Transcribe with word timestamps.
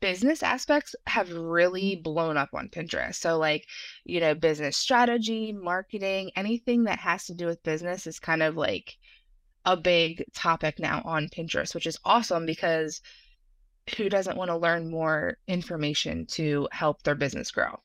business 0.00 0.42
aspects 0.42 0.96
have 1.06 1.30
really 1.30 1.96
blown 1.96 2.36
up 2.38 2.48
on 2.54 2.68
Pinterest. 2.68 3.16
So, 3.16 3.36
like, 3.36 3.66
you 4.04 4.18
know, 4.18 4.34
business 4.34 4.76
strategy, 4.76 5.52
marketing, 5.52 6.30
anything 6.36 6.84
that 6.84 6.98
has 6.98 7.26
to 7.26 7.34
do 7.34 7.46
with 7.46 7.62
business 7.62 8.06
is 8.06 8.18
kind 8.18 8.42
of 8.42 8.56
like 8.56 8.96
a 9.66 9.76
big 9.76 10.24
topic 10.34 10.78
now 10.78 11.02
on 11.04 11.28
Pinterest, 11.28 11.74
which 11.74 11.86
is 11.86 11.98
awesome 12.04 12.46
because 12.46 13.02
who 13.96 14.08
doesn't 14.08 14.38
want 14.38 14.48
to 14.48 14.56
learn 14.56 14.90
more 14.90 15.36
information 15.46 16.24
to 16.26 16.66
help 16.72 17.02
their 17.02 17.14
business 17.14 17.50
grow? 17.50 17.78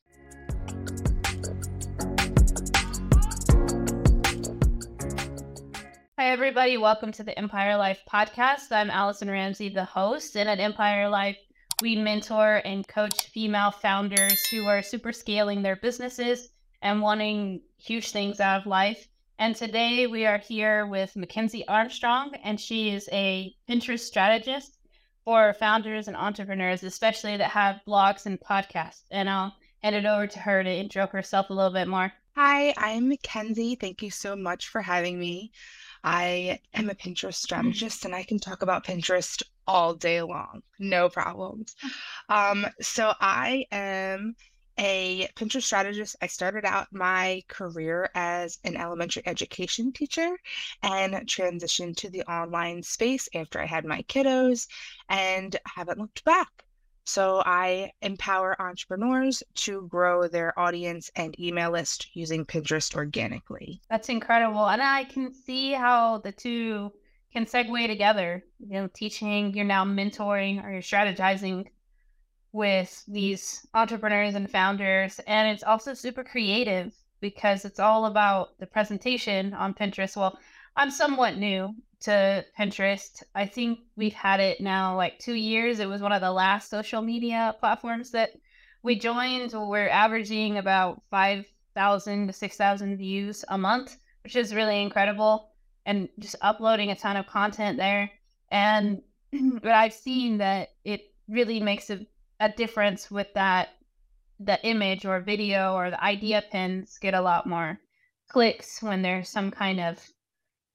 Hi, 6.18 6.32
everybody. 6.32 6.78
Welcome 6.78 7.12
to 7.14 7.24
the 7.24 7.38
Empire 7.38 7.76
Life 7.76 8.00
podcast. 8.12 8.72
I'm 8.72 8.90
Allison 8.90 9.30
Ramsey, 9.30 9.68
the 9.68 9.84
host, 9.84 10.38
and 10.38 10.48
at 10.48 10.60
Empire 10.60 11.10
Life, 11.10 11.38
we 11.82 11.96
mentor 11.96 12.62
and 12.64 12.88
coach 12.88 13.28
female 13.28 13.72
founders 13.72 14.46
who 14.48 14.66
are 14.66 14.82
super 14.82 15.12
scaling 15.12 15.62
their 15.62 15.76
businesses 15.76 16.50
and 16.82 17.02
wanting 17.02 17.62
huge 17.78 18.12
things 18.12 18.40
out 18.40 18.62
of 18.62 18.68
life. 18.68 19.08
And 19.40 19.56
today 19.56 20.08
we 20.08 20.26
are 20.26 20.38
here 20.38 20.86
with 20.86 21.16
Mackenzie 21.18 21.68
Armstrong, 21.68 22.34
and 22.44 22.60
she 22.60 22.92
is 22.92 23.10
a 23.12 23.54
Pinterest 23.70 24.00
strategist 24.00 24.78
for 25.26 25.54
founders 25.54 26.08
and 26.08 26.16
entrepreneurs, 26.16 26.84
especially 26.84 27.36
that 27.38 27.52
have 27.52 27.82
blogs 27.86 28.26
and 28.26 28.40
podcasts. 28.40 29.04
And 29.12 29.30
I'll 29.30 29.54
hand 29.84 29.96
it 29.96 30.06
over 30.06 30.28
to 30.28 30.40
her 30.40 30.64
to 30.64 30.70
intro 30.70 31.08
herself 31.08 31.50
a 31.50 31.54
little 31.54 31.74
bit 31.74 31.90
more. 31.90 32.14
Hi, 32.38 32.74
I'm 32.78 33.10
Mackenzie. 33.10 33.76
Thank 33.76 34.02
you 34.02 34.12
so 34.12 34.36
much 34.36 34.70
for 34.70 34.82
having 34.82 35.20
me. 35.20 35.52
I 36.04 36.60
am 36.74 36.90
a 36.90 36.96
Pinterest 36.96 37.36
strategist 37.36 38.06
and 38.06 38.16
I 38.16 38.24
can 38.24 38.40
talk 38.40 38.62
about 38.62 38.86
Pinterest 38.86 39.42
all 39.68 39.94
day 39.94 40.22
long, 40.22 40.62
no 40.80 41.10
problems. 41.10 41.76
Um, 42.30 42.66
so 42.82 43.14
I 43.20 43.66
am 43.72 44.36
a 44.78 45.30
Pinterest 45.36 45.64
strategist. 45.64 46.16
I 46.22 46.28
started 46.28 46.66
out 46.66 46.88
my 46.92 47.44
career 47.48 48.10
as 48.14 48.60
an 48.64 48.76
elementary 48.76 49.24
education 49.26 49.92
teacher 49.94 50.36
and 50.84 51.14
transitioned 51.28 51.96
to 51.98 52.10
the 52.10 52.24
online 52.24 52.84
space 52.84 53.30
after 53.34 53.62
I 53.62 53.66
had 53.66 53.86
my 53.86 54.02
kiddos 54.04 54.68
and 55.10 55.56
haven't 55.66 56.00
looked 56.00 56.24
back. 56.26 56.66
So 57.08 57.44
I 57.46 57.92
empower 58.02 58.60
entrepreneurs 58.60 59.44
to 59.56 59.88
grow 59.88 60.28
their 60.28 60.58
audience 60.60 61.12
and 61.16 61.40
email 61.40 61.72
list 61.72 62.08
using 62.14 62.44
Pinterest 62.46 62.96
organically. 62.96 63.80
That's 63.90 64.10
incredible. 64.10 64.68
And 64.68 64.82
I 64.82 65.04
can 65.04 65.32
see 65.32 65.72
how 65.72 66.18
the 66.18 66.32
two 66.32 66.92
can 67.36 67.46
segue 67.46 67.88
together. 67.88 68.42
You 68.60 68.74
know, 68.74 68.90
teaching, 68.94 69.54
you're 69.54 69.66
now 69.66 69.84
mentoring 69.84 70.64
or 70.64 70.72
you're 70.72 70.82
strategizing 70.82 71.66
with 72.54 73.04
these 73.10 73.68
entrepreneurs 73.74 74.36
and 74.36 74.50
founders. 74.50 75.20
And 75.28 75.50
it's 75.50 75.64
also 75.64 75.94
super 75.94 76.24
creative 76.24 76.94
because 77.20 77.66
it's 77.66 77.80
all 77.80 78.06
about 78.06 78.58
the 78.60 78.66
presentation 78.66 79.54
on 79.54 79.74
Pinterest. 79.74 80.16
Well, 80.16 80.40
I'm 80.78 80.90
somewhat 80.90 81.36
new 81.36 81.76
to 82.02 82.46
Pinterest. 82.58 83.22
I 83.36 83.46
think 83.46 83.80
we've 83.98 84.14
had 84.14 84.40
it 84.40 84.62
now 84.62 84.96
like 84.96 85.20
two 85.20 85.34
years. 85.34 85.80
It 85.80 85.90
was 85.90 86.02
one 86.02 86.14
of 86.14 86.22
the 86.22 86.32
last 86.32 86.70
social 86.70 87.02
media 87.02 87.54
platforms 87.60 88.12
that 88.12 88.30
we 88.82 88.98
joined. 88.98 89.52
We're 89.54 89.90
averaging 89.90 90.58
about 90.58 91.02
5,000 91.12 92.28
to 92.28 92.34
6,000 92.34 92.98
views 92.98 93.44
a 93.50 93.58
month, 93.58 93.98
which 94.24 94.38
is 94.38 94.56
really 94.56 94.82
incredible. 94.82 95.50
And 95.86 96.10
just 96.20 96.36
uploading 96.42 96.92
a 96.92 96.96
ton 96.96 97.18
of 97.18 97.28
content 97.28 97.78
there. 97.78 98.12
And 98.50 99.02
but 99.62 99.72
I've 99.72 99.94
seen 99.94 100.40
that 100.40 100.70
it 100.84 101.14
really 101.28 101.60
makes 101.60 101.90
a, 101.90 102.06
a 102.40 102.50
difference 102.50 103.12
with 103.12 103.28
that 103.36 103.70
the 104.40 104.64
image 104.66 105.06
or 105.06 105.20
video 105.22 105.74
or 105.74 105.90
the 105.90 106.04
idea 106.04 106.44
pins 106.52 106.98
get 107.00 107.14
a 107.14 107.22
lot 107.22 107.48
more 107.48 107.80
clicks 108.30 108.82
when 108.84 109.02
there's 109.02 109.30
some 109.30 109.50
kind 109.50 109.80
of 109.80 109.98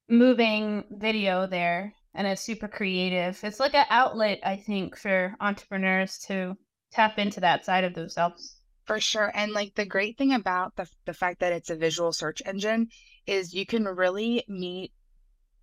moving 0.08 0.84
video 0.90 1.46
there 1.46 1.92
and 2.14 2.26
it's 2.26 2.42
super 2.42 2.68
creative. 2.68 3.38
It's 3.44 3.60
like 3.60 3.74
an 3.74 3.86
outlet, 3.88 4.40
I 4.42 4.56
think, 4.56 4.96
for 4.96 5.36
entrepreneurs 5.40 6.18
to 6.26 6.56
tap 6.90 7.18
into 7.18 7.40
that 7.40 7.64
side 7.64 7.84
of 7.84 7.94
themselves. 7.94 8.56
For 8.84 8.98
sure. 8.98 9.30
And 9.34 9.52
like 9.52 9.74
the 9.76 9.86
great 9.86 10.18
thing 10.18 10.32
about 10.32 10.74
the, 10.74 10.88
the 11.04 11.14
fact 11.14 11.40
that 11.40 11.52
it's 11.52 11.70
a 11.70 11.76
visual 11.76 12.12
search 12.12 12.42
engine 12.44 12.88
is 13.26 13.54
you 13.54 13.64
can 13.64 13.84
really 13.84 14.44
meet 14.48 14.92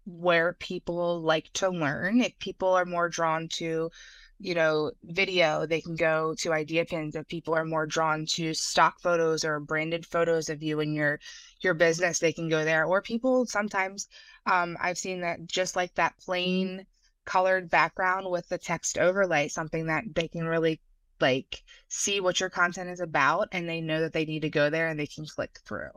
where 0.07 0.53
people 0.53 1.22
like 1.22 1.51
to 1.53 1.69
learn. 1.69 2.22
If 2.22 2.40
people 2.40 2.69
are 2.69 2.85
more 2.85 3.09
drawn 3.09 3.47
to 3.59 3.91
you 4.40 4.53
know, 4.53 4.91
video, 5.03 5.66
they 5.66 5.81
can 5.81 5.95
go 5.95 6.35
to 6.40 6.53
idea 6.53 6.85
pins. 6.85 7.16
If 7.16 7.28
people 7.28 7.56
are 7.56 7.66
more 7.66 7.88
drawn 7.88 8.25
to 8.34 8.53
stock 8.53 9.00
photos 9.00 9.44
or 9.44 9.59
branded 9.59 10.06
photos 10.06 10.50
of 10.50 10.62
you 10.62 10.79
and 10.79 10.94
your 10.94 11.19
your 11.62 11.73
business, 11.73 12.19
they 12.19 12.34
can 12.34 12.47
go 12.47 12.63
there. 12.63 12.85
Or 12.85 13.01
people 13.01 13.45
sometimes 13.47 14.07
um, 14.45 14.78
I've 14.79 14.97
seen 14.97 15.22
that 15.22 15.47
just 15.47 15.75
like 15.75 15.95
that 15.95 16.18
plain 16.19 16.85
colored 17.25 17.69
background 17.69 18.29
with 18.29 18.47
the 18.50 18.57
text 18.57 18.97
overlay, 18.97 19.47
something 19.47 19.88
that 19.88 20.03
they 20.13 20.28
can 20.28 20.45
really 20.45 20.79
like 21.19 21.63
see 21.88 22.19
what 22.19 22.39
your 22.39 22.50
content 22.50 22.89
is 22.91 23.00
about 23.00 23.47
and 23.51 23.68
they 23.68 23.81
know 23.81 24.01
that 24.01 24.13
they 24.13 24.25
need 24.25 24.41
to 24.41 24.50
go 24.50 24.69
there 24.69 24.88
and 24.88 25.00
they 25.00 25.07
can 25.07 25.25
click 25.25 25.59
through. 25.66 25.89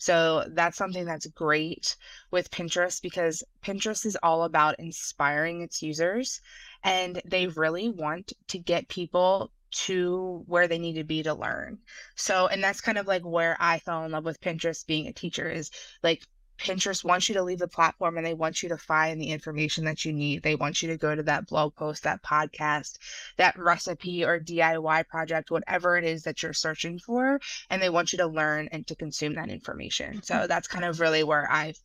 So 0.00 0.46
that's 0.54 0.78
something 0.78 1.04
that's 1.04 1.26
great 1.26 1.94
with 2.30 2.50
Pinterest 2.50 3.02
because 3.02 3.44
Pinterest 3.62 4.06
is 4.06 4.16
all 4.22 4.44
about 4.44 4.80
inspiring 4.80 5.60
its 5.60 5.82
users 5.82 6.40
and 6.82 7.20
they 7.26 7.48
really 7.48 7.90
want 7.90 8.32
to 8.48 8.58
get 8.58 8.88
people 8.88 9.52
to 9.72 10.42
where 10.46 10.66
they 10.66 10.78
need 10.78 10.94
to 10.94 11.04
be 11.04 11.22
to 11.22 11.34
learn. 11.34 11.78
So, 12.16 12.46
and 12.46 12.64
that's 12.64 12.80
kind 12.80 12.96
of 12.96 13.06
like 13.06 13.22
where 13.22 13.58
I 13.60 13.78
fell 13.78 14.04
in 14.04 14.12
love 14.12 14.24
with 14.24 14.40
Pinterest 14.40 14.86
being 14.86 15.06
a 15.06 15.12
teacher 15.12 15.50
is 15.50 15.70
like 16.02 16.22
Pinterest 16.60 17.04
wants 17.04 17.28
you 17.28 17.34
to 17.34 17.42
leave 17.42 17.58
the 17.58 17.68
platform 17.68 18.16
and 18.16 18.26
they 18.26 18.34
want 18.34 18.62
you 18.62 18.68
to 18.68 18.76
find 18.76 19.20
the 19.20 19.30
information 19.30 19.84
that 19.84 20.04
you 20.04 20.12
need. 20.12 20.42
They 20.42 20.54
want 20.54 20.82
you 20.82 20.88
to 20.88 20.96
go 20.96 21.14
to 21.14 21.22
that 21.24 21.46
blog 21.46 21.74
post, 21.74 22.02
that 22.04 22.22
podcast, 22.22 22.98
that 23.36 23.58
recipe 23.58 24.24
or 24.24 24.38
DIY 24.38 25.08
project, 25.08 25.50
whatever 25.50 25.96
it 25.96 26.04
is 26.04 26.22
that 26.24 26.42
you're 26.42 26.52
searching 26.52 26.98
for. 26.98 27.40
And 27.70 27.80
they 27.80 27.90
want 27.90 28.12
you 28.12 28.18
to 28.18 28.26
learn 28.26 28.68
and 28.72 28.86
to 28.86 28.94
consume 28.94 29.34
that 29.34 29.48
information. 29.48 30.22
So 30.22 30.46
that's 30.46 30.68
kind 30.68 30.84
of 30.84 31.00
really 31.00 31.24
where 31.24 31.50
I've 31.50 31.78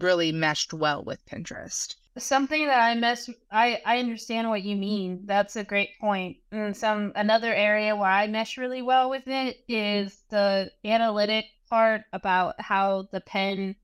really 0.00 0.32
meshed 0.32 0.72
well 0.72 1.02
with 1.02 1.24
Pinterest. 1.26 1.96
Something 2.16 2.66
that 2.66 2.80
I 2.80 2.94
miss, 2.94 3.30
I 3.50 3.80
I 3.86 3.98
understand 3.98 4.48
what 4.48 4.64
you 4.64 4.74
mean. 4.76 5.22
That's 5.24 5.54
a 5.56 5.62
great 5.62 5.90
point. 6.00 6.38
And 6.50 6.76
some 6.76 7.12
another 7.14 7.54
area 7.54 7.94
where 7.94 8.10
I 8.10 8.26
mesh 8.26 8.58
really 8.58 8.82
well 8.82 9.08
with 9.08 9.28
it 9.28 9.64
is 9.68 10.24
the 10.28 10.70
analytic 10.84 11.46
part 11.68 12.02
about 12.12 12.60
how 12.60 13.08
the 13.12 13.20
pin 13.20 13.76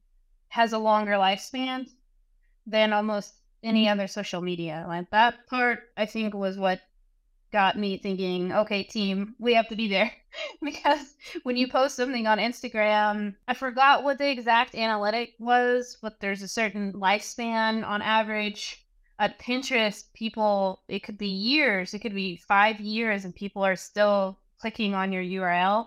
has 0.49 0.73
a 0.73 0.79
longer 0.79 1.13
lifespan 1.13 1.89
than 2.67 2.93
almost 2.93 3.35
any 3.63 3.89
other 3.89 4.07
social 4.07 4.41
media. 4.41 4.85
Like 4.87 5.11
that 5.11 5.47
part 5.49 5.81
I 5.97 6.07
think 6.07 6.35
was 6.35 6.57
what 6.57 6.81
got 7.55 7.79
me 7.79 7.97
thinking, 7.97 8.53
okay, 8.53 8.83
team, 8.83 9.37
we 9.39 9.55
have 9.55 9.69
to 9.69 9.77
be 9.77 9.89
there. 9.89 10.11
because 10.63 11.15
when 11.45 11.57
you 11.57 11.69
post 11.69 11.97
something 11.97 12.27
on 12.27 12.39
Instagram, 12.39 13.37
I 13.47 13.55
forgot 13.55 14.03
what 14.03 14.19
the 14.19 14.29
exact 14.29 14.75
analytic 14.75 15.35
was, 15.39 15.97
but 16.03 16.19
there's 16.21 16.43
a 16.43 16.49
certain 16.49 16.93
lifespan 16.93 17.87
on 17.87 18.03
average. 18.03 18.81
At 19.21 19.39
Pinterest, 19.39 20.13
people, 20.13 20.83
it 20.89 21.05
could 21.05 21.17
be 21.17 21.29
years, 21.29 21.95
it 21.95 22.01
could 22.01 22.17
be 22.17 22.37
five 22.37 22.81
years, 22.81 23.25
and 23.25 23.33
people 23.33 23.65
are 23.65 23.77
still 23.77 24.41
clicking 24.59 24.93
on 24.95 25.13
your 25.13 25.23
URL. 25.23 25.87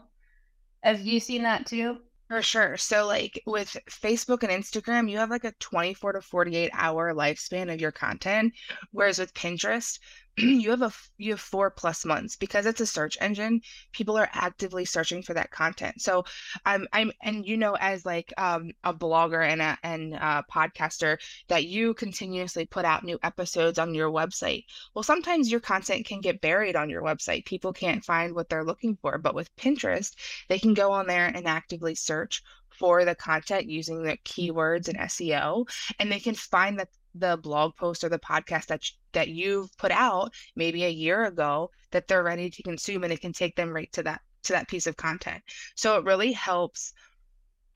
Have 0.83 1.01
you 1.01 1.19
seen 1.19 1.43
that 1.43 1.65
too? 1.65 1.99
For 2.27 2.41
sure. 2.41 2.75
So, 2.75 3.05
like 3.07 3.41
with 3.45 3.77
Facebook 3.89 4.43
and 4.43 4.51
Instagram, 4.51 5.09
you 5.09 5.17
have 5.17 5.29
like 5.29 5.45
a 5.45 5.53
24 5.59 6.13
to 6.13 6.21
48 6.21 6.71
hour 6.73 7.13
lifespan 7.13 7.73
of 7.73 7.79
your 7.79 7.93
content. 7.93 8.53
Whereas 8.91 9.17
with 9.17 9.33
Pinterest, 9.33 9.97
you 10.39 10.69
have 10.69 10.83
a 10.83 10.91
you 11.17 11.31
have 11.31 11.39
four 11.39 11.71
plus 11.71 12.05
months 12.05 12.35
because 12.35 12.67
it's 12.67 12.81
a 12.81 12.85
search 12.85 13.17
engine 13.19 13.59
people 13.91 14.15
are 14.15 14.29
actively 14.33 14.85
searching 14.85 15.23
for 15.23 15.33
that 15.33 15.49
content. 15.49 15.99
So 15.99 16.25
i'm 16.65 16.87
i'm 16.93 17.11
and 17.23 17.45
you 17.45 17.57
know 17.57 17.75
as 17.79 18.05
like 18.05 18.31
um, 18.37 18.71
a 18.83 18.93
blogger 18.93 19.43
and 19.47 19.61
a 19.61 19.77
and 19.83 20.13
a 20.13 20.45
podcaster 20.51 21.17
that 21.47 21.65
you 21.65 21.95
continuously 21.95 22.65
put 22.65 22.85
out 22.85 23.03
new 23.03 23.17
episodes 23.23 23.79
on 23.79 23.95
your 23.95 24.11
website. 24.11 24.65
Well 24.93 25.03
sometimes 25.03 25.49
your 25.51 25.59
content 25.59 26.05
can 26.05 26.21
get 26.21 26.41
buried 26.41 26.75
on 26.75 26.89
your 26.89 27.01
website. 27.01 27.45
People 27.45 27.73
can't 27.73 28.05
find 28.05 28.35
what 28.35 28.47
they're 28.47 28.63
looking 28.63 28.95
for 29.01 29.17
but 29.17 29.33
with 29.33 29.55
pinterest 29.55 30.15
they 30.49 30.59
can 30.59 30.75
go 30.75 30.91
on 30.91 31.07
there 31.07 31.27
and 31.27 31.47
actively 31.47 31.95
search 31.95 32.43
for 32.69 33.05
the 33.05 33.15
content 33.15 33.67
using 33.67 34.03
the 34.03 34.17
keywords 34.17 34.87
and 34.87 34.99
SEO 34.99 35.67
and 35.99 36.11
they 36.11 36.19
can 36.19 36.35
find 36.35 36.79
that 36.79 36.89
the 37.19 37.37
blog 37.37 37.75
post 37.75 38.03
or 38.03 38.09
the 38.09 38.19
podcast 38.19 38.67
that 38.67 38.81
that 39.13 39.29
you've 39.29 39.75
put 39.77 39.91
out 39.91 40.33
maybe 40.55 40.83
a 40.83 40.89
year 40.89 41.25
ago 41.25 41.69
that 41.91 42.07
they're 42.07 42.23
ready 42.23 42.49
to 42.49 42.63
consume 42.63 43.03
and 43.03 43.13
it 43.13 43.21
can 43.21 43.33
take 43.33 43.55
them 43.55 43.71
right 43.71 43.91
to 43.93 44.03
that 44.03 44.21
to 44.43 44.53
that 44.53 44.67
piece 44.67 44.87
of 44.87 44.97
content. 44.97 45.41
So 45.75 45.97
it 45.97 46.05
really 46.05 46.31
helps 46.31 46.93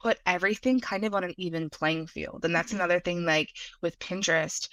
put 0.01 0.19
everything 0.25 0.79
kind 0.79 1.05
of 1.05 1.13
on 1.13 1.23
an 1.23 1.33
even 1.37 1.69
playing 1.69 2.07
field. 2.07 2.43
And 2.43 2.55
that's 2.55 2.69
mm-hmm. 2.69 2.77
another 2.77 2.99
thing 2.99 3.25
like 3.25 3.49
with 3.81 3.99
Pinterest 3.99 4.67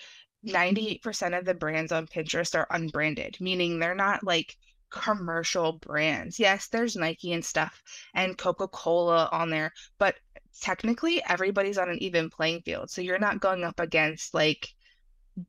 98% 0.47 1.37
of 1.37 1.45
the 1.45 1.55
brands 1.55 1.93
on 1.93 2.07
Pinterest 2.07 2.55
are 2.55 2.69
unbranded, 2.71 3.37
meaning 3.41 3.79
they're 3.79 3.95
not 3.95 4.25
like 4.25 4.57
commercial 4.91 5.73
brands. 5.73 6.39
Yes, 6.39 6.69
there's 6.69 6.97
Nike 6.97 7.33
and 7.33 7.45
stuff 7.45 7.83
and 8.15 8.39
Coca-Cola 8.39 9.29
on 9.33 9.51
there, 9.51 9.73
but 9.99 10.15
technically 10.61 11.23
everybody's 11.29 11.79
on 11.79 11.89
an 11.89 12.03
even 12.03 12.31
playing 12.31 12.63
field. 12.63 12.91
So 12.91 13.01
you're 13.01 13.19
not 13.19 13.41
going 13.41 13.65
up 13.65 13.81
against 13.81 14.35
like 14.35 14.69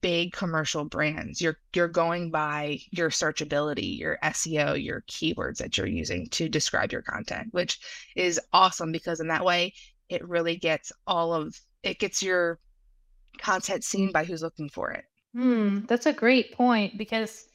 big 0.02 0.34
commercial 0.34 0.86
brands. 0.86 1.42
You're 1.42 1.58
you're 1.74 1.88
going 1.88 2.32
by 2.32 2.80
your 2.92 3.10
searchability, 3.10 3.98
your 3.98 4.18
SEO, 4.24 4.84
your 4.84 5.02
keywords 5.10 5.58
that 5.58 5.78
you're 5.78 5.88
using 5.88 6.28
to 6.30 6.50
describe 6.50 6.92
your 6.92 7.02
content, 7.02 7.50
which 7.52 7.80
is 8.16 8.40
awesome 8.54 8.92
because 8.92 9.20
in 9.20 9.28
that 9.28 9.46
way 9.46 9.74
it 10.10 10.28
really 10.28 10.56
gets 10.56 10.92
all 11.08 11.34
of 11.34 11.60
it 11.84 12.00
gets 12.00 12.22
your 12.22 12.60
content 13.38 13.84
seen 13.84 14.12
by 14.12 14.24
who's 14.24 14.42
looking 14.42 14.70
for 14.70 14.92
it. 14.92 15.06
Hmm, 15.34 15.82
that's 15.86 16.06
a 16.06 16.14
great 16.14 16.54
point 16.54 16.98
because 16.98 17.49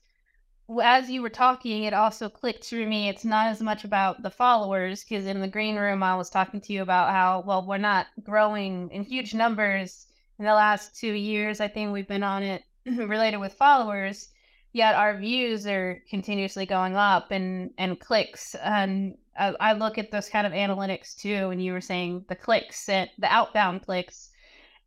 as 0.82 1.11
you 1.11 1.20
were 1.22 1.31
talking, 1.31 1.84
it 1.84 1.93
also 1.93 2.28
clicked 2.28 2.64
through 2.64 2.87
me. 2.87 3.08
It's 3.08 3.25
not 3.25 3.49
as 3.49 3.61
much 3.61 3.84
about 3.84 4.22
the 4.22 4.31
followers 4.31 5.05
because 5.05 5.26
in 5.26 5.40
the 5.40 5.49
green 5.49 5.76
room, 5.76 6.02
I 6.02 6.16
was 6.16 6.31
talking 6.31 6.61
to 6.62 6.72
you 6.72 6.82
about 6.82 7.11
how, 7.11 7.44
well, 7.46 7.66
we're 7.66 7.78
not 7.78 8.06
growing 8.22 8.90
in 8.90 9.02
huge 9.02 9.34
numbers 9.34 10.06
in 10.38 10.44
the 10.44 10.55
last 10.55 10.96
two 10.99 11.12
years. 11.12 11.61
I 11.61 11.69
think 11.69 11.93
we've 11.93 12.08
been 12.08 12.22
on 12.22 12.43
it 12.43 12.62
related 12.87 13.38
with 13.38 13.52
followers, 13.52 14.31
yet 14.72 14.94
our 14.94 15.16
views 15.19 15.66
are 15.66 16.02
continuously 16.08 16.67
going 16.67 16.96
up 16.96 17.31
and, 17.31 17.70
and 17.76 18.00
clicks. 18.00 18.55
And 18.55 19.19
I, 19.38 19.55
I 19.60 19.72
look 19.75 19.99
at 19.99 20.10
those 20.10 20.31
kind 20.31 20.46
of 20.46 20.52
analytics 20.55 21.14
too. 21.14 21.50
And 21.50 21.62
you 21.62 21.75
were 21.75 21.81
saying 21.82 22.25
the 22.28 22.37
clicks, 22.37 22.88
eh, 22.88 23.06
the 23.19 23.32
outbound 23.32 23.82
clicks. 23.82 24.31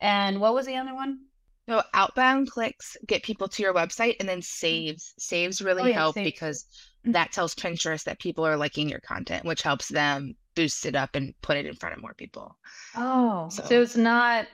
And 0.02 0.42
what 0.42 0.54
was 0.54 0.66
the 0.66 0.76
other 0.76 0.94
one? 0.96 1.27
So 1.68 1.84
outbound 1.94 2.50
clicks 2.50 2.96
get 3.06 3.24
people 3.24 3.48
to 3.50 3.62
your 3.62 3.74
website 3.74 4.16
and 4.20 4.30
then 4.30 4.42
saves. 4.42 5.14
Saves 5.18 5.62
really 5.62 5.84
oh, 5.84 5.88
yeah, 5.88 5.94
help 5.94 6.16
saves. 6.16 6.32
because 6.32 6.64
mm-hmm. 6.64 7.12
that 7.12 7.34
tells 7.34 7.56
Pinterest 7.56 8.04
that 8.06 8.20
people 8.20 8.46
are 8.46 8.56
liking 8.56 8.88
your 8.88 9.02
content, 9.02 9.46
which 9.46 9.62
helps 9.62 9.90
them 9.90 10.36
boost 10.56 10.86
it 10.86 10.96
up 10.96 11.16
and 11.16 11.34
put 11.42 11.58
it 11.58 11.66
in 11.66 11.76
front 11.76 11.96
of 11.96 12.02
more 12.02 12.14
people. 12.14 12.58
Oh, 12.96 13.50
so, 13.50 13.64
so 13.64 13.82
it's 13.82 13.98
not 13.98 14.48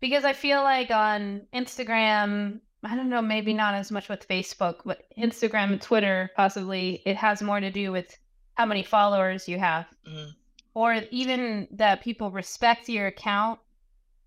because 0.00 0.24
I 0.24 0.32
feel 0.32 0.62
like 0.62 0.90
on 0.90 1.42
Instagram, 1.54 2.60
I 2.82 2.96
don't 2.96 3.08
know, 3.08 3.22
maybe 3.22 3.54
not 3.54 3.74
as 3.74 3.92
much 3.92 4.08
with 4.08 4.28
Facebook, 4.28 4.80
but 4.84 5.04
Instagram 5.16 5.72
and 5.72 5.80
Twitter, 5.80 6.30
possibly, 6.36 7.00
it 7.06 7.16
has 7.16 7.42
more 7.42 7.60
to 7.60 7.70
do 7.70 7.92
with 7.92 8.18
how 8.54 8.66
many 8.66 8.82
followers 8.82 9.48
you 9.48 9.58
have. 9.58 9.86
Mm-hmm. 10.06 10.30
Or 10.74 11.00
even 11.10 11.68
that 11.70 12.02
people 12.02 12.30
respect 12.30 12.88
your 12.88 13.06
account 13.06 13.60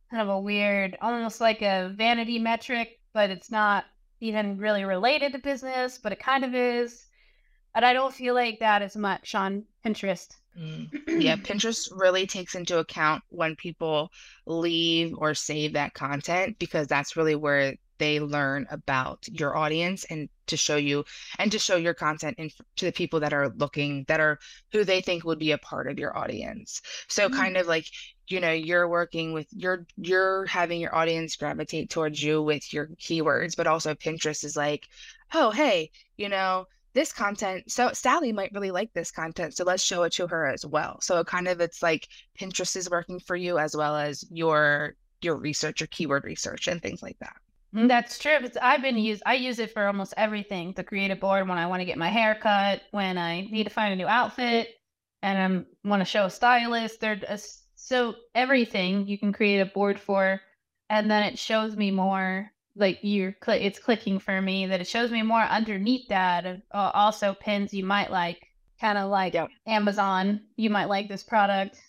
kind 0.09 0.21
of 0.21 0.29
a 0.29 0.39
weird, 0.39 0.97
almost 1.01 1.41
like 1.41 1.61
a 1.61 1.94
vanity 1.95 2.39
metric, 2.39 3.00
but 3.13 3.29
it's 3.29 3.51
not 3.51 3.85
even 4.19 4.57
really 4.57 4.83
related 4.83 5.33
to 5.33 5.39
business, 5.39 5.97
but 5.97 6.11
it 6.11 6.19
kind 6.19 6.44
of 6.44 6.53
is. 6.53 7.06
And 7.75 7.85
I 7.85 7.94
don't 7.94 8.13
feel 8.13 8.33
like 8.33 8.59
that 8.59 8.81
as 8.81 8.95
much 8.95 9.35
on 9.35 9.63
Pinterest. 9.85 10.35
Mm. 10.59 11.21
Yeah, 11.21 11.35
Pinterest 11.38 11.89
really 11.95 12.25
takes 12.25 12.56
into 12.56 12.79
account 12.79 13.23
when 13.29 13.56
people 13.56 14.11
leave 14.45 15.15
or 15.17 15.33
save 15.33 15.73
that 15.73 15.94
content 15.94 16.57
because 16.59 16.88
that's 16.88 17.15
really 17.15 17.35
where 17.35 17.75
they 18.00 18.19
learn 18.19 18.65
about 18.71 19.27
your 19.27 19.56
audience 19.56 20.06
and 20.06 20.29
to 20.47 20.57
show 20.57 20.77
you 20.77 21.06
and 21.38 21.51
to 21.51 21.59
show 21.59 21.75
your 21.75 21.94
content 21.94 22.35
in, 22.39 22.50
to 22.77 22.85
the 22.85 22.91
people 22.91 23.19
that 23.19 23.33
are 23.33 23.50
looking 23.50 24.06
that 24.07 24.19
are 24.19 24.39
who 24.71 24.83
they 24.83 25.01
think 25.01 25.23
would 25.23 25.38
be 25.38 25.51
a 25.51 25.57
part 25.59 25.88
of 25.88 26.00
your 26.00 26.17
audience 26.17 26.81
so 27.07 27.27
mm-hmm. 27.27 27.38
kind 27.38 27.57
of 27.57 27.67
like 27.67 27.85
you 28.31 28.40
know 28.40 28.52
you're 28.52 28.88
working 28.88 29.34
with 29.34 29.48
you're 29.52 29.86
you're 29.98 30.46
having 30.46 30.80
your 30.80 30.96
audience 30.96 31.36
gravitate 31.36 31.90
towards 31.90 32.22
you 32.22 32.42
with 32.42 32.74
your 32.74 32.88
keywords 33.00 33.56
but 33.56 33.68
also 33.68 33.94
pinterest 33.96 34.44
is 34.44 34.56
like 34.56 34.88
oh 35.34 35.52
hey 35.52 35.90
you 36.18 36.30
know 36.30 36.66
this 36.94 37.14
content 37.14 37.70
so 37.72 37.92
sally 37.94 38.31
might 38.31 38.52
really 38.54 38.72
like 38.72 38.92
this 38.94 39.12
content 39.12 39.56
so 39.56 39.64
let's 39.64 39.84
show 39.84 40.04
it 40.04 40.14
to 40.14 40.28
her 40.28 40.48
as 40.48 40.66
well. 40.66 41.00
So 41.02 41.24
kind 41.24 41.48
of 41.48 41.62
it's 41.62 41.84
like 41.84 42.08
pinterest 42.40 42.76
is 42.76 42.90
working 42.90 43.20
for 43.20 43.36
you 43.36 43.58
as 43.58 43.76
well 43.76 43.96
as 43.96 44.24
your 44.31 44.96
your 45.22 45.36
research 45.36 45.81
your 45.81 45.88
keyword 45.88 46.24
research 46.24 46.68
and 46.68 46.81
things 46.81 47.04
like 47.04 47.18
that. 47.20 47.36
Mm, 47.76 47.88
that's 47.88 48.18
true. 48.18 48.40
I've 48.62 48.81
been 48.81 48.98
used 48.98 49.22
i 49.26 49.36
use 49.36 49.60
it 49.60 49.72
for 49.72 49.86
almost 49.86 50.14
everything. 50.18 50.74
The 50.76 50.84
creative 50.84 51.20
board 51.20 51.48
when 51.48 51.58
i 51.58 51.68
want 51.68 51.81
to 51.81 51.86
get 51.86 51.98
my 51.98 52.10
hair 52.10 52.38
cut 52.42 52.81
when 52.92 53.18
i 53.18 53.42
need 53.42 53.66
to 53.66 53.70
find 53.70 53.94
a 53.94 53.96
new 53.96 54.08
outfit 54.08 54.70
and 55.22 55.66
i 55.86 55.88
want 55.88 56.02
to 56.02 56.06
show 56.06 56.26
a 56.26 56.30
stylist 56.30 57.00
they're 57.00 57.22
so 57.81 58.16
everything 58.36 59.08
you 59.08 59.18
can 59.18 59.31
create 59.31 59.60
a 59.60 59.66
board 59.66 60.00
for, 60.00 60.42
and 60.90 61.10
then 61.10 61.24
it 61.24 61.40
shows 61.40 61.76
me 61.76 61.92
more 61.92 62.52
like 62.76 63.00
you're 63.02 63.36
cl- 63.44 63.60
it's 63.62 63.80
clicking 63.80 64.20
for 64.20 64.42
me 64.42 64.66
that 64.66 64.81
it 64.81 64.88
shows 64.88 65.12
me 65.12 65.22
more 65.22 65.42
underneath 65.42 66.08
that 66.08 66.46
uh, 66.46 66.92
also 66.94 67.34
pins 67.34 67.74
you 67.74 67.84
might 67.84 68.12
like 68.12 68.48
kind 68.80 68.98
of 68.98 69.10
like 69.10 69.34
yep. 69.34 69.50
amazon 69.68 70.40
you 70.56 70.70
might 70.70 70.86
like 70.86 71.10
this 71.10 71.24
product 71.24 71.81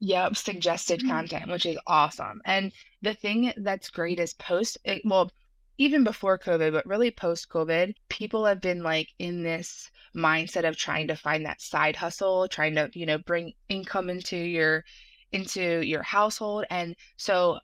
yep 0.00 0.36
suggested 0.36 1.00
mm-hmm. 1.00 1.08
content 1.08 1.50
which 1.50 1.64
is 1.64 1.78
awesome 1.86 2.42
and 2.44 2.72
the 3.02 3.14
thing 3.14 3.52
that's 3.58 3.90
great 3.90 4.20
is 4.20 4.34
post 4.34 4.76
it, 4.84 5.00
well 5.04 5.30
even 5.78 6.04
before 6.04 6.38
covid 6.38 6.72
but 6.72 6.84
really 6.84 7.10
post 7.10 7.48
covid 7.48 7.94
people 8.08 8.44
have 8.44 8.60
been 8.60 8.82
like 8.82 9.08
in 9.18 9.42
this 9.42 9.90
mindset 10.14 10.68
of 10.68 10.76
trying 10.76 11.08
to 11.08 11.16
find 11.16 11.46
that 11.46 11.60
side 11.60 11.96
hustle 11.96 12.46
trying 12.48 12.74
to 12.74 12.90
you 12.92 13.06
know 13.06 13.18
bring 13.18 13.52
income 13.68 14.10
into 14.10 14.36
your 14.36 14.84
into 15.34 15.84
your 15.84 16.02
household. 16.02 16.64
And 16.70 16.94
so 17.16 17.58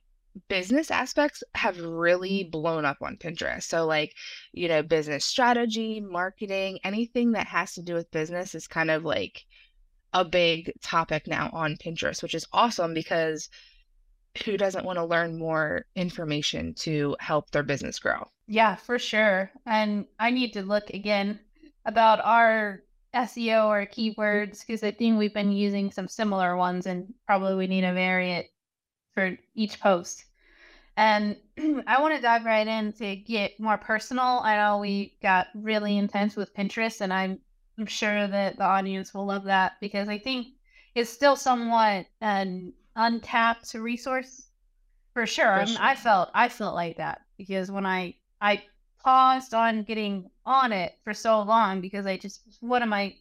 business 0.49 0.91
aspects 0.91 1.43
have 1.55 1.81
really 1.81 2.41
mm-hmm. 2.41 2.51
blown 2.51 2.85
up 2.85 2.99
on 3.01 3.17
Pinterest. 3.17 3.63
So, 3.63 3.87
like, 3.87 4.15
you 4.53 4.69
know, 4.69 4.83
business 4.83 5.25
strategy, 5.25 6.01
marketing, 6.01 6.79
anything 6.85 7.33
that 7.33 7.47
has 7.47 7.75
to 7.75 7.83
do 7.83 7.95
with 7.95 8.11
business 8.11 8.55
is 8.55 8.67
kind 8.67 8.91
of 8.91 9.05
like 9.05 9.45
a 10.13 10.25
big 10.25 10.73
topic 10.83 11.27
now 11.27 11.51
on 11.53 11.77
Pinterest, 11.77 12.23
which 12.23 12.35
is 12.35 12.47
awesome 12.53 12.93
because 12.93 13.49
who 14.45 14.57
doesn't 14.57 14.85
want 14.85 14.97
to 14.97 15.05
learn 15.05 15.39
more 15.39 15.87
information 15.95 16.75
to 16.75 17.17
help 17.21 17.51
their 17.51 17.63
business 17.63 17.99
grow? 17.99 18.27
Yeah, 18.47 18.75
for 18.77 18.99
sure. 18.99 19.51
And 19.67 20.07
I 20.19 20.31
need 20.31 20.53
to 20.55 20.63
look 20.63 20.91
again 20.91 21.39
about 21.85 22.21
our 22.25 22.83
SEO 23.15 23.67
or 23.67 23.87
mm-hmm. 23.87 24.21
keywords 24.21 24.61
because 24.67 24.83
I 24.83 24.91
think 24.91 25.19
we've 25.19 25.35
been 25.35 25.53
using 25.53 25.91
some 25.91 26.09
similar 26.09 26.57
ones 26.57 26.87
and 26.87 27.13
probably 27.27 27.55
we 27.55 27.67
need 27.67 27.83
to 27.83 27.93
vary 27.93 28.33
it 28.33 28.51
for 29.15 29.37
each 29.55 29.81
post. 29.81 30.25
And 30.97 31.37
I 31.87 32.01
want 32.01 32.15
to 32.15 32.21
dive 32.21 32.45
right 32.45 32.67
in 32.67 32.93
to 32.95 33.17
get 33.17 33.59
more 33.59 33.79
personal. 33.79 34.41
I 34.43 34.57
know 34.57 34.79
we 34.79 35.17
got 35.23 35.49
really 35.55 35.97
intense 35.97 36.37
with 36.37 36.55
Pinterest, 36.55 37.01
and 37.01 37.13
I'm, 37.13 37.39
I'm 37.79 37.87
sure 37.87 38.27
that 38.27 38.57
the 38.57 38.65
audience 38.65 39.15
will 39.15 39.27
love 39.27 39.45
that 39.45 39.73
because 39.81 40.09
I 40.09 40.19
think 40.19 40.49
it's 40.95 41.11
still 41.11 41.37
somewhat 41.37 42.07
an 42.21 42.73
untapped 42.97 43.73
resource 43.75 44.49
for 45.15 45.27
sure. 45.27 45.47
For 45.47 45.53
I, 45.53 45.65
mean, 45.65 45.75
sure. 45.77 45.85
I 45.85 45.95
felt 45.95 46.31
I 46.35 46.49
felt 46.49 46.75
like 46.75 46.97
that 46.99 47.23
because 47.39 47.71
when 47.71 47.87
I 47.87 48.15
I 48.41 48.63
paused 49.03 49.55
on 49.55 49.83
getting 49.83 50.31
on 50.45 50.73
it 50.73 50.95
for 51.05 51.15
so 51.15 51.43
long 51.43 51.81
because 51.81 52.07
I 52.07 52.17
just, 52.17 52.41
what 52.61 52.83
am 52.83 52.93
I, 52.93 53.17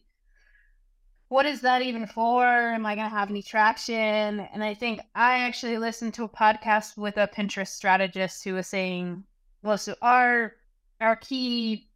what 1.28 1.46
is 1.46 1.60
that 1.60 1.82
even 1.82 2.06
for? 2.06 2.44
Am 2.44 2.84
I 2.84 2.94
going 2.94 3.08
to 3.08 3.16
have 3.16 3.30
any 3.30 3.42
traction? 3.42 4.40
And 4.40 4.64
I 4.64 4.74
think 4.74 5.00
I 5.14 5.38
actually 5.38 5.78
listened 5.78 6.14
to 6.14 6.24
a 6.24 6.28
podcast 6.28 6.96
with 6.96 7.16
a 7.16 7.28
Pinterest 7.28 7.68
strategist 7.68 8.42
who 8.44 8.54
was 8.54 8.66
saying, 8.66 9.24
well, 9.62 9.78
so 9.78 9.94
our, 10.02 10.54
our 11.00 11.16
key 11.16 11.88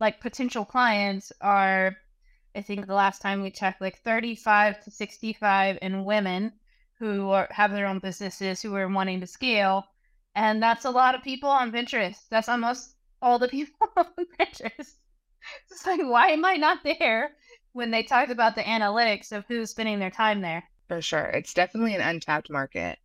like 0.00 0.20
potential 0.20 0.64
clients 0.64 1.32
are, 1.40 1.96
I 2.54 2.62
think 2.62 2.86
the 2.86 2.94
last 2.94 3.20
time 3.20 3.42
we 3.42 3.50
checked, 3.50 3.80
like 3.80 3.98
35 3.98 4.82
to 4.84 4.90
65 4.90 5.78
and 5.82 6.04
women 6.04 6.52
who 6.98 7.30
are, 7.30 7.48
have 7.50 7.72
their 7.72 7.86
own 7.86 7.98
businesses 7.98 8.60
who 8.62 8.74
are 8.76 8.88
wanting 8.88 9.20
to 9.20 9.26
scale. 9.26 9.84
And 10.34 10.62
that's 10.62 10.84
a 10.84 10.90
lot 10.90 11.14
of 11.14 11.22
people 11.22 11.50
on 11.50 11.72
Pinterest. 11.72 12.28
That's 12.30 12.48
almost 12.48 12.94
all 13.22 13.38
the 13.38 13.48
people 13.48 13.88
on 13.96 14.06
Pinterest. 14.38 14.94
It's 15.70 15.86
like, 15.86 16.00
why 16.02 16.28
am 16.28 16.44
I 16.44 16.56
not 16.56 16.78
there 16.84 17.32
when 17.72 17.90
they 17.90 18.02
talked 18.02 18.30
about 18.30 18.54
the 18.54 18.62
analytics 18.62 19.32
of 19.32 19.44
who's 19.48 19.70
spending 19.70 19.98
their 19.98 20.10
time 20.10 20.40
there? 20.40 20.64
For 20.88 21.00
sure. 21.00 21.26
It's 21.26 21.54
definitely 21.54 21.94
an 21.94 22.00
untapped 22.00 22.50
market. 22.50 22.98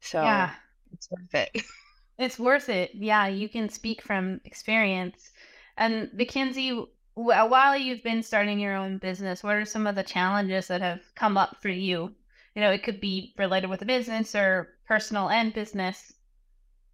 So 0.00 0.22
yeah. 0.22 0.50
it's 0.92 1.08
worth 1.10 1.34
it. 1.34 1.62
It's 2.18 2.36
worth 2.36 2.68
it. 2.68 2.90
Yeah, 2.94 3.28
you 3.28 3.48
can 3.48 3.68
speak 3.68 4.02
from 4.02 4.40
experience. 4.44 5.30
And 5.76 6.10
Mackenzie, 6.12 6.84
while 7.14 7.76
you've 7.76 8.02
been 8.02 8.24
starting 8.24 8.58
your 8.58 8.76
own 8.76 8.98
business, 8.98 9.44
what 9.44 9.54
are 9.54 9.64
some 9.64 9.86
of 9.86 9.94
the 9.94 10.02
challenges 10.02 10.66
that 10.66 10.80
have 10.80 11.00
come 11.14 11.36
up 11.36 11.62
for 11.62 11.68
you? 11.68 12.12
You 12.56 12.62
know, 12.62 12.72
it 12.72 12.82
could 12.82 13.00
be 13.00 13.34
related 13.38 13.70
with 13.70 13.82
a 13.82 13.86
business 13.86 14.34
or 14.34 14.74
personal 14.88 15.30
and 15.30 15.54
business. 15.54 16.12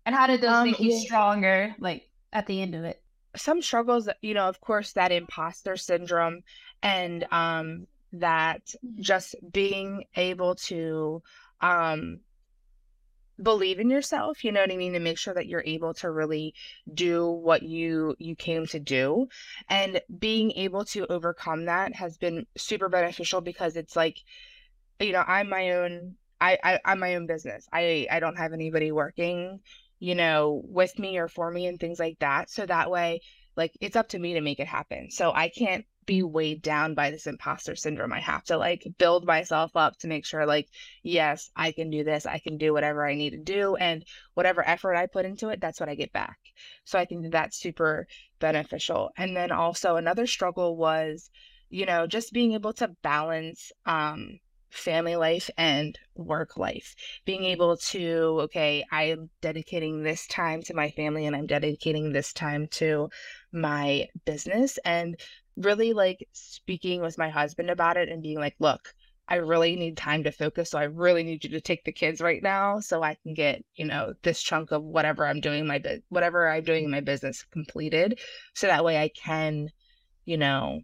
And 0.05 0.15
how 0.15 0.27
did 0.27 0.43
those 0.43 0.51
um, 0.51 0.67
make 0.67 0.81
you 0.81 0.93
yeah. 0.93 1.01
stronger? 1.01 1.75
Like, 1.79 2.03
at 2.35 2.47
the 2.47 2.61
end 2.61 2.75
of 2.75 2.85
it. 2.85 3.01
Some 3.37 3.63
struggles 3.63 4.09
you 4.21 4.35
know 4.35 4.49
of 4.49 4.61
course 4.61 4.93
that 4.93 5.13
imposter 5.13 5.77
syndrome 5.77 6.43
and 6.83 7.27
um 7.33 7.87
that 8.13 8.67
mm-hmm. 8.67 9.03
just 9.03 9.35
being 9.53 10.05
able 10.15 10.55
to 10.55 11.23
um 11.61 12.21
believe 13.43 13.81
in 13.81 13.91
yourself 13.91 14.45
you 14.45 14.53
know 14.53 14.61
what 14.61 14.71
i 14.71 14.77
mean 14.77 14.93
to 14.93 15.01
make 15.01 15.19
sure 15.19 15.35
that 15.35 15.49
you're 15.49 15.65
able 15.67 15.93
to 15.93 16.09
really 16.09 16.55
do 16.93 17.29
what 17.29 17.65
you 17.65 18.15
you 18.19 18.37
came 18.37 18.67
to 18.67 18.79
do. 18.79 19.29
And 19.69 20.01
being 20.19 20.53
able 20.53 20.85
to 20.87 21.07
overcome 21.11 21.65
that 21.65 21.95
has 21.97 22.17
been 22.17 22.47
super 22.57 22.89
beneficial 22.89 23.41
because 23.41 23.77
it's 23.77 23.97
like 23.97 24.19
you 25.01 25.11
know 25.11 25.25
i'm 25.27 25.49
my 25.49 25.73
own 25.73 26.15
i, 26.41 26.57
I 26.63 26.81
i'm 26.85 27.01
my 27.01 27.17
own 27.17 27.27
business. 27.27 27.67
I 27.73 28.07
i 28.11 28.21
don't 28.21 28.39
have 28.39 28.53
anybody 28.53 28.93
working 28.93 29.61
you 30.05 30.15
know 30.15 30.63
with 30.65 30.99
me 30.99 31.17
or 31.19 31.29
for 31.29 31.51
me 31.51 31.67
and 31.67 31.79
things 31.79 31.99
like 31.99 32.19
that 32.21 32.51
so 32.51 32.67
that 32.67 32.91
way 32.91 33.21
like 33.57 33.73
it's 33.81 33.97
up 33.97 34.09
to 34.09 34.19
me 34.19 34.35
to 34.35 34.41
make 34.41 34.61
it 34.61 34.67
happen 34.67 35.11
so 35.11 35.33
i 35.33 35.49
can't 35.49 35.85
be 36.07 36.23
weighed 36.23 36.63
down 36.63 36.95
by 36.95 37.11
this 37.11 37.27
imposter 37.27 37.77
syndrome. 37.77 38.13
I 38.13 38.21
have 38.21 38.45
to 38.45 38.57
like 38.57 38.87
build 38.99 39.25
myself 39.25 39.71
up 39.75 39.97
to 39.99 40.07
make 40.07 40.27
sure, 40.27 40.47
like, 40.47 40.69
yes, 41.03 41.51
I 41.57 41.73
can 41.73 41.91
do 41.91 42.05
this. 42.05 42.27
I 42.27 42.39
can 42.39 42.59
do 42.59 42.73
whatever 42.73 43.07
I 43.07 43.15
need 43.15 43.31
to 43.31 43.39
do. 43.39 43.77
And 43.77 44.05
whatever 44.35 44.67
effort 44.67 44.97
I 44.97 45.07
put 45.07 45.25
into 45.25 45.49
it, 45.49 45.61
that's 45.61 45.81
what 45.81 45.89
I 45.89 45.95
get 45.95 46.13
back. 46.13 46.39
So 46.85 46.99
I 46.99 47.05
think 47.05 47.23
that 47.23 47.33
that's 47.33 47.59
super 47.61 48.07
beneficial. 48.39 49.11
And 49.17 49.37
then 49.37 49.51
also 49.53 49.97
another 49.97 50.27
struggle 50.27 50.77
was, 50.77 51.31
you 51.71 51.87
know, 51.87 52.07
just 52.07 52.33
being 52.33 52.53
able 52.53 52.73
to 52.75 52.95
balance, 53.03 53.73
um, 53.87 54.39
family 54.75 55.17
life 55.17 55.51
and 55.57 55.99
work 56.15 56.57
life. 56.57 56.95
Being 57.25 57.45
able 57.45 57.77
to, 57.77 58.41
okay, 58.43 58.85
I'm 58.91 59.31
dedicating 59.41 60.03
this 60.03 60.27
time 60.27 60.63
to 60.65 60.75
my 60.75 60.91
family 60.91 61.27
and 61.27 61.35
I'm 61.35 61.47
dedicating 61.47 62.13
this 62.13 62.33
time 62.33 62.67
to 62.73 63.09
my 63.53 64.09
business. 64.25 64.79
And 64.85 65.19
really 65.57 65.93
like 65.93 66.29
speaking 66.33 67.01
with 67.01 67.19
my 67.19 67.29
husband 67.29 67.71
about 67.71 67.97
it 67.97 68.09
and 68.09 68.23
being 68.23 68.39
like, 68.39 68.57
look, 68.59 68.95
I 69.27 69.37
really 69.37 69.77
need 69.77 69.97
time 69.97 70.25
to 70.25 70.33
focus. 70.33 70.71
So 70.71 70.79
I 70.79 70.85
really 70.85 71.23
need 71.23 71.45
you 71.45 71.51
to 71.51 71.61
take 71.61 71.85
the 71.85 71.93
kids 71.93 72.21
right 72.21 72.43
now 72.43 72.81
so 72.81 73.03
I 73.03 73.15
can 73.23 73.33
get, 73.33 73.65
you 73.75 73.87
know, 73.87 74.13
this 74.23 74.43
chunk 74.43 74.71
of 74.71 74.83
whatever 74.83 75.27
I'm 75.27 75.41
doing 75.41 75.67
my 75.67 75.83
whatever 76.11 76.49
I'm 76.49 76.65
doing 76.65 76.85
in 76.85 76.91
my 76.91 77.01
business 77.01 77.45
completed. 77.51 78.19
So 78.55 78.67
that 78.67 78.85
way 78.85 78.99
I 78.99 79.09
can, 79.09 79.71
you 80.27 80.37
know, 80.37 80.81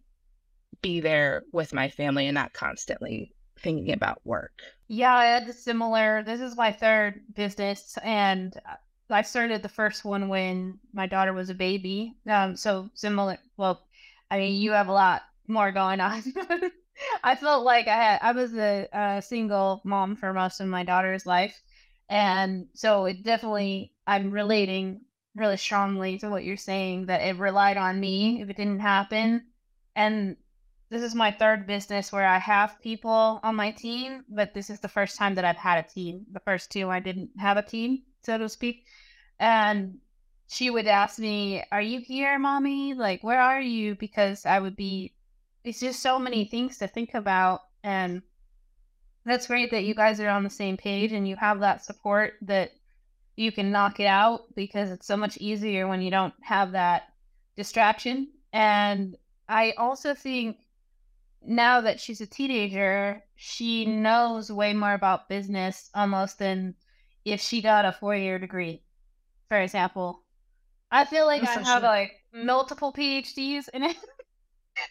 be 0.81 1.01
there 1.01 1.43
with 1.53 1.75
my 1.75 1.91
family 1.91 2.27
and 2.27 2.35
not 2.35 2.55
constantly 2.55 3.35
thinking 3.63 3.93
about 3.93 4.21
work. 4.25 4.63
Yeah, 4.89 5.15
I 5.15 5.27
had 5.27 5.55
similar 5.55 6.23
this 6.23 6.41
is 6.41 6.57
my 6.57 6.73
third 6.73 7.23
business 7.35 7.97
and 8.03 8.55
I 9.09 9.23
started 9.23 9.63
the 9.63 9.69
first 9.69 10.05
one 10.05 10.29
when 10.29 10.79
my 10.93 11.07
daughter 11.07 11.33
was 11.33 11.51
a 11.51 11.55
baby. 11.55 12.17
Um 12.29 12.57
so 12.57 12.91
similar 12.95 13.39
well 13.57 13.83
I 14.31 14.39
mean, 14.39 14.61
you 14.61 14.73
have 14.73 14.89
a 14.89 14.93
lot 14.93 15.23
more 15.49 15.73
going 15.73 16.01
on. 16.01 16.23
I 17.25 17.35
felt 17.35 17.65
like 17.65 17.89
I 17.89 17.97
had 17.97 18.19
I 18.23 18.33
was 18.33 18.55
a, 18.55 18.89
a, 18.93 19.23
single 19.23 19.81
mom 19.85 20.17
for 20.17 20.33
most 20.33 20.61
of 20.61 20.69
my 20.69 20.85
daughter's 20.85 21.27
life, 21.27 21.61
and 22.09 22.67
so 22.75 23.07
it 23.07 23.23
definitely 23.23 23.93
I'm 24.07 24.31
relating 24.31 25.03
really 25.35 25.57
strongly 25.57 26.19
to 26.19 26.29
what 26.29 26.45
you're 26.45 26.57
saying 26.57 27.07
that 27.07 27.23
it 27.23 27.39
relied 27.39 27.77
on 27.77 28.01
me 28.01 28.43
if 28.43 28.51
it 28.51 28.57
didn't 28.57 28.81
happen, 28.81 29.47
and 29.97 30.37
this 30.91 31.03
is 31.03 31.15
my 31.15 31.31
third 31.31 31.67
business 31.67 32.13
where 32.13 32.27
I 32.27 32.39
have 32.39 32.81
people 32.83 33.41
on 33.43 33.55
my 33.55 33.71
team, 33.71 34.25
but 34.29 34.55
this 34.55 34.71
is 34.71 34.81
the 34.81 34.89
first 34.89 35.17
time 35.17 35.37
that 35.37 35.45
I've 35.45 35.57
had 35.57 35.85
a 35.85 35.89
team. 35.89 36.27
The 36.33 36.41
first 36.41 36.71
two 36.73 36.91
I 36.91 36.99
didn't 36.99 37.31
have 37.39 37.57
a 37.57 37.63
team, 37.63 38.03
so 38.23 38.37
to 38.37 38.49
speak, 38.49 38.85
and 39.39 39.99
she 40.49 40.69
would 40.69 40.89
ask 40.89 41.19
me, 41.21 41.63
Are 41.71 41.81
you 41.81 42.01
here, 42.01 42.39
mommy? 42.39 42.95
Like, 42.95 43.23
where 43.23 43.41
are 43.41 43.61
you? 43.61 43.95
Because 43.95 44.45
I 44.45 44.59
would 44.59 44.75
be, 44.75 45.15
it's 45.63 45.79
just 45.79 46.03
so 46.03 46.19
many 46.19 46.45
things 46.45 46.79
to 46.79 46.89
think 46.89 47.15
about. 47.15 47.61
And 47.85 48.23
that's 49.25 49.47
great 49.47 49.71
that 49.71 49.85
you 49.85 49.95
guys 49.95 50.19
are 50.19 50.29
on 50.29 50.43
the 50.43 50.51
same 50.51 50.77
page 50.77 51.13
and 51.13 51.27
you 51.27 51.37
have 51.37 51.61
that 51.61 51.85
support 51.85 52.35
that 52.43 52.73
you 53.37 53.53
can 53.53 53.71
knock 53.71 54.01
it 54.01 54.07
out 54.07 54.53
because 54.57 54.91
it's 54.91 55.07
so 55.07 55.17
much 55.17 55.39
easier 55.39 55.87
when 55.87 56.03
you 56.03 56.11
don't 56.11 56.35
have 56.43 56.73
that 56.73 57.05
distraction. 57.57 58.29
And 58.53 59.17
I 59.49 59.73
also 59.79 60.15
think 60.15 60.57
now 61.43 61.81
that 61.81 62.01
she's 62.01 62.21
a 62.21 62.27
teenager, 62.27 63.23
she 63.37 63.87
knows 63.87 64.53
way 64.53 64.75
more 64.75 64.93
about 64.93 65.29
business 65.29 65.91
almost 65.95 66.39
than 66.39 66.75
if 67.25 67.41
she 67.41 67.63
got 67.63 67.85
a 67.85 67.93
four 67.93 68.15
year 68.15 68.39
degree, 68.39 68.83
for 69.49 69.59
example. 69.59 70.23
I 70.91 71.05
feel 71.05 71.27
like 71.27 71.43
I 71.43 71.61
have 71.61 71.83
like 71.83 72.13
multiple 72.33 72.93
PhDs 72.93 73.69
in 73.69 73.85
it. 73.85 73.97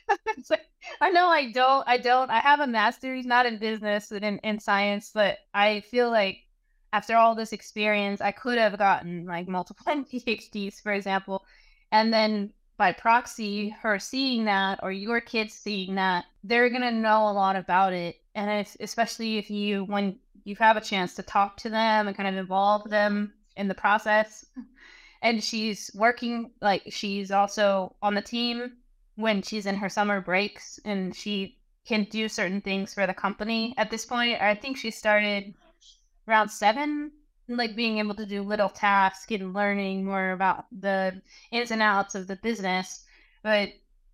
like, 0.49 0.65
I 1.01 1.09
know 1.09 1.27
I 1.27 1.51
don't. 1.51 1.87
I 1.87 1.97
don't. 1.97 2.31
I 2.31 2.39
have 2.39 2.59
a 2.61 2.67
master's, 2.67 3.25
not 3.25 3.45
in 3.45 3.59
business, 3.59 4.07
but 4.09 4.23
in, 4.23 4.37
in 4.39 4.59
science. 4.59 5.11
But 5.13 5.39
I 5.53 5.81
feel 5.81 6.09
like 6.09 6.37
after 6.93 7.15
all 7.15 7.35
this 7.35 7.53
experience, 7.53 8.21
I 8.21 8.31
could 8.31 8.57
have 8.57 8.77
gotten 8.77 9.25
like 9.25 9.47
multiple 9.47 9.85
PhDs, 9.87 10.81
for 10.81 10.93
example. 10.93 11.43
And 11.91 12.13
then 12.13 12.53
by 12.79 12.93
proxy, 12.93 13.69
her 13.81 14.00
seeing 14.00 14.45
that 14.45 14.79
or 14.81 14.91
your 14.91 15.19
kids 15.19 15.53
seeing 15.53 15.95
that, 15.95 16.24
they're 16.45 16.69
going 16.69 16.81
to 16.81 16.91
know 16.91 17.29
a 17.29 17.33
lot 17.33 17.57
about 17.57 17.91
it. 17.91 18.21
And 18.36 18.50
if, 18.62 18.77
especially 18.79 19.38
if 19.38 19.51
you, 19.51 19.83
when 19.83 20.17
you 20.45 20.55
have 20.55 20.77
a 20.77 20.81
chance 20.81 21.13
to 21.15 21.21
talk 21.21 21.57
to 21.57 21.69
them 21.69 22.07
and 22.07 22.15
kind 22.15 22.29
of 22.29 22.36
involve 22.36 22.89
them 22.89 23.33
in 23.57 23.67
the 23.67 23.75
process, 23.75 24.45
and 25.21 25.43
she's 25.43 25.91
working 25.93 26.51
like 26.62 26.83
she's 26.89 27.31
also 27.31 27.93
on 28.01 28.15
the 28.15 28.21
team 28.21 28.71
when 29.15 29.41
she's 29.41 29.65
in 29.65 29.75
her 29.75 29.89
summer 29.89 30.21
breaks 30.21 30.79
and 30.86 31.13
she 31.13 31.57
can 31.86 32.05
do 32.05 32.29
certain 32.29 32.62
things 32.62 32.93
for 32.93 33.05
the 33.05 33.13
company. 33.13 33.74
At 33.77 33.91
this 33.91 34.05
point 34.05 34.41
i 34.41 34.55
think 34.55 34.77
she 34.77 34.91
started 34.91 35.53
around 36.27 36.48
seven 36.48 37.12
like 37.57 37.75
being 37.75 37.97
able 37.97 38.15
to 38.15 38.25
do 38.25 38.41
little 38.41 38.69
tasks 38.69 39.31
and 39.31 39.53
learning 39.53 40.05
more 40.05 40.31
about 40.31 40.65
the 40.71 41.21
ins 41.51 41.71
and 41.71 41.81
outs 41.81 42.15
of 42.15 42.27
the 42.27 42.35
business 42.37 43.05
but 43.43 43.69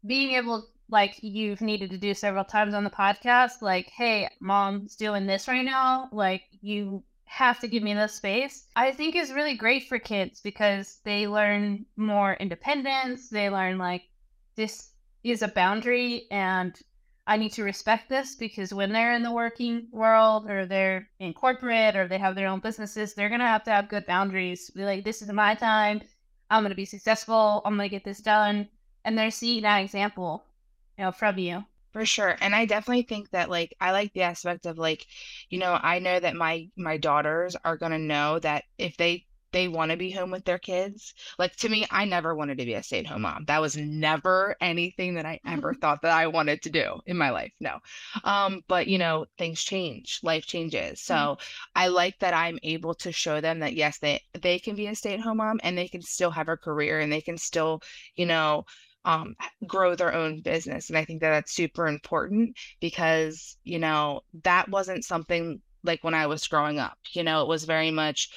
being 0.06 0.32
able 0.32 0.68
like 0.90 1.18
you've 1.22 1.62
needed 1.62 1.90
to 1.90 1.98
do 1.98 2.14
several 2.14 2.46
times 2.46 2.74
on 2.74 2.84
the 2.84 2.90
podcast 2.90 3.62
like 3.62 3.88
hey 3.90 4.30
mom's 4.40 4.96
doing 4.96 5.26
this 5.26 5.48
right 5.48 5.66
now 5.66 6.08
like 6.12 6.44
you 6.62 7.04
have 7.26 7.60
to 7.60 7.68
give 7.68 7.84
me 7.84 7.94
the 7.94 8.08
space, 8.08 8.68
I 8.76 8.92
think 8.92 9.16
is 9.16 9.34
really 9.34 9.56
great 9.56 9.88
for 9.90 10.00
kids 10.00 10.40
because 10.42 11.00
they 11.04 11.28
learn 11.28 11.86
more 11.98 12.36
independence. 12.36 13.30
They 13.30 13.50
learn 13.50 13.78
like 13.78 14.04
this 14.56 14.92
is 15.24 15.42
a 15.42 15.50
boundary 15.50 16.28
and 16.32 16.80
I 17.28 17.38
need 17.38 17.54
to 17.54 17.64
respect 17.64 18.08
this 18.08 18.36
because 18.36 18.74
when 18.74 18.92
they're 18.92 19.14
in 19.14 19.24
the 19.24 19.32
working 19.32 19.88
world 19.92 20.50
or 20.50 20.66
they're 20.66 21.10
in 21.20 21.34
corporate 21.34 21.96
or 21.96 22.08
they 22.08 22.20
have 22.20 22.36
their 22.36 22.48
own 22.48 22.60
businesses, 22.60 23.14
they're 23.14 23.30
going 23.30 23.42
to 23.42 23.48
have 23.48 23.64
to 23.64 23.72
have 23.72 23.90
good 23.90 24.06
boundaries. 24.06 24.70
Be 24.70 24.86
like, 24.86 25.04
this 25.04 25.22
is 25.22 25.32
my 25.32 25.56
time. 25.56 26.02
I'm 26.52 26.62
going 26.62 26.70
to 26.70 26.76
be 26.76 26.86
successful. 26.86 27.64
I'm 27.66 27.76
going 27.78 27.90
to 27.90 27.96
get 27.96 28.04
this 28.04 28.20
done. 28.20 28.70
And 29.04 29.18
they're 29.18 29.32
seeing 29.32 29.64
that 29.64 29.80
example, 29.80 30.44
you 30.98 31.06
know, 31.06 31.12
from 31.12 31.40
you. 31.40 31.66
For 31.94 32.06
sure. 32.06 32.36
And 32.42 32.54
I 32.54 32.66
definitely 32.66 33.04
think 33.04 33.32
that 33.32 33.50
like 33.50 33.74
I 33.80 33.92
like 33.92 34.14
the 34.14 34.24
aspect 34.24 34.66
of 34.66 34.78
like, 34.78 35.08
you 35.50 35.58
know, 35.58 35.80
I 35.82 36.00
know 36.00 36.20
that 36.20 36.36
my 36.36 36.70
my 36.76 36.98
daughters 36.98 37.56
are 37.64 37.78
going 37.78 37.94
to 37.94 37.98
know 37.98 38.38
that 38.40 38.66
if 38.78 38.98
they 38.98 39.26
they 39.56 39.70
want 39.70 39.90
to 39.90 39.96
be 39.96 40.12
home 40.12 40.32
with 40.32 40.44
their 40.44 40.60
kids. 40.60 41.14
Like 41.40 41.56
to 41.58 41.70
me, 41.70 41.88
I 41.90 42.04
never 42.04 42.36
wanted 42.36 42.58
to 42.58 42.66
be 42.66 42.74
a 42.74 42.84
stay-at-home 42.84 43.22
mom. 43.22 43.46
That 43.46 43.62
was 43.62 43.78
never 43.78 44.58
anything 44.60 45.16
that 45.16 45.26
I 45.26 45.40
ever 45.48 45.74
thought 45.82 46.02
that 46.02 46.12
I 46.12 46.28
wanted 46.28 46.62
to 46.64 46.70
do 46.70 47.00
in 47.06 47.16
my 47.16 47.30
life. 47.30 47.54
No. 47.62 47.80
Um, 48.26 48.66
but 48.68 48.88
you 48.88 48.98
know, 48.98 49.28
things 49.38 49.64
change, 49.64 50.20
life 50.24 50.46
changes. 50.46 51.00
So 51.00 51.16
mm-hmm. 51.16 51.42
I 51.74 51.88
like 51.88 52.20
that 52.20 52.34
I'm 52.34 52.60
able 52.64 52.96
to 52.96 53.14
show 53.14 53.40
them 53.40 53.60
that 53.60 53.76
yes, 53.76 53.98
they 54.00 54.22
they 54.42 54.60
can 54.60 54.76
be 54.76 54.88
a 54.88 54.96
stay-at-home 54.96 55.38
mom 55.38 55.62
and 55.64 55.78
they 55.78 55.88
can 55.88 56.02
still 56.02 56.32
have 56.32 56.50
a 56.50 56.58
career 56.58 57.00
and 57.00 57.10
they 57.10 57.22
can 57.22 57.38
still, 57.38 57.82
you 58.16 58.26
know, 58.26 58.66
um, 59.06 59.38
grow 59.66 59.96
their 59.96 60.14
own 60.14 60.42
business. 60.42 60.90
And 60.90 60.98
I 60.98 61.06
think 61.06 61.22
that 61.22 61.30
that's 61.30 61.54
super 61.54 61.88
important 61.88 62.58
because, 62.82 63.56
you 63.64 63.80
know, 63.80 64.20
that 64.44 64.68
wasn't 64.68 65.06
something 65.06 65.62
like 65.86 66.04
when 66.04 66.14
I 66.14 66.28
was 66.28 66.46
growing 66.46 66.78
up, 66.78 66.98
you 67.14 67.24
know, 67.24 67.42
it 67.42 67.48
was 67.48 67.64
very 67.64 67.92
much, 67.92 68.30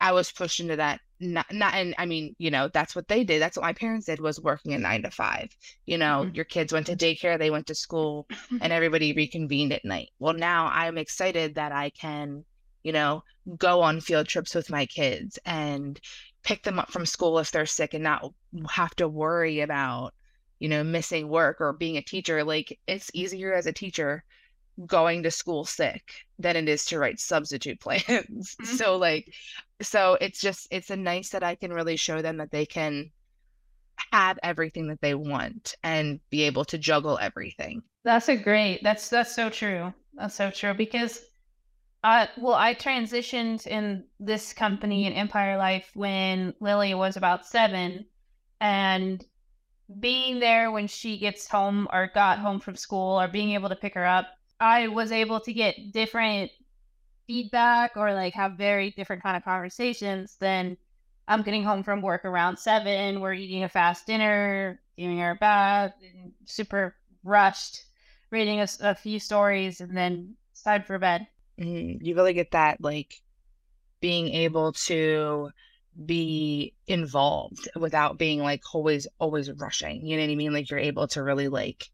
I 0.00 0.12
was 0.12 0.30
pushed 0.30 0.60
into 0.60 0.76
that. 0.76 1.00
Not, 1.20 1.46
not, 1.52 1.74
and 1.74 1.94
I 1.98 2.06
mean, 2.06 2.36
you 2.38 2.50
know, 2.50 2.68
that's 2.68 2.94
what 2.94 3.08
they 3.08 3.24
did. 3.24 3.42
That's 3.42 3.56
what 3.56 3.64
my 3.64 3.72
parents 3.72 4.06
did 4.06 4.20
was 4.20 4.40
working 4.40 4.72
a 4.72 4.78
nine 4.78 5.02
to 5.02 5.10
five. 5.10 5.48
You 5.84 5.98
know, 5.98 6.22
mm-hmm. 6.24 6.34
your 6.34 6.44
kids 6.44 6.72
went 6.72 6.86
to 6.86 6.96
daycare, 6.96 7.36
they 7.38 7.50
went 7.50 7.66
to 7.66 7.74
school, 7.74 8.28
and 8.60 8.72
everybody 8.72 9.12
reconvened 9.12 9.72
at 9.72 9.84
night. 9.84 10.10
Well, 10.20 10.34
now 10.34 10.66
I'm 10.66 10.96
excited 10.96 11.56
that 11.56 11.72
I 11.72 11.90
can, 11.90 12.44
you 12.84 12.92
know, 12.92 13.24
go 13.56 13.80
on 13.80 14.00
field 14.00 14.28
trips 14.28 14.54
with 14.54 14.70
my 14.70 14.86
kids 14.86 15.38
and, 15.44 16.00
pick 16.48 16.62
them 16.62 16.78
up 16.78 16.90
from 16.90 17.04
school 17.04 17.38
if 17.38 17.50
they're 17.50 17.66
sick 17.66 17.94
and 17.94 18.04
not 18.04 18.32
have 18.70 18.94
to 18.96 19.08
worry 19.08 19.60
about 19.60 20.14
you 20.58 20.68
know 20.68 20.82
missing 20.82 21.28
work 21.28 21.60
or 21.60 21.72
being 21.72 21.98
a 21.98 22.02
teacher 22.02 22.42
like 22.42 22.78
it's 22.86 23.10
easier 23.12 23.52
as 23.52 23.66
a 23.66 23.72
teacher 23.72 24.24
going 24.86 25.22
to 25.22 25.30
school 25.30 25.64
sick 25.64 26.26
than 26.38 26.56
it 26.56 26.68
is 26.68 26.84
to 26.86 26.98
write 26.98 27.20
substitute 27.20 27.80
plans. 27.86 28.06
Mm-hmm. 28.08 28.76
so 28.76 28.96
like 28.96 29.32
so 29.82 30.16
it's 30.20 30.40
just 30.40 30.68
it's 30.70 30.90
a 30.90 30.96
nice 30.96 31.30
that 31.30 31.42
i 31.42 31.54
can 31.54 31.72
really 31.72 31.96
show 31.96 32.20
them 32.22 32.36
that 32.38 32.50
they 32.50 32.66
can 32.66 33.10
have 34.12 34.38
everything 34.42 34.88
that 34.88 35.00
they 35.00 35.14
want 35.14 35.74
and 35.82 36.20
be 36.30 36.42
able 36.42 36.64
to 36.64 36.78
juggle 36.78 37.18
everything. 37.20 37.82
That's 38.04 38.28
a 38.28 38.36
great 38.36 38.82
that's 38.82 39.08
that's 39.08 39.34
so 39.34 39.50
true. 39.50 39.92
That's 40.14 40.34
so 40.34 40.50
true 40.50 40.74
because 40.74 41.20
Uh, 42.04 42.26
well, 42.38 42.54
I 42.54 42.74
transitioned 42.74 43.66
in 43.66 44.04
this 44.20 44.52
company 44.52 45.06
in 45.06 45.12
Empire 45.12 45.56
Life 45.58 45.90
when 45.94 46.54
Lily 46.60 46.94
was 46.94 47.16
about 47.16 47.44
seven, 47.46 48.06
and 48.60 49.24
being 50.00 50.38
there 50.38 50.70
when 50.70 50.86
she 50.86 51.18
gets 51.18 51.48
home 51.48 51.88
or 51.92 52.10
got 52.14 52.38
home 52.38 52.60
from 52.60 52.76
school 52.76 53.20
or 53.20 53.26
being 53.28 53.52
able 53.52 53.68
to 53.68 53.76
pick 53.76 53.94
her 53.94 54.06
up, 54.06 54.26
I 54.60 54.88
was 54.88 55.12
able 55.12 55.40
to 55.40 55.52
get 55.52 55.92
different 55.92 56.50
feedback 57.26 57.92
or 57.96 58.12
like 58.14 58.34
have 58.34 58.52
very 58.52 58.90
different 58.90 59.22
kind 59.22 59.36
of 59.36 59.44
conversations 59.44 60.36
than 60.40 60.76
I'm 61.28 61.42
getting 61.42 61.62
home 61.62 61.82
from 61.82 62.00
work 62.00 62.24
around 62.24 62.58
seven. 62.58 63.20
We're 63.20 63.34
eating 63.34 63.64
a 63.64 63.68
fast 63.68 64.06
dinner, 64.06 64.80
giving 64.96 65.20
our 65.20 65.34
bath, 65.34 65.92
super 66.46 66.96
rushed, 67.22 67.84
reading 68.30 68.60
a, 68.60 68.68
a 68.80 68.94
few 68.94 69.20
stories, 69.20 69.80
and 69.80 69.96
then 69.96 70.34
it's 70.52 70.62
time 70.62 70.82
for 70.82 70.98
bed. 70.98 71.26
Mm, 71.60 71.98
you 72.00 72.14
really 72.14 72.32
get 72.32 72.52
that 72.52 72.80
like 72.80 73.20
being 74.00 74.28
able 74.28 74.72
to 74.72 75.50
be 76.06 76.72
involved 76.86 77.68
without 77.76 78.16
being 78.18 78.40
like 78.40 78.62
always 78.72 79.06
always 79.18 79.50
rushing. 79.52 80.06
You 80.06 80.16
know 80.16 80.22
what 80.22 80.32
I 80.32 80.36
mean? 80.36 80.52
Like 80.52 80.70
you're 80.70 80.78
able 80.78 81.08
to 81.08 81.22
really 81.22 81.48
like 81.48 81.90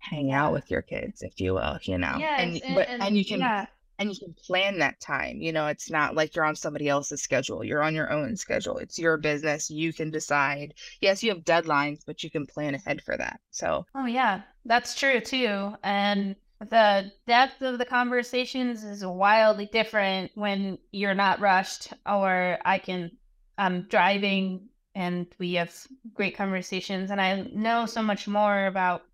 hang 0.00 0.32
out 0.32 0.52
with 0.52 0.70
your 0.70 0.82
kids, 0.82 1.22
if 1.22 1.40
you 1.40 1.54
will, 1.54 1.78
you 1.82 1.98
know. 1.98 2.16
Yes, 2.18 2.40
and 2.40 2.62
and, 2.64 2.74
but 2.74 2.88
and 2.88 3.02
and 3.02 3.16
you 3.16 3.24
can 3.24 3.40
yeah, 3.40 3.66
and 3.98 4.10
you 4.10 4.18
can 4.18 4.34
plan 4.34 4.78
that 4.78 4.98
time. 5.00 5.40
You 5.40 5.52
know, 5.52 5.66
it's 5.66 5.90
not 5.90 6.14
like 6.14 6.34
you're 6.34 6.44
on 6.44 6.56
somebody 6.56 6.88
else's 6.88 7.22
schedule. 7.22 7.62
You're 7.62 7.82
on 7.82 7.94
your 7.94 8.10
own 8.12 8.36
schedule. 8.36 8.78
It's 8.78 8.98
your 8.98 9.16
business. 9.18 9.70
You 9.70 9.92
can 9.92 10.10
decide. 10.10 10.74
Yes, 11.00 11.22
you 11.22 11.30
have 11.30 11.44
deadlines, 11.44 12.00
but 12.06 12.22
you 12.24 12.30
can 12.30 12.46
plan 12.46 12.74
ahead 12.74 13.02
for 13.02 13.16
that. 13.16 13.40
So, 13.50 13.86
oh 13.94 14.06
yeah, 14.06 14.42
that's 14.64 14.94
true 14.94 15.20
too. 15.20 15.74
And 15.82 16.34
the 16.60 17.12
depth 17.26 17.62
of 17.62 17.78
the 17.78 17.84
conversations 17.84 18.84
is 18.84 19.04
wildly 19.04 19.66
different 19.66 20.30
when 20.34 20.78
you're 20.92 21.14
not 21.14 21.40
rushed 21.40 21.92
or 22.06 22.58
I 22.64 22.78
can 22.78 23.10
I'm 23.56 23.82
driving 23.82 24.68
and 24.94 25.26
we 25.38 25.54
have 25.54 25.74
great 26.14 26.36
conversations 26.36 27.10
and 27.10 27.20
I 27.20 27.42
know 27.52 27.86
so 27.86 28.02
much 28.02 28.28
more 28.28 28.66
about 28.66 29.04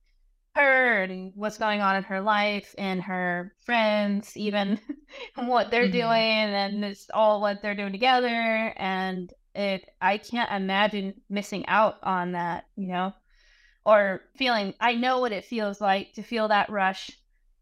her 0.56 1.04
and 1.04 1.32
what's 1.36 1.58
going 1.58 1.80
on 1.82 1.96
in 1.96 2.04
her 2.04 2.20
life 2.20 2.74
and 2.78 3.02
her 3.02 3.54
friends 3.60 4.36
even 4.36 4.80
what 5.36 5.70
they're 5.70 5.88
Mhm. 5.88 5.92
doing 5.92 6.54
and 6.54 6.84
it's 6.84 7.08
all 7.14 7.40
what 7.40 7.62
they're 7.62 7.74
doing 7.76 7.92
together 7.92 8.74
and 8.76 9.32
it 9.54 9.88
I 10.02 10.18
can't 10.18 10.50
imagine 10.52 11.22
missing 11.30 11.66
out 11.68 11.96
on 12.02 12.32
that, 12.32 12.66
you 12.76 12.88
know? 12.88 13.14
or 13.84 14.22
feeling 14.36 14.74
I 14.80 14.94
know 14.96 15.20
what 15.20 15.32
it 15.32 15.44
feels 15.44 15.80
like 15.80 16.12
to 16.14 16.22
feel 16.22 16.48
that 16.48 16.70
rush 16.70 17.10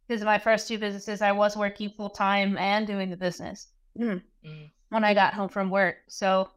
because 0.09 0.25
my 0.25 0.39
first 0.39 0.69
two 0.69 0.79
businesses 0.79 1.23
I 1.23 1.33
was 1.33 1.57
working 1.57 1.91
full 1.91 2.11
time 2.11 2.57
and 2.59 2.87
doing 2.87 3.11
the 3.11 3.17
business 3.17 3.69
mm, 3.99 4.23
Mm. 4.45 4.71
when 4.91 5.05
I 5.05 5.15
got 5.15 5.35
home 5.35 5.49
from 5.51 5.71
work. 5.71 5.99
So 6.09 6.51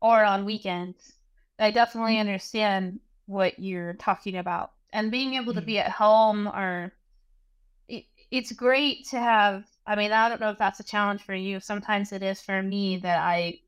or 0.00 0.24
on 0.24 0.44
weekends. 0.44 1.14
I 1.58 1.70
definitely 1.70 2.18
understand 2.18 3.00
what 3.26 3.58
you're 3.58 3.94
talking 3.94 4.36
about. 4.36 4.73
And 4.94 5.12
being 5.12 5.34
able 5.34 5.54
to 5.54 5.60
Mhm. 5.60 5.66
be 5.66 5.78
at 5.80 5.92
home 5.92 6.48
or 6.48 6.94
it, 7.88 8.04
it's 8.30 8.52
great 8.52 9.06
to 9.10 9.18
have 9.18 9.64
I 9.86 9.96
mean, 9.96 10.12
I 10.12 10.28
don't 10.30 10.40
know 10.40 10.50
if 10.50 10.58
that's 10.58 10.80
a 10.80 10.84
challenge 10.84 11.22
for 11.24 11.34
you. 11.34 11.60
Sometimes 11.60 12.12
it 12.12 12.22
is 12.22 12.40
for 12.42 12.62
me 12.62 12.98
that 12.98 13.18
I 13.20 13.60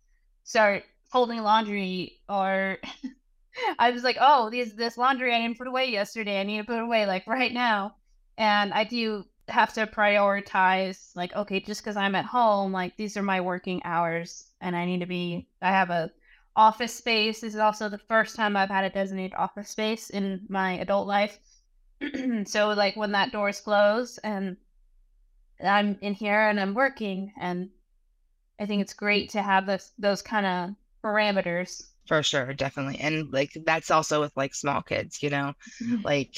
start 0.45 0.85
folding 1.13 1.43
laundry 1.43 2.21
or 2.29 2.79
I 3.79 3.91
was 3.91 4.05
like, 4.05 4.19
oh, 4.21 4.51
these 4.51 4.75
this 4.77 4.99
laundry 4.99 5.35
I 5.35 5.41
didn't 5.41 5.59
put 5.59 5.67
away 5.69 5.91
yesterday. 5.91 6.41
I 6.41 6.45
need 6.45 6.59
to 6.59 6.65
put 6.65 6.79
it 6.79 6.83
away 6.85 7.07
like 7.07 7.27
right 7.27 7.53
now. 7.53 7.97
And 8.39 8.73
I 8.75 8.85
do 8.85 9.25
have 9.49 9.73
to 9.75 9.87
prioritize 9.87 11.11
like, 11.17 11.35
okay, 11.37 11.61
just 11.61 11.83
because 11.83 11.97
I'm 11.97 12.15
at 12.15 12.25
home, 12.27 12.73
like 12.73 12.97
these 12.97 13.17
are 13.17 13.23
my 13.23 13.41
working 13.41 13.83
hours 13.85 14.51
and 14.61 14.77
I 14.77 14.85
need 14.87 15.01
to 15.01 15.07
be 15.07 15.49
I 15.63 15.71
have 15.71 15.91
a 15.91 16.11
office 16.57 16.95
space. 16.95 17.41
This 17.41 17.55
is 17.55 17.61
also 17.61 17.89
the 17.89 17.99
first 17.99 18.35
time 18.35 18.57
I've 18.57 18.71
had 18.71 18.85
a 18.85 18.91
designated 18.91 19.35
office 19.35 19.71
space 19.71 20.11
in 20.11 20.41
my 20.49 20.79
adult 20.79 21.07
life. 21.07 21.39
so 22.47 22.71
like 22.71 22.97
when 22.97 23.13
that 23.13 23.33
door 23.33 23.51
is 23.51 23.61
closed 23.61 24.19
and 24.25 24.57
I'm 25.65 25.99
in 26.01 26.15
here 26.15 26.49
and 26.49 26.59
I'm 26.59 26.75
working 26.75 27.33
and 27.41 27.71
I 28.59 28.67
think 28.67 28.83
it's 28.83 28.95
great 28.95 29.31
to 29.31 29.43
have 29.43 29.67
this 29.67 29.93
those 29.99 30.23
kind 30.23 30.47
of 30.47 30.75
parameters. 31.05 31.83
For 32.07 32.23
sure, 32.23 32.55
definitely. 32.55 33.01
And 33.01 33.33
like 33.33 33.57
that's 33.65 33.91
also 33.91 34.21
with 34.21 34.37
like 34.37 34.55
small 34.55 34.83
kids, 34.83 35.23
you 35.23 35.31
know, 35.31 35.53
mm-hmm. 35.83 36.03
like 36.05 36.37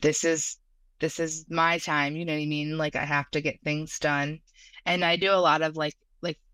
this 0.00 0.24
is 0.24 0.56
this 0.98 1.20
is 1.20 1.44
my 1.50 1.78
time, 1.78 2.16
you 2.16 2.24
know 2.24 2.32
what 2.32 2.42
I 2.42 2.46
mean? 2.46 2.78
Like 2.78 2.96
I 2.96 3.04
have 3.04 3.30
to 3.32 3.40
get 3.40 3.60
things 3.62 3.98
done. 3.98 4.40
And 4.86 5.04
I 5.04 5.16
do 5.16 5.32
a 5.32 5.34
lot 5.34 5.62
of 5.62 5.76
like 5.76 5.94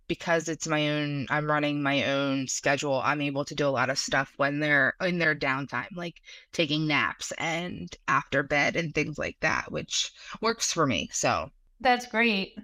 because 0.09 0.49
it's 0.49 0.67
my 0.67 0.91
own, 0.91 1.27
I'm 1.31 1.51
running 1.51 1.83
my 1.83 2.05
own 2.11 2.49
schedule, 2.49 3.01
I'm 3.05 3.21
able 3.21 3.45
to 3.47 3.55
do 3.55 3.67
a 3.67 3.71
lot 3.71 3.91
of 3.91 3.99
stuff 3.99 4.33
when 4.37 4.61
they're 4.61 4.95
in 5.01 5.19
their 5.19 5.35
downtime, 5.35 5.95
like 5.95 6.21
taking 6.53 6.87
naps 6.87 7.33
and 7.38 7.95
after 8.09 8.43
bed 8.43 8.77
and 8.77 8.95
things 8.95 9.19
like 9.19 9.38
that, 9.41 9.71
which 9.73 10.11
works 10.41 10.73
for 10.73 10.87
me. 10.87 11.09
So, 11.12 11.51
That's 11.81 12.07
great. 12.07 12.57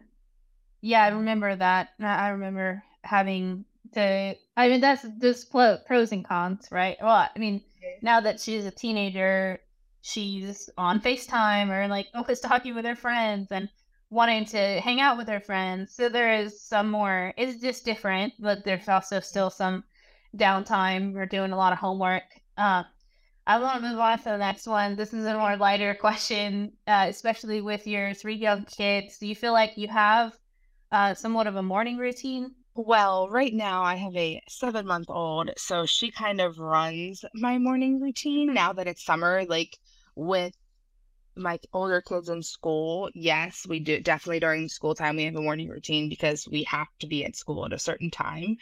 Yeah, 0.81 1.05
I 1.05 1.09
remember 1.09 1.55
that. 1.57 1.90
I 2.01 2.29
remember 2.29 2.83
having 3.03 3.64
to. 3.94 4.37
I 4.57 4.68
mean, 4.68 4.81
that's 4.81 5.05
just 5.20 5.51
pros 5.51 6.12
and 6.12 6.24
cons, 6.24 6.68
right? 6.70 6.96
Well, 7.01 7.29
I 7.35 7.38
mean, 7.38 7.62
now 8.03 8.20
that 8.20 8.40
she's 8.40 8.64
a 8.64 8.70
teenager, 8.70 9.61
she's 10.03 10.70
on 10.79 11.01
FaceTime 11.01 11.70
or 11.70 11.88
like 11.88 12.09
always 12.14 12.40
talking 12.40 12.74
with 12.74 12.85
her 12.85 12.96
friends 12.96 13.48
and 13.51 13.68
wanting 14.11 14.44
to 14.47 14.81
hang 14.81 15.01
out 15.01 15.16
with 15.16 15.29
her 15.29 15.40
friends. 15.40 15.94
So 15.94 16.09
there 16.09 16.35
is 16.35 16.62
some 16.62 16.90
more. 16.90 17.33
It's 17.37 17.61
just 17.61 17.85
different, 17.85 18.35
but 18.38 18.64
there's 18.64 18.88
also 18.88 19.21
still 19.21 19.51
some 19.51 19.85
downtime. 20.37 21.12
We're 21.12 21.27
doing 21.27 21.53
a 21.53 21.57
lot 21.57 21.73
of 21.73 21.79
homework. 21.79 22.25
Uh, 22.57 22.85
I 23.47 23.59
want 23.59 23.83
to 23.83 23.88
move 23.88 23.99
on 23.99 24.18
to 24.18 24.25
the 24.25 24.38
next 24.38 24.66
one. 24.66 24.97
This 24.97 25.14
is 25.14 25.25
a 25.25 25.38
more 25.38 25.57
lighter 25.57 25.94
question, 26.01 26.73
uh, 26.87 27.07
especially 27.09 27.61
with 27.61 27.87
your 27.87 28.14
three 28.14 28.37
young 28.37 28.64
kids. 28.64 29.18
Do 29.18 29.27
you 29.27 29.35
feel 29.35 29.53
like 29.53 29.77
you 29.77 29.88
have 29.88 30.37
uh, 30.92 31.14
somewhat 31.14 31.47
of 31.47 31.57
a 31.57 31.62
morning 31.62 31.97
routine? 31.97 32.55
well, 32.79 33.29
right 33.29 33.53
now 33.53 33.83
I 33.83 33.97
have 33.97 34.14
a 34.14 34.40
seven 34.49 34.87
month 34.87 35.11
old, 35.11 35.51
so 35.57 35.85
she 35.85 36.12
kind 36.12 36.40
of 36.40 36.59
runs 36.59 37.25
my 37.35 37.59
morning 37.59 38.01
routine 38.01 38.55
now 38.55 38.73
that 38.73 38.87
it's 38.87 39.05
summer, 39.05 39.44
like 39.49 39.77
with 40.14 40.55
my 41.38 41.59
older 41.72 42.01
kids 42.01 42.29
in 42.29 42.42
school, 42.42 43.11
yes, 43.14 43.66
we 43.68 43.81
do 43.81 44.01
definitely 44.01 44.40
during 44.40 44.68
school 44.68 44.94
time 44.94 45.16
we 45.16 45.24
have 45.24 45.37
a 45.37 45.40
morning 45.40 45.68
routine 45.68 46.09
because 46.09 46.46
we 46.48 46.64
have 46.64 46.88
to 47.01 47.07
be 47.07 47.24
at 47.24 47.37
school 47.37 47.64
at 47.64 47.72
a 47.72 47.79
certain 47.79 48.11
time. 48.11 48.57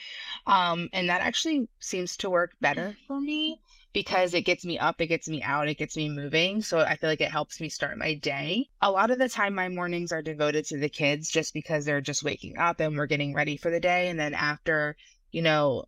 Um, 0.47 0.89
and 0.93 1.09
that 1.09 1.23
actually 1.23 1.69
seems 1.81 2.17
to 2.19 2.31
work 2.31 2.53
better 2.61 2.97
for 3.07 3.21
me 3.21 3.61
because 3.93 4.35
it 4.35 4.43
gets 4.43 4.65
me 4.65 4.79
up, 4.79 5.01
it 5.01 5.07
gets 5.07 5.27
me 5.27 5.43
out, 5.43 5.69
it 5.69 5.79
gets 5.79 5.97
me 5.97 6.11
moving. 6.11 6.61
So 6.61 6.81
I 6.81 6.97
feel 6.97 7.09
like 7.09 7.23
it 7.23 7.31
helps 7.31 7.61
me 7.61 7.69
start 7.71 7.97
my 7.97 8.15
day. 8.15 8.69
A 8.83 8.91
lot 8.91 9.11
of 9.11 9.19
the 9.19 9.29
time 9.29 9.55
my 9.55 9.69
mornings 9.69 10.13
are 10.13 10.23
devoted 10.23 10.67
to 10.67 10.77
the 10.77 10.91
kids 10.91 11.31
just 11.31 11.55
because 11.55 11.85
they're 11.85 12.03
just 12.03 12.23
waking 12.23 12.59
up 12.59 12.81
and 12.81 12.97
we're 12.97 13.07
getting 13.07 13.33
ready 13.33 13.57
for 13.57 13.71
the 13.71 13.81
day. 13.81 14.09
And 14.09 14.21
then 14.21 14.35
after, 14.35 14.97
you 15.33 15.41
know, 15.41 15.87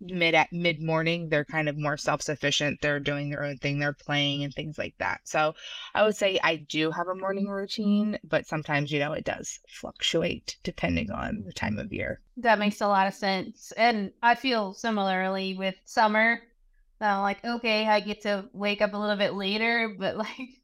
mid 0.00 0.34
at 0.34 0.52
mid 0.52 0.80
morning 0.82 1.28
they're 1.28 1.44
kind 1.44 1.68
of 1.68 1.76
more 1.76 1.96
self-sufficient 1.96 2.80
they're 2.80 3.00
doing 3.00 3.30
their 3.30 3.44
own 3.44 3.56
thing 3.58 3.78
they're 3.78 3.92
playing 3.92 4.44
and 4.44 4.54
things 4.54 4.78
like 4.78 4.94
that 4.98 5.20
so 5.24 5.54
i 5.94 6.02
would 6.02 6.16
say 6.16 6.38
i 6.42 6.56
do 6.56 6.90
have 6.90 7.08
a 7.08 7.14
morning 7.14 7.48
routine 7.48 8.18
but 8.24 8.46
sometimes 8.46 8.90
you 8.90 8.98
know 8.98 9.12
it 9.12 9.24
does 9.24 9.60
fluctuate 9.68 10.56
depending 10.62 11.10
on 11.10 11.42
the 11.46 11.52
time 11.52 11.78
of 11.78 11.92
year 11.92 12.20
That 12.38 12.58
makes 12.58 12.80
a 12.80 12.88
lot 12.88 13.06
of 13.06 13.14
sense. 13.14 13.72
And 13.72 14.12
I 14.22 14.34
feel 14.34 14.72
similarly 14.72 15.54
with 15.54 15.76
summer. 15.84 16.40
I'm 17.00 17.22
like, 17.22 17.44
okay, 17.44 17.86
I 17.86 18.00
get 18.00 18.22
to 18.22 18.48
wake 18.52 18.82
up 18.82 18.92
a 18.94 18.96
little 18.98 19.16
bit 19.16 19.34
later, 19.34 19.94
but 19.98 20.16
like, 20.16 20.60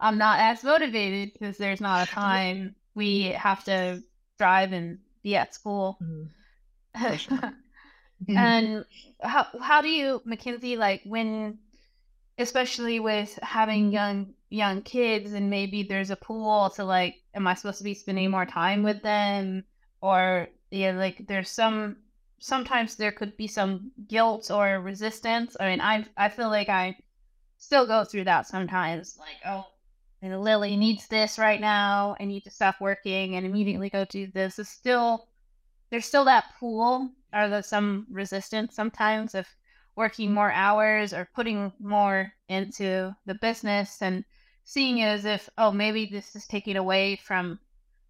I'm 0.00 0.18
not 0.18 0.40
as 0.40 0.64
motivated 0.64 1.32
because 1.32 1.56
there's 1.58 1.80
not 1.80 2.08
a 2.08 2.10
time 2.10 2.74
we 2.94 3.24
have 3.24 3.64
to 3.64 4.02
drive 4.38 4.72
and 4.72 4.98
be 5.22 5.36
at 5.36 5.54
school. 5.54 5.98
Mm-hmm. 6.02 7.10
For 7.10 7.18
sure. 7.18 7.52
Mm-hmm. 8.22 8.36
And 8.36 8.84
how 9.20 9.46
how 9.60 9.82
do 9.82 9.88
you, 9.88 10.22
Mackenzie, 10.24 10.76
like 10.76 11.02
when, 11.04 11.58
especially 12.38 13.00
with 13.00 13.38
having 13.42 13.84
mm-hmm. 13.84 13.92
young 13.92 14.34
young 14.48 14.82
kids, 14.82 15.32
and 15.32 15.50
maybe 15.50 15.82
there's 15.82 16.10
a 16.10 16.16
pool 16.16 16.70
to 16.70 16.84
like, 16.84 17.16
am 17.34 17.46
I 17.46 17.54
supposed 17.54 17.78
to 17.78 17.84
be 17.84 17.94
spending 17.94 18.30
more 18.30 18.46
time 18.46 18.82
with 18.82 19.02
them, 19.02 19.64
or 20.00 20.48
yeah, 20.70 20.92
like 20.92 21.26
there's 21.26 21.50
some 21.50 21.96
sometimes 22.38 22.96
there 22.96 23.12
could 23.12 23.36
be 23.36 23.46
some 23.46 23.90
guilt 24.08 24.50
or 24.50 24.80
resistance. 24.80 25.56
I 25.58 25.70
mean, 25.70 25.80
I 25.80 26.06
I 26.16 26.28
feel 26.28 26.48
like 26.48 26.68
I 26.68 26.96
still 27.58 27.86
go 27.86 28.04
through 28.04 28.24
that 28.24 28.46
sometimes, 28.46 29.16
like 29.18 29.36
oh. 29.46 29.66
Know, 30.22 30.40
Lily 30.40 30.76
needs 30.76 31.06
this 31.06 31.38
right 31.38 31.60
now. 31.60 32.16
I 32.18 32.24
need 32.24 32.42
to 32.44 32.50
stop 32.50 32.80
working 32.80 33.36
and 33.36 33.46
immediately 33.46 33.90
go 33.90 34.04
do 34.06 34.26
this. 34.26 34.58
It's 34.58 34.68
still 34.68 35.28
there's 35.90 36.06
still 36.06 36.24
that 36.24 36.46
pool 36.58 37.10
or 37.36 37.48
there's 37.48 37.66
some 37.66 38.06
resistance 38.10 38.74
sometimes 38.74 39.34
of 39.34 39.46
working 39.94 40.32
more 40.32 40.50
hours 40.52 41.12
or 41.12 41.28
putting 41.34 41.72
more 41.78 42.32
into 42.48 43.14
the 43.26 43.34
business 43.34 44.00
and 44.02 44.24
seeing 44.64 44.98
it 44.98 45.06
as 45.06 45.24
if 45.24 45.48
oh 45.58 45.70
maybe 45.70 46.06
this 46.06 46.34
is 46.34 46.46
taking 46.46 46.76
away 46.76 47.16
from 47.16 47.58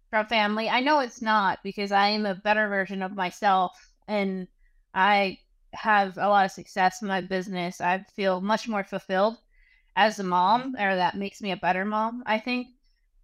from 0.09 0.25
family. 0.27 0.69
I 0.69 0.79
know 0.79 0.99
it's 0.99 1.21
not 1.21 1.59
because 1.63 1.91
I 1.91 2.07
am 2.07 2.25
a 2.25 2.35
better 2.35 2.69
version 2.69 3.01
of 3.03 3.15
myself 3.15 3.93
and 4.07 4.47
I 4.93 5.39
have 5.73 6.17
a 6.17 6.29
lot 6.29 6.45
of 6.45 6.51
success 6.51 7.01
in 7.01 7.09
my 7.09 7.21
business. 7.21 7.81
I 7.81 8.05
feel 8.15 8.39
much 8.41 8.67
more 8.67 8.83
fulfilled 8.83 9.37
as 9.95 10.19
a 10.19 10.23
mom, 10.23 10.75
or 10.79 10.95
that 10.95 11.17
makes 11.17 11.41
me 11.41 11.51
a 11.51 11.57
better 11.57 11.83
mom, 11.83 12.23
I 12.25 12.39
think. 12.39 12.67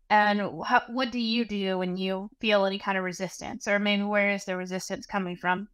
And 0.10 0.42
how, 0.66 0.84
what 0.90 1.12
do 1.12 1.20
you 1.20 1.46
do 1.46 1.78
when 1.78 1.98
you 1.98 2.30
feel 2.40 2.66
any 2.66 2.80
kind 2.80 2.98
of 2.98 3.04
resistance, 3.04 3.68
or 3.68 3.80
maybe 3.80 4.04
where 4.04 4.32
is 4.32 4.46
the 4.46 4.58
resistance 4.58 5.06
coming 5.06 5.38
from 5.38 5.70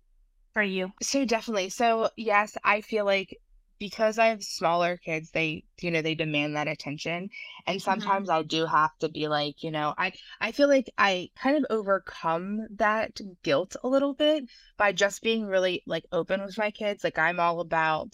for 0.53 0.63
you? 0.63 0.91
So 1.01 1.25
definitely. 1.25 1.69
So 1.69 2.09
yes, 2.17 2.57
I 2.63 2.81
feel 2.81 3.05
like 3.05 3.38
because 3.79 4.19
I 4.19 4.27
have 4.27 4.43
smaller 4.43 4.97
kids, 4.97 5.31
they, 5.31 5.63
you 5.81 5.89
know, 5.91 6.01
they 6.01 6.15
demand 6.15 6.55
that 6.57 6.67
attention. 6.67 7.29
And 7.65 7.81
Mm-hmm. 7.88 8.19
sometimes 8.21 8.29
I 8.29 8.43
do 8.43 8.65
have 8.65 8.91
to 8.99 9.07
be 9.09 9.27
like, 9.29 9.63
you 9.63 9.71
know, 9.71 9.93
I 9.97 10.13
I 10.41 10.51
feel 10.51 10.67
like 10.67 10.89
I 10.97 11.29
kind 11.41 11.57
of 11.57 11.65
overcome 11.69 12.67
that 12.77 13.19
guilt 13.43 13.75
a 13.83 13.88
little 13.88 14.13
bit 14.13 14.45
by 14.77 14.91
just 14.91 15.21
being 15.21 15.45
really 15.47 15.83
like 15.85 16.05
open 16.12 16.43
with 16.43 16.57
my 16.57 16.71
kids. 16.71 17.03
Like 17.03 17.17
I'm 17.17 17.39
all 17.39 17.59
about 17.62 18.13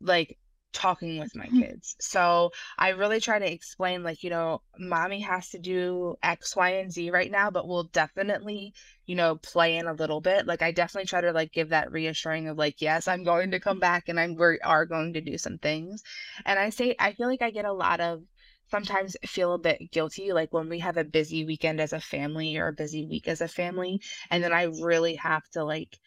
like 0.00 0.38
talking 0.72 1.18
with 1.18 1.34
my 1.34 1.46
mm-hmm. 1.46 1.62
kids. 1.62 1.96
So 2.00 2.50
I 2.78 2.90
really 2.90 3.20
try 3.20 3.38
to 3.38 3.52
explain, 3.52 4.02
like, 4.02 4.22
you 4.22 4.30
know, 4.30 4.62
mommy 4.78 5.20
has 5.20 5.48
to 5.50 5.58
do 5.58 6.16
X, 6.22 6.56
Y, 6.56 6.70
and 6.70 6.92
Z 6.92 7.10
right 7.10 7.30
now, 7.30 7.50
but 7.50 7.66
we'll 7.66 7.84
definitely, 7.84 8.74
you 9.06 9.16
know, 9.16 9.36
play 9.36 9.76
in 9.76 9.86
a 9.86 9.92
little 9.92 10.20
bit. 10.20 10.46
Like 10.46 10.62
I 10.62 10.72
definitely 10.72 11.06
try 11.06 11.20
to 11.20 11.32
like 11.32 11.52
give 11.52 11.70
that 11.70 11.92
reassuring 11.92 12.48
of 12.48 12.58
like, 12.58 12.80
yes, 12.80 13.08
I'm 13.08 13.24
going 13.24 13.50
to 13.52 13.60
come 13.60 13.78
back 13.78 14.08
and 14.08 14.18
I'm 14.18 14.34
we 14.34 14.58
are 14.60 14.86
going 14.86 15.12
to 15.14 15.20
do 15.20 15.38
some 15.38 15.58
things. 15.58 16.02
And 16.44 16.58
I 16.58 16.70
say 16.70 16.94
I 16.98 17.12
feel 17.12 17.28
like 17.28 17.42
I 17.42 17.50
get 17.50 17.64
a 17.64 17.72
lot 17.72 18.00
of 18.00 18.22
sometimes 18.70 19.16
feel 19.26 19.52
a 19.52 19.58
bit 19.58 19.90
guilty 19.90 20.32
like 20.32 20.52
when 20.52 20.68
we 20.68 20.78
have 20.78 20.96
a 20.96 21.04
busy 21.04 21.44
weekend 21.44 21.80
as 21.80 21.92
a 21.92 22.00
family 22.00 22.56
or 22.56 22.68
a 22.68 22.72
busy 22.72 23.04
week 23.04 23.26
as 23.26 23.40
a 23.40 23.48
family 23.48 24.00
and 24.30 24.44
then 24.44 24.52
I 24.52 24.64
really 24.80 25.16
have 25.16 25.42
to 25.50 25.64
like 25.64 25.98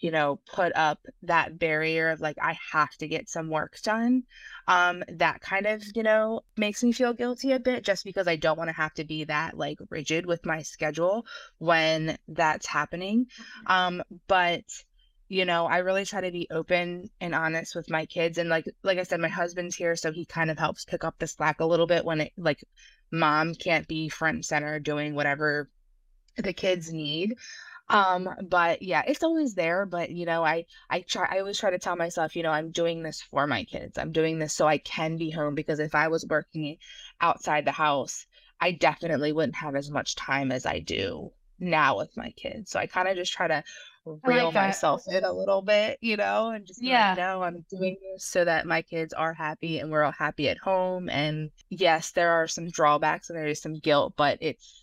you 0.00 0.10
know, 0.10 0.40
put 0.52 0.74
up 0.74 0.98
that 1.22 1.58
barrier 1.58 2.08
of 2.10 2.20
like, 2.20 2.36
I 2.40 2.56
have 2.72 2.94
to 2.96 3.08
get 3.08 3.28
some 3.28 3.48
work 3.48 3.78
done. 3.82 4.24
Um, 4.66 5.04
that 5.08 5.40
kind 5.40 5.66
of, 5.66 5.84
you 5.94 6.02
know, 6.02 6.40
makes 6.56 6.82
me 6.82 6.92
feel 6.92 7.12
guilty 7.12 7.52
a 7.52 7.60
bit 7.60 7.84
just 7.84 8.04
because 8.04 8.26
I 8.26 8.36
don't 8.36 8.58
want 8.58 8.68
to 8.68 8.76
have 8.76 8.94
to 8.94 9.04
be 9.04 9.24
that 9.24 9.56
like 9.56 9.78
rigid 9.90 10.26
with 10.26 10.46
my 10.46 10.62
schedule 10.62 11.26
when 11.58 12.16
that's 12.28 12.66
happening. 12.66 13.26
Um, 13.66 14.02
but 14.26 14.64
you 15.28 15.44
know, 15.44 15.66
I 15.66 15.78
really 15.78 16.04
try 16.04 16.22
to 16.22 16.32
be 16.32 16.48
open 16.50 17.08
and 17.20 17.36
honest 17.36 17.76
with 17.76 17.88
my 17.88 18.04
kids. 18.04 18.36
And 18.36 18.48
like 18.48 18.64
like 18.82 18.98
I 18.98 19.04
said, 19.04 19.20
my 19.20 19.28
husband's 19.28 19.76
here, 19.76 19.94
so 19.94 20.10
he 20.10 20.24
kind 20.24 20.50
of 20.50 20.58
helps 20.58 20.84
pick 20.84 21.04
up 21.04 21.18
the 21.18 21.28
slack 21.28 21.60
a 21.60 21.64
little 21.64 21.86
bit 21.86 22.04
when 22.04 22.22
it 22.22 22.32
like 22.36 22.64
mom 23.12 23.54
can't 23.54 23.86
be 23.86 24.08
front 24.08 24.34
and 24.34 24.44
center 24.44 24.80
doing 24.80 25.14
whatever 25.14 25.70
the 26.36 26.52
kids 26.52 26.92
need. 26.92 27.36
Um, 27.90 28.28
but 28.48 28.82
yeah, 28.82 29.02
it's 29.06 29.22
always 29.24 29.54
there, 29.54 29.84
but 29.84 30.10
you 30.10 30.24
know, 30.24 30.44
I 30.44 30.66
I 30.88 31.00
try 31.02 31.28
I 31.30 31.40
always 31.40 31.58
try 31.58 31.70
to 31.70 31.78
tell 31.78 31.96
myself, 31.96 32.36
you 32.36 32.42
know, 32.44 32.52
I'm 32.52 32.70
doing 32.70 33.02
this 33.02 33.20
for 33.22 33.46
my 33.46 33.64
kids. 33.64 33.98
I'm 33.98 34.12
doing 34.12 34.38
this 34.38 34.54
so 34.54 34.66
I 34.68 34.78
can 34.78 35.16
be 35.18 35.30
home 35.30 35.54
because 35.56 35.80
if 35.80 35.94
I 35.94 36.08
was 36.08 36.24
working 36.28 36.78
outside 37.20 37.64
the 37.66 37.72
house, 37.72 38.26
I 38.60 38.72
definitely 38.72 39.32
wouldn't 39.32 39.56
have 39.56 39.74
as 39.76 39.90
much 39.90 40.14
time 40.16 40.52
as 40.52 40.66
I 40.66 40.78
do 40.80 41.32
now 41.58 41.98
with 41.98 42.16
my 42.16 42.30
kids. 42.32 42.70
So 42.70 42.78
I 42.80 42.86
kind 42.86 43.08
of 43.08 43.16
just 43.16 43.32
try 43.32 43.48
to 43.48 43.64
reel 44.22 44.52
like 44.52 44.54
myself 44.54 45.04
in 45.08 45.24
a 45.24 45.32
little 45.32 45.62
bit, 45.62 45.98
you 46.00 46.16
know, 46.16 46.50
and 46.50 46.66
just 46.66 46.82
Yeah. 46.82 47.12
like, 47.14 47.16
no, 47.16 47.42
I'm 47.42 47.64
doing 47.70 47.96
this 48.12 48.24
so 48.24 48.44
that 48.44 48.66
my 48.66 48.82
kids 48.82 49.12
are 49.12 49.34
happy 49.34 49.78
and 49.78 49.90
we're 49.90 50.02
all 50.02 50.12
happy 50.12 50.48
at 50.48 50.58
home. 50.58 51.08
And 51.08 51.50
yes, 51.70 52.12
there 52.12 52.32
are 52.32 52.48
some 52.48 52.70
drawbacks 52.70 53.30
and 53.30 53.38
there 53.38 53.46
is 53.46 53.60
some 53.60 53.78
guilt, 53.78 54.14
but 54.16 54.38
it's 54.40 54.79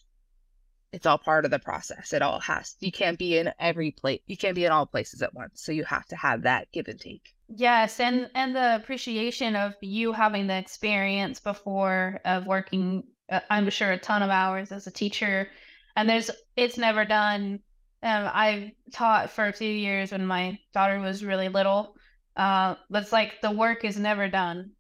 it's 0.92 1.06
all 1.06 1.18
part 1.18 1.46
of 1.46 1.52
the 1.52 1.60
process. 1.60 2.14
It 2.14 2.22
all 2.22 2.40
has 2.40 2.76
you 2.80 2.92
can't 2.92 3.20
be 3.20 3.38
in 3.38 3.52
every 3.60 3.92
place 3.92 4.22
you 4.28 4.38
can't 4.38 4.56
be 4.56 4.66
in 4.66 4.72
all 4.72 4.86
places 4.86 5.22
at 5.22 5.34
once. 5.34 5.62
So 5.62 5.72
you 5.72 5.84
have 5.84 6.06
to 6.08 6.16
have 6.16 6.44
that 6.44 6.72
give 6.72 6.88
and 6.88 7.00
take. 7.00 7.34
Yes, 7.50 8.00
and 8.00 8.30
and 8.36 8.56
the 8.56 8.76
appreciation 8.76 9.56
of 9.56 9.74
you 9.82 10.14
having 10.14 10.48
the 10.48 10.58
experience 10.58 11.40
before 11.40 12.20
of 12.26 12.46
working, 12.46 13.04
uh, 13.30 13.40
I'm 13.50 13.70
sure 13.70 13.92
a 13.92 13.98
ton 13.98 14.22
of 14.22 14.30
hours 14.30 14.72
as 14.72 14.88
a 14.88 14.92
teacher, 14.92 15.50
and 15.96 16.10
there's 16.10 16.32
it's 16.56 16.78
never 16.78 17.06
done. 17.06 17.60
Um, 18.04 18.30
I've 18.32 18.72
taught 18.94 19.32
for 19.32 19.48
a 19.48 19.54
few 19.54 19.72
years 19.72 20.12
when 20.12 20.26
my 20.26 20.60
daughter 20.74 21.00
was 21.00 21.26
really 21.26 21.50
little. 21.50 21.96
Uh, 22.36 22.76
but 22.92 23.02
it's 23.02 23.12
like 23.12 23.42
the 23.42 23.50
work 23.50 23.84
is 23.84 23.98
never 23.98 24.30
done. 24.30 24.72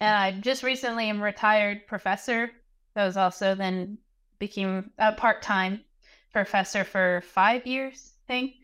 And 0.00 0.16
I 0.16 0.40
just 0.40 0.62
recently 0.62 1.10
am 1.10 1.20
retired 1.20 1.88
professor. 1.88 2.50
That 2.94 3.04
was 3.04 3.16
also 3.16 3.56
then 3.56 3.98
became 4.38 4.90
a 4.98 5.12
part-time 5.12 5.80
professor 6.32 6.84
for 6.84 7.22
five 7.26 7.66
years, 7.66 8.12
I 8.24 8.32
think. 8.32 8.54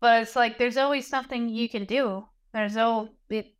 But 0.00 0.22
it's 0.22 0.36
like 0.36 0.58
there's 0.58 0.76
always 0.76 1.06
something 1.06 1.48
you 1.48 1.68
can 1.68 1.84
do. 1.84 2.24
There's 2.52 2.76
no 2.76 3.08
it, 3.28 3.54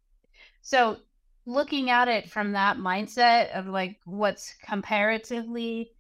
so 0.62 0.98
looking 1.46 1.90
at 1.90 2.08
it 2.08 2.30
from 2.30 2.52
that 2.52 2.76
mindset 2.76 3.52
of 3.52 3.66
like 3.66 3.98
what's 4.04 4.54
comparatively, 4.62 5.92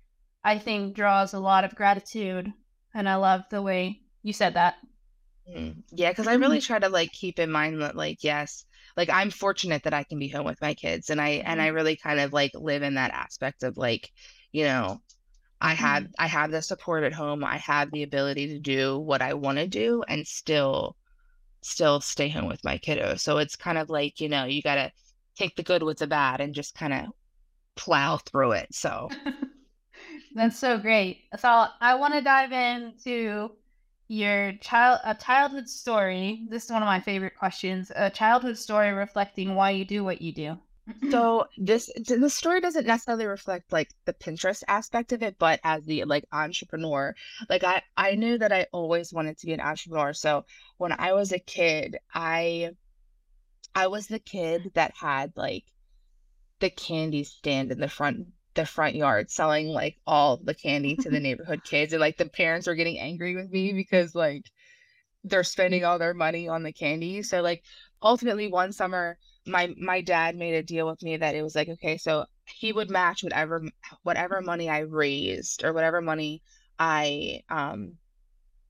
I 0.44 0.58
think 0.58 0.94
draws 0.94 1.34
a 1.34 1.40
lot 1.40 1.64
of 1.64 1.74
gratitude. 1.74 2.52
And 2.94 3.08
I 3.08 3.16
love 3.16 3.42
the 3.50 3.62
way 3.62 4.00
you 4.22 4.32
said 4.32 4.54
that. 4.54 4.76
Mm. 5.48 5.82
Yeah, 5.92 6.10
because 6.10 6.26
I 6.26 6.34
really 6.34 6.60
try 6.60 6.78
to 6.78 6.88
like 6.88 7.12
keep 7.12 7.38
in 7.38 7.50
mind 7.50 7.82
that 7.82 7.96
like 7.96 8.22
yes, 8.22 8.64
like 8.96 9.10
I'm 9.10 9.30
fortunate 9.30 9.82
that 9.84 9.94
I 9.94 10.04
can 10.04 10.18
be 10.18 10.28
home 10.28 10.46
with 10.46 10.60
my 10.60 10.74
kids 10.74 11.10
and 11.10 11.20
I 11.20 11.42
and 11.44 11.60
I 11.60 11.68
really 11.68 11.96
kind 11.96 12.20
of 12.20 12.32
like 12.32 12.52
live 12.54 12.82
in 12.82 12.94
that 12.94 13.12
aspect 13.12 13.62
of 13.62 13.76
like, 13.76 14.10
you 14.52 14.64
know, 14.64 15.02
I 15.64 15.72
have 15.72 16.02
mm. 16.04 16.10
I 16.18 16.26
have 16.26 16.50
the 16.50 16.60
support 16.60 17.04
at 17.04 17.14
home. 17.14 17.42
I 17.42 17.56
have 17.56 17.90
the 17.90 18.02
ability 18.02 18.48
to 18.48 18.58
do 18.58 18.98
what 18.98 19.22
I 19.22 19.32
want 19.32 19.58
to 19.58 19.66
do 19.66 20.04
and 20.06 20.26
still 20.26 20.94
still 21.62 22.00
stay 22.00 22.28
home 22.28 22.46
with 22.46 22.62
my 22.64 22.76
kiddo. 22.76 23.16
So 23.16 23.38
it's 23.38 23.56
kind 23.56 23.78
of 23.78 23.88
like, 23.88 24.20
you 24.20 24.28
know, 24.28 24.44
you 24.44 24.60
got 24.60 24.74
to 24.74 24.92
take 25.36 25.56
the 25.56 25.62
good 25.62 25.82
with 25.82 25.98
the 25.98 26.06
bad 26.06 26.42
and 26.42 26.54
just 26.54 26.74
kind 26.74 26.92
of 26.92 27.06
plow 27.76 28.18
through 28.18 28.52
it. 28.52 28.68
So, 28.74 29.08
That's 30.34 30.58
so 30.58 30.76
great. 30.76 31.22
So 31.38 31.66
I 31.80 31.94
want 31.94 32.12
to 32.12 32.20
dive 32.20 32.52
into 32.52 33.52
your 34.08 34.52
child 34.60 35.00
a 35.04 35.14
childhood 35.14 35.68
story. 35.68 36.46
This 36.50 36.64
is 36.64 36.70
one 36.70 36.82
of 36.82 36.86
my 36.86 37.00
favorite 37.00 37.38
questions. 37.38 37.90
A 37.96 38.10
childhood 38.10 38.58
story 38.58 38.92
reflecting 38.92 39.54
why 39.54 39.70
you 39.70 39.86
do 39.86 40.04
what 40.04 40.20
you 40.20 40.34
do. 40.34 40.58
so 41.10 41.46
this 41.56 41.90
the 41.96 42.28
story 42.28 42.60
doesn't 42.60 42.86
necessarily 42.86 43.26
reflect 43.26 43.72
like 43.72 43.90
the 44.04 44.12
Pinterest 44.12 44.62
aspect 44.68 45.12
of 45.12 45.22
it, 45.22 45.36
but 45.38 45.60
as 45.64 45.84
the 45.84 46.04
like 46.04 46.24
entrepreneur, 46.32 47.14
like 47.48 47.64
I 47.64 47.82
I 47.96 48.14
knew 48.16 48.38
that 48.38 48.52
I 48.52 48.66
always 48.72 49.12
wanted 49.12 49.38
to 49.38 49.46
be 49.46 49.52
an 49.52 49.60
entrepreneur. 49.60 50.12
So 50.12 50.44
when 50.76 50.92
I 50.92 51.12
was 51.14 51.32
a 51.32 51.38
kid, 51.38 51.98
I 52.12 52.70
I 53.74 53.86
was 53.86 54.06
the 54.06 54.18
kid 54.18 54.72
that 54.74 54.92
had 54.96 55.32
like 55.36 55.64
the 56.60 56.70
candy 56.70 57.24
stand 57.24 57.72
in 57.72 57.80
the 57.80 57.88
front 57.88 58.28
the 58.54 58.66
front 58.66 58.94
yard 58.94 59.30
selling 59.30 59.68
like 59.68 59.96
all 60.06 60.36
the 60.36 60.54
candy 60.54 60.96
to 60.96 61.10
the 61.10 61.20
neighborhood 61.26 61.64
kids 61.64 61.92
and 61.92 62.00
like 62.00 62.16
the 62.16 62.28
parents 62.28 62.66
were 62.66 62.74
getting 62.76 62.98
angry 62.98 63.34
with 63.34 63.50
me 63.50 63.72
because 63.72 64.14
like 64.14 64.44
they're 65.24 65.42
spending 65.42 65.84
all 65.84 65.98
their 65.98 66.14
money 66.14 66.48
on 66.48 66.62
the 66.62 66.72
candy. 66.72 67.22
So 67.22 67.40
like 67.40 67.64
ultimately 68.02 68.48
one 68.48 68.72
summer 68.72 69.18
my 69.46 69.74
my 69.78 70.00
dad 70.00 70.36
made 70.36 70.54
a 70.54 70.62
deal 70.62 70.86
with 70.86 71.02
me 71.02 71.16
that 71.18 71.34
it 71.34 71.42
was 71.42 71.54
like 71.54 71.68
okay, 71.68 71.96
so 71.98 72.26
he 72.46 72.72
would 72.72 72.90
match 72.90 73.22
whatever 73.22 73.62
whatever 74.02 74.40
money 74.42 74.68
I 74.68 74.80
raised 74.80 75.64
or 75.64 75.72
whatever 75.72 76.00
money 76.00 76.42
I 76.78 77.42
um 77.48 77.98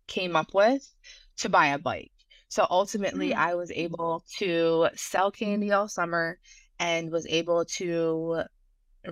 came 0.07 0.37
up 0.37 0.55
with 0.55 0.95
to 1.39 1.49
buy 1.49 1.69
a 1.69 1.79
bike. 1.79 2.13
So 2.49 2.67
ultimately 2.71 3.31
Mm. 3.31 3.37
I 3.37 3.55
was 3.55 3.71
able 3.73 4.25
to 4.39 4.89
sell 4.95 5.31
candy 5.33 5.73
all 5.73 5.89
summer 5.89 6.39
and 6.79 7.11
was 7.11 7.27
able 7.29 7.65
to 7.79 8.45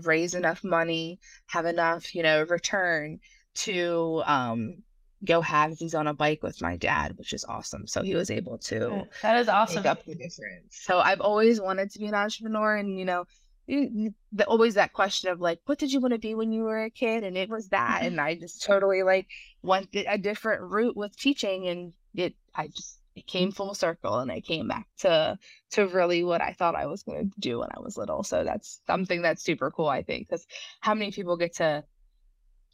raise 0.05 0.35
enough 0.35 0.65
money, 0.65 1.21
have 1.49 1.67
enough, 1.67 2.15
you 2.15 2.23
know, 2.23 2.45
return 2.45 3.21
to 3.55 4.23
um 4.27 4.83
go 5.25 5.41
halvesies 5.41 5.99
on 5.99 6.07
a 6.07 6.15
bike 6.15 6.43
with 6.43 6.61
my 6.61 6.77
dad, 6.77 7.17
which 7.17 7.33
is 7.33 7.45
awesome. 7.45 7.87
So 7.87 8.03
he 8.03 8.15
was 8.15 8.31
able 8.31 8.59
to 8.59 9.07
That 9.23 9.37
is 9.39 9.47
make 9.47 9.55
awesome. 9.55 9.87
up 9.87 10.05
the 10.05 10.15
difference. 10.15 10.71
So 10.71 10.99
I've 10.99 11.21
always 11.21 11.61
wanted 11.61 11.91
to 11.93 11.99
be 11.99 12.07
an 12.07 12.15
entrepreneur 12.15 12.77
and 12.77 12.99
you 12.99 13.05
know, 13.05 13.25
the, 13.67 14.45
always 14.47 14.75
that 14.75 14.93
question 14.93 15.31
of 15.31 15.41
like, 15.41 15.61
what 15.67 15.79
did 15.79 15.93
you 15.93 16.01
want 16.01 16.13
to 16.13 16.19
be 16.19 16.35
when 16.35 16.53
you 16.53 16.65
were 16.65 16.85
a 16.85 16.91
kid? 16.91 17.25
And 17.25 17.37
it 17.37 17.49
was 17.49 17.69
that. 17.69 17.99
Mm-hmm. 17.99 18.07
And 18.07 18.21
I 18.21 18.35
just 18.35 18.63
totally 18.63 19.03
like 19.03 19.29
went 19.63 19.89
a 19.95 20.19
different 20.19 20.63
route 20.63 20.97
with 20.97 21.17
teaching 21.17 21.69
and 21.69 21.93
it 22.15 22.35
I 22.55 22.69
just 22.69 22.99
it 23.15 23.27
came 23.27 23.49
mm-hmm. 23.49 23.57
full 23.57 23.75
circle 23.75 24.19
and 24.19 24.33
I 24.33 24.41
came 24.41 24.69
back 24.69 24.87
to 24.99 25.39
to 25.73 25.87
really 25.87 26.25
what 26.25 26.41
I 26.41 26.53
thought 26.53 26.75
I 26.75 26.87
was 26.87 27.03
going 27.03 27.31
to 27.31 27.41
do 27.41 27.61
when 27.61 27.69
I 27.73 27.81
was 27.81 27.97
little. 27.97 28.23
So 28.25 28.43
that's 28.43 28.81
something 28.87 29.23
that's 29.23 29.43
super 29.43 29.71
cool, 29.71 29.89
I 29.89 30.03
think, 30.03 30.29
because 30.29 30.47
how 30.81 30.95
many 30.95 31.13
people 31.13 31.37
get 31.37 31.57
to 31.57 31.85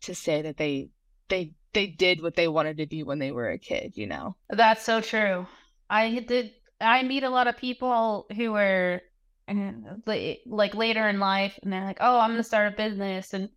to 0.03 0.15
say 0.15 0.43
that 0.43 0.57
they 0.57 0.89
they 1.29 1.53
they 1.73 1.87
did 1.87 2.23
what 2.23 2.35
they 2.35 2.49
wanted 2.49 2.79
to 2.79 2.87
be 2.87 3.03
when 3.03 3.19
they 3.19 3.33
were 3.33 3.51
a 3.51 3.59
kid, 3.59 3.97
you 3.97 4.07
know? 4.07 4.37
That's 4.51 4.85
so 4.85 5.01
true. 5.01 5.47
I 5.91 6.21
did. 6.21 6.53
I 6.81 7.03
meet 7.03 7.25
a 7.25 7.31
lot 7.31 7.49
of 7.49 7.57
people 7.57 8.27
who 8.35 8.55
are 8.55 9.03
like 10.47 10.75
later 10.75 11.09
in 11.09 11.19
life, 11.19 11.59
and 11.63 11.73
they're 11.73 11.85
like, 11.85 11.99
"Oh, 12.01 12.19
I'm 12.19 12.31
gonna 12.31 12.43
start 12.43 12.73
a 12.73 12.77
business," 12.77 13.35
and 13.35 13.49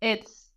it's 0.00 0.50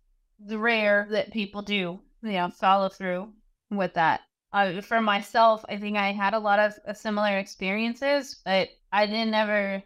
rare 0.48 1.06
that 1.10 1.32
people 1.32 1.62
do, 1.62 2.00
you 2.22 2.32
know, 2.32 2.50
follow 2.50 2.88
through 2.88 3.32
with 3.70 3.94
that. 3.94 4.20
Uh, 4.52 4.80
for 4.80 5.00
myself, 5.00 5.64
I 5.68 5.76
think 5.76 5.96
I 5.96 6.12
had 6.12 6.34
a 6.34 6.38
lot 6.38 6.58
of 6.58 6.74
uh, 6.86 6.94
similar 6.94 7.38
experiences, 7.38 8.40
but 8.44 8.68
I 8.92 9.06
didn't 9.06 9.34
ever 9.34 9.82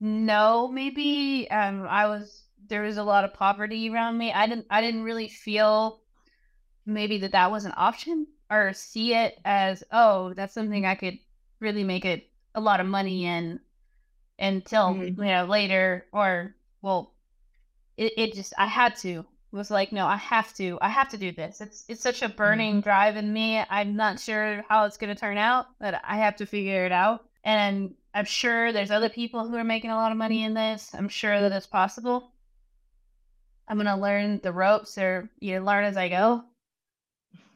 know. 0.00 0.68
Maybe 0.68 1.50
um, 1.50 1.86
I 1.88 2.06
was 2.06 2.44
there 2.68 2.82
was 2.82 2.96
a 2.96 3.02
lot 3.02 3.24
of 3.24 3.34
poverty 3.34 3.90
around 3.90 4.18
me. 4.18 4.32
I 4.32 4.46
didn't 4.46 4.66
I 4.70 4.80
didn't 4.80 5.02
really 5.02 5.28
feel 5.28 6.00
maybe 6.86 7.18
that 7.18 7.32
that 7.32 7.50
was 7.50 7.64
an 7.64 7.74
option 7.76 8.26
or 8.50 8.72
see 8.72 9.14
it 9.14 9.38
as 9.44 9.84
oh 9.92 10.32
that's 10.34 10.54
something 10.54 10.86
I 10.86 10.94
could 10.94 11.18
really 11.60 11.84
make 11.84 12.04
it 12.04 12.28
a 12.54 12.60
lot 12.60 12.80
of 12.80 12.86
money 12.86 13.26
in 13.26 13.60
until 14.38 14.94
mm-hmm. 14.94 15.22
you 15.22 15.30
know 15.30 15.44
later 15.44 16.06
or 16.12 16.54
well 16.82 17.12
it, 17.96 18.12
it 18.16 18.34
just 18.34 18.54
I 18.56 18.66
had 18.66 18.96
to 18.96 19.24
was 19.52 19.70
like 19.70 19.92
no 19.92 20.06
I 20.06 20.16
have 20.16 20.54
to 20.54 20.78
I 20.80 20.88
have 20.88 21.08
to 21.10 21.18
do 21.18 21.32
this 21.32 21.60
it's 21.60 21.84
it's 21.88 22.02
such 22.02 22.22
a 22.22 22.28
burning 22.28 22.74
mm-hmm. 22.74 22.80
drive 22.80 23.16
in 23.16 23.32
me 23.32 23.62
I'm 23.68 23.96
not 23.96 24.20
sure 24.20 24.64
how 24.68 24.84
it's 24.84 24.96
going 24.96 25.14
to 25.14 25.20
turn 25.20 25.38
out 25.38 25.66
but 25.78 26.00
I 26.04 26.16
have 26.16 26.36
to 26.36 26.46
figure 26.46 26.86
it 26.86 26.92
out 26.92 27.24
and 27.44 27.94
I'm 28.14 28.24
sure 28.24 28.72
there's 28.72 28.90
other 28.90 29.08
people 29.08 29.46
who 29.46 29.56
are 29.56 29.64
making 29.64 29.90
a 29.90 29.96
lot 29.96 30.12
of 30.12 30.18
money 30.18 30.44
in 30.44 30.54
this 30.54 30.90
I'm 30.94 31.08
sure 31.08 31.40
that 31.40 31.52
it's 31.52 31.66
possible 31.66 32.32
I'm 33.68 33.76
going 33.76 33.86
to 33.86 33.96
learn 33.96 34.40
the 34.42 34.52
ropes 34.52 34.98
or 34.98 35.28
you 35.40 35.60
learn 35.60 35.84
as 35.84 35.96
I 35.96 36.08
go 36.08 36.44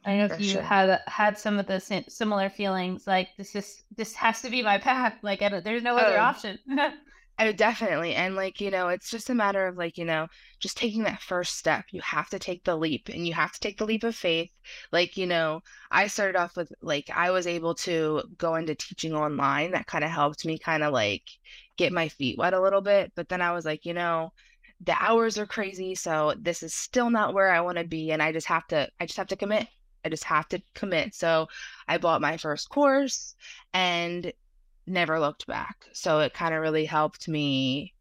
I 0.05 0.17
know 0.17 0.25
if 0.25 0.41
you 0.41 0.49
sure. 0.49 0.63
had 0.63 1.01
had 1.07 1.39
some 1.39 1.59
of 1.59 1.67
the 1.67 1.79
similar 2.09 2.49
feelings, 2.49 3.07
like 3.07 3.29
this 3.37 3.55
is 3.55 3.85
this 3.97 4.15
has 4.15 4.43
to 4.43 4.51
be 4.51 4.63
my 4.63 4.79
path. 4.79 5.15
Like 5.23 5.41
there's 5.41 5.83
no 5.83 5.97
other 5.97 6.19
oh, 6.19 6.23
option. 6.23 6.59
oh, 7.39 7.53
definitely, 7.53 8.15
and 8.15 8.35
like 8.35 8.61
you 8.61 8.73
know, 8.73 8.89
it's 8.89 9.11
just 9.11 9.31
a 9.31 9.35
matter 9.35 9.69
of 9.69 9.77
like 9.77 9.97
you 9.97 10.05
know, 10.05 10.27
just 10.59 10.77
taking 10.77 11.05
that 11.05 11.23
first 11.23 11.57
step. 11.57 11.85
You 11.93 12.01
have 12.01 12.29
to 12.31 12.41
take 12.41 12.65
the 12.65 12.77
leap, 12.77 13.11
and 13.11 13.27
you 13.27 13.35
have 13.35 13.53
to 13.53 13.61
take 13.61 13.79
the 13.79 13.87
leap 13.87 14.03
of 14.03 14.17
faith. 14.17 14.51
Like 14.91 15.17
you 15.17 15.27
know, 15.27 15.61
I 15.93 16.09
started 16.09 16.37
off 16.37 16.57
with 16.57 16.73
like 16.83 17.09
I 17.15 17.31
was 17.31 17.47
able 17.47 17.77
to 17.77 18.23
go 18.39 18.57
into 18.57 18.75
teaching 18.75 19.15
online. 19.15 19.71
That 19.71 19.87
kind 19.87 20.03
of 20.03 20.11
helped 20.11 20.45
me 20.45 20.59
kind 20.59 20.83
of 20.83 20.93
like 20.93 21.23
get 21.77 21.93
my 21.93 22.09
feet 22.09 22.39
wet 22.39 22.55
a 22.55 22.61
little 22.61 22.83
bit. 22.83 23.13
But 23.15 23.29
then 23.29 23.41
I 23.41 23.53
was 23.53 23.65
like, 23.65 23.85
you 23.85 23.95
know, 23.95 24.33
the 24.85 24.97
hours 24.99 25.39
are 25.39 25.47
crazy, 25.47 25.95
so 25.95 26.35
this 26.41 26.63
is 26.63 26.75
still 26.75 27.11
not 27.11 27.35
where 27.35 27.53
I 27.53 27.61
want 27.61 27.79
to 27.79 27.85
be, 27.85 28.11
and 28.13 28.23
I 28.23 28.33
just 28.33 28.47
have 28.49 28.67
to 28.69 28.89
I 29.01 29.07
just 29.07 29.19
have 29.19 29.29
to 29.29 29.37
commit 29.37 29.69
I 30.05 30.09
just 30.09 30.25
have 30.25 30.49
to 30.49 30.63
commit. 30.75 31.15
So 31.15 31.49
I 31.89 31.99
bought 31.99 32.21
my 32.21 32.37
first 32.37 32.69
course 32.69 33.35
and 33.73 34.33
never 34.87 35.21
looked 35.21 35.47
back. 35.47 35.87
So 35.93 36.21
it 36.21 36.35
kind 36.35 36.55
of 36.55 36.61
really 36.61 36.85
helped 36.85 37.29
me 37.29 37.95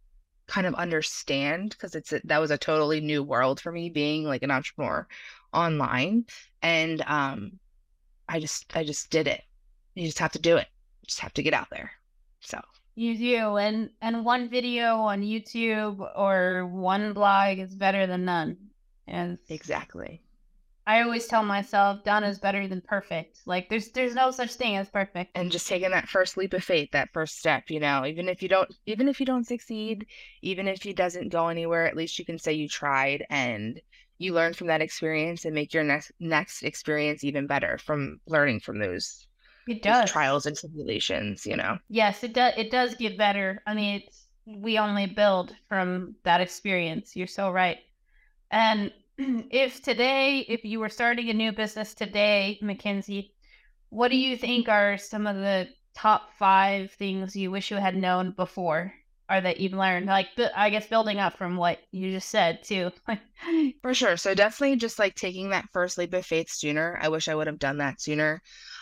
kind 0.47 0.67
of 0.67 0.75
understand 0.75 1.69
because 1.69 1.95
it's 1.95 2.11
a, 2.11 2.21
that 2.25 2.39
was 2.39 2.51
a 2.51 2.57
totally 2.57 2.99
new 2.99 3.23
world 3.23 3.61
for 3.61 3.71
me 3.71 3.89
being 3.89 4.25
like 4.25 4.43
an 4.43 4.51
entrepreneur 4.51 5.07
online 5.53 6.25
and 6.61 7.01
um 7.07 7.53
I 8.27 8.39
just 8.39 8.75
I 8.75 8.83
just 8.83 9.09
did 9.09 9.27
it. 9.27 9.41
You 9.95 10.05
just 10.05 10.19
have 10.19 10.31
to 10.33 10.39
do 10.39 10.57
it. 10.57 10.67
You 11.01 11.07
just 11.07 11.19
have 11.19 11.33
to 11.35 11.43
get 11.43 11.53
out 11.53 11.69
there. 11.69 11.91
So 12.39 12.59
you 12.95 13.17
do 13.17 13.57
and 13.57 13.89
and 14.01 14.25
one 14.25 14.49
video 14.49 14.97
on 14.97 15.21
YouTube 15.21 15.99
or 16.15 16.65
one 16.67 17.13
blog 17.13 17.59
is 17.59 17.75
better 17.75 18.07
than 18.07 18.25
none. 18.25 18.57
And 19.07 19.37
exactly. 19.49 20.21
I 20.87 21.03
always 21.03 21.27
tell 21.27 21.43
myself 21.43 22.03
done 22.03 22.23
is 22.23 22.39
better 22.39 22.67
than 22.67 22.81
perfect. 22.81 23.39
Like 23.45 23.69
there's 23.69 23.89
there's 23.91 24.15
no 24.15 24.31
such 24.31 24.55
thing 24.55 24.77
as 24.77 24.89
perfect. 24.89 25.31
And 25.35 25.51
just 25.51 25.67
taking 25.67 25.91
that 25.91 26.09
first 26.09 26.37
leap 26.37 26.53
of 26.53 26.63
faith, 26.63 26.89
that 26.91 27.13
first 27.13 27.37
step, 27.37 27.69
you 27.69 27.79
know, 27.79 28.05
even 28.05 28.27
if 28.27 28.41
you 28.41 28.49
don't 28.49 28.73
even 28.85 29.07
if 29.07 29.19
you 29.19 29.25
don't 29.25 29.47
succeed, 29.47 30.07
even 30.41 30.67
if 30.67 30.85
it 30.85 30.95
doesn't 30.95 31.29
go 31.29 31.47
anywhere, 31.47 31.85
at 31.85 31.95
least 31.95 32.17
you 32.19 32.25
can 32.25 32.39
say 32.39 32.53
you 32.53 32.67
tried 32.67 33.25
and 33.29 33.79
you 34.17 34.33
learn 34.33 34.53
from 34.53 34.67
that 34.67 34.81
experience 34.81 35.45
and 35.45 35.55
make 35.55 35.73
your 35.73 35.83
next 35.83 36.11
next 36.19 36.63
experience 36.63 37.23
even 37.23 37.47
better 37.47 37.77
from 37.77 38.19
learning 38.27 38.59
from 38.59 38.79
those 38.79 39.27
it 39.67 39.81
does 39.81 40.09
trials 40.09 40.45
and 40.45 40.57
tribulations, 40.57 41.45
you 41.45 41.55
know. 41.55 41.77
Yes, 41.89 42.23
it 42.23 42.33
does 42.33 42.53
it 42.57 42.71
does 42.71 42.95
get 42.95 43.17
better. 43.17 43.61
I 43.65 43.73
mean, 43.73 44.01
it's 44.05 44.25
we 44.45 44.77
only 44.77 45.05
build 45.05 45.55
from 45.67 46.15
that 46.23 46.41
experience. 46.41 47.15
You're 47.15 47.27
so 47.27 47.51
right. 47.51 47.77
And 48.49 48.91
if 49.17 49.81
today, 49.81 50.39
if 50.47 50.65
you 50.65 50.79
were 50.79 50.89
starting 50.89 51.29
a 51.29 51.33
new 51.33 51.51
business 51.51 51.93
today, 51.93 52.59
Mackenzie, 52.61 53.33
what 53.89 54.09
do 54.09 54.17
you 54.17 54.37
think 54.37 54.69
are 54.69 54.97
some 54.97 55.27
of 55.27 55.35
the 55.35 55.67
top 55.93 56.29
five 56.37 56.91
things 56.91 57.35
you 57.35 57.51
wish 57.51 57.71
you 57.71 57.77
had 57.77 57.95
known 57.95 58.31
before 58.31 58.93
or 59.29 59.41
that 59.41 59.59
you've 59.59 59.73
learned? 59.73 60.07
Like, 60.07 60.29
I 60.55 60.69
guess 60.69 60.87
building 60.87 61.19
up 61.19 61.37
from 61.37 61.57
what 61.57 61.79
you 61.91 62.11
just 62.11 62.29
said, 62.29 62.63
too. 62.63 62.91
For 63.81 63.93
sure. 63.93 64.17
So, 64.17 64.33
definitely 64.33 64.77
just 64.77 64.97
like 64.99 65.15
taking 65.15 65.49
that 65.49 65.69
first 65.71 65.97
leap 65.97 66.13
of 66.13 66.25
faith 66.25 66.49
sooner. 66.49 66.97
I 67.01 67.09
wish 67.09 67.27
I 67.27 67.35
would 67.35 67.47
have 67.47 67.59
done 67.59 67.77
that 67.77 68.01
sooner. 68.01 68.41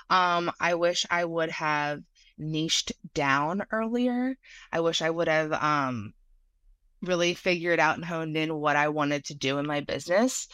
Um, 0.09 0.51
I 0.59 0.75
wish 0.75 1.05
I 1.09 1.25
would 1.25 1.51
have 1.51 2.01
niched 2.37 2.93
down 3.13 3.65
earlier. 3.71 4.37
I 4.71 4.79
wish 4.79 5.01
I 5.01 5.09
would 5.09 5.27
have 5.27 5.51
um 5.53 6.13
really 7.01 7.33
figured 7.33 7.79
out 7.79 7.95
and 7.95 8.05
honed 8.05 8.35
in 8.37 8.55
what 8.55 8.75
I 8.75 8.89
wanted 8.89 9.25
to 9.25 9.35
do 9.35 9.57
in 9.57 9.65
my 9.65 9.79
business 9.81 10.47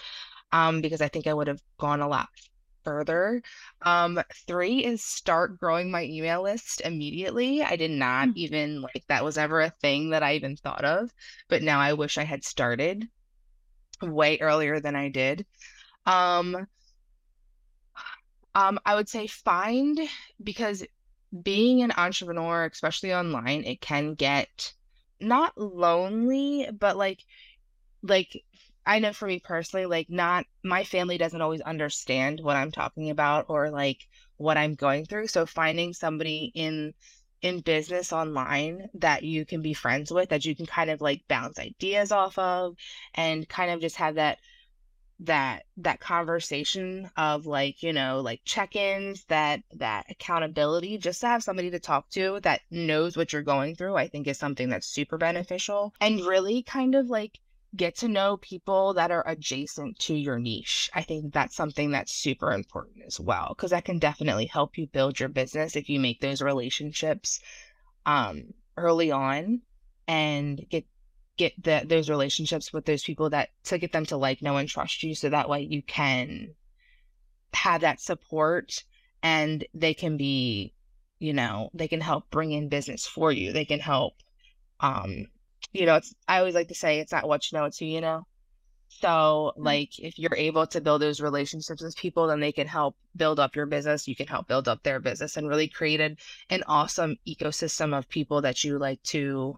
um, 0.51 0.81
because 0.81 1.01
I 1.01 1.07
think 1.07 1.27
I 1.27 1.33
would 1.33 1.47
have 1.47 1.61
gone 1.77 2.01
a 2.01 2.07
lot 2.07 2.29
further. 2.83 3.41
Um, 3.81 4.21
three 4.47 4.85
is 4.85 5.03
start 5.03 5.59
growing 5.59 5.89
my 5.89 6.03
email 6.03 6.43
list 6.43 6.81
immediately. 6.81 7.63
I 7.63 7.75
did 7.75 7.91
not 7.91 8.29
mm-hmm. 8.29 8.37
even 8.37 8.81
like 8.81 9.03
that 9.07 9.23
was 9.23 9.37
ever 9.37 9.61
a 9.61 9.71
thing 9.71 10.11
that 10.11 10.23
I 10.23 10.35
even 10.35 10.55
thought 10.55 10.85
of, 10.85 11.11
but 11.49 11.63
now 11.63 11.79
I 11.79 11.93
wish 11.93 12.17
I 12.17 12.23
had 12.23 12.43
started 12.43 13.07
way 14.01 14.37
earlier 14.39 14.79
than 14.79 14.95
I 14.95 15.09
did. 15.09 15.45
Um, 16.05 16.67
um, 18.55 18.79
I 18.85 18.95
would 18.95 19.09
say 19.09 19.27
find 19.27 19.99
because 20.43 20.83
being 21.43 21.81
an 21.81 21.91
entrepreneur, 21.97 22.65
especially 22.65 23.13
online, 23.13 23.63
it 23.65 23.81
can 23.81 24.15
get 24.15 24.73
not 25.19 25.57
lonely, 25.57 26.69
but 26.77 26.97
like 26.97 27.23
like 28.03 28.43
I 28.85 28.99
know 28.99 29.13
for 29.13 29.27
me 29.27 29.39
personally, 29.39 29.85
like 29.85 30.09
not 30.09 30.45
my 30.63 30.83
family 30.83 31.17
doesn't 31.17 31.41
always 31.41 31.61
understand 31.61 32.39
what 32.41 32.55
I'm 32.55 32.71
talking 32.71 33.09
about 33.09 33.45
or 33.49 33.69
like 33.71 34.07
what 34.37 34.57
I'm 34.57 34.75
going 34.75 35.05
through. 35.05 35.27
So 35.27 35.45
finding 35.45 35.93
somebody 35.93 36.51
in 36.55 36.93
in 37.41 37.59
business 37.61 38.13
online 38.13 38.89
that 38.95 39.23
you 39.23 39.45
can 39.45 39.61
be 39.61 39.73
friends 39.73 40.11
with, 40.11 40.29
that 40.29 40.45
you 40.45 40.55
can 40.55 40.65
kind 40.65 40.89
of 40.89 41.01
like 41.01 41.21
bounce 41.27 41.59
ideas 41.59 42.11
off 42.11 42.37
of 42.37 42.75
and 43.13 43.47
kind 43.49 43.71
of 43.71 43.81
just 43.81 43.97
have 43.97 44.15
that 44.15 44.39
that 45.19 45.63
that 45.77 45.99
conversation 45.99 47.09
of 47.15 47.45
like 47.45 47.81
you 47.81 47.93
know 47.93 48.19
like 48.19 48.41
check-ins 48.43 49.23
that 49.25 49.61
that 49.73 50.05
accountability 50.09 50.97
just 50.97 51.21
to 51.21 51.27
have 51.27 51.41
somebody 51.41 51.71
to 51.71 51.79
talk 51.79 52.09
to 52.09 52.39
that 52.41 52.61
knows 52.69 53.15
what 53.15 53.31
you're 53.31 53.41
going 53.41 53.75
through 53.75 53.95
i 53.95 54.07
think 54.07 54.27
is 54.27 54.37
something 54.37 54.67
that's 54.67 54.87
super 54.87 55.17
beneficial 55.17 55.93
and 56.01 56.25
really 56.25 56.61
kind 56.63 56.95
of 56.95 57.09
like 57.09 57.39
get 57.77 57.95
to 57.95 58.07
know 58.09 58.37
people 58.37 58.93
that 58.93 59.11
are 59.11 59.23
adjacent 59.25 59.97
to 59.97 60.13
your 60.13 60.37
niche 60.37 60.89
i 60.93 61.01
think 61.01 61.33
that's 61.33 61.55
something 61.55 61.91
that's 61.91 62.13
super 62.13 62.51
important 62.51 63.01
as 63.07 63.17
well 63.17 63.53
because 63.55 63.71
that 63.71 63.85
can 63.85 63.99
definitely 63.99 64.45
help 64.45 64.77
you 64.77 64.85
build 64.87 65.17
your 65.17 65.29
business 65.29 65.77
if 65.77 65.89
you 65.89 65.97
make 65.97 66.19
those 66.19 66.41
relationships 66.41 67.39
um 68.05 68.43
early 68.75 69.11
on 69.11 69.61
and 70.07 70.65
get 70.69 70.85
get 71.37 71.61
the, 71.63 71.83
those 71.85 72.09
relationships 72.09 72.71
with 72.71 72.85
those 72.85 73.03
people 73.03 73.29
that 73.29 73.49
to 73.63 73.77
get 73.77 73.91
them 73.91 74.05
to 74.05 74.17
like 74.17 74.41
know 74.41 74.57
and 74.57 74.69
trust 74.69 75.03
you 75.03 75.13
so 75.15 75.29
that 75.29 75.49
way 75.49 75.61
you 75.61 75.81
can 75.81 76.53
have 77.53 77.81
that 77.81 78.01
support 78.01 78.83
and 79.23 79.65
they 79.73 79.93
can 79.93 80.17
be 80.17 80.73
you 81.19 81.33
know 81.33 81.69
they 81.73 81.87
can 81.87 82.01
help 82.01 82.29
bring 82.29 82.51
in 82.51 82.69
business 82.69 83.05
for 83.05 83.31
you. 83.31 83.53
They 83.53 83.65
can 83.65 83.79
help 83.79 84.13
um 84.81 85.25
you 85.71 85.85
know 85.85 85.95
it's 85.95 86.13
i 86.27 86.39
always 86.39 86.53
like 86.53 86.67
to 86.67 86.75
say 86.75 86.99
it's 86.99 87.13
not 87.13 87.27
what 87.27 87.49
you 87.49 87.57
know 87.57 87.65
it's 87.65 87.79
who 87.79 87.85
you 87.85 88.01
know. 88.01 88.27
So 88.89 89.07
mm-hmm. 89.07 89.63
like 89.63 89.99
if 89.99 90.19
you're 90.19 90.35
able 90.35 90.67
to 90.67 90.81
build 90.81 91.01
those 91.01 91.21
relationships 91.21 91.81
with 91.81 91.95
people 91.95 92.27
then 92.27 92.39
they 92.39 92.51
can 92.51 92.67
help 92.67 92.95
build 93.15 93.39
up 93.39 93.55
your 93.55 93.65
business. 93.65 94.07
You 94.07 94.15
can 94.15 94.27
help 94.27 94.47
build 94.47 94.67
up 94.67 94.83
their 94.83 94.99
business 94.99 95.37
and 95.37 95.47
really 95.47 95.67
create 95.67 96.01
an, 96.01 96.17
an 96.49 96.63
awesome 96.67 97.17
ecosystem 97.27 97.97
of 97.97 98.07
people 98.09 98.41
that 98.41 98.63
you 98.63 98.77
like 98.77 99.01
to 99.03 99.57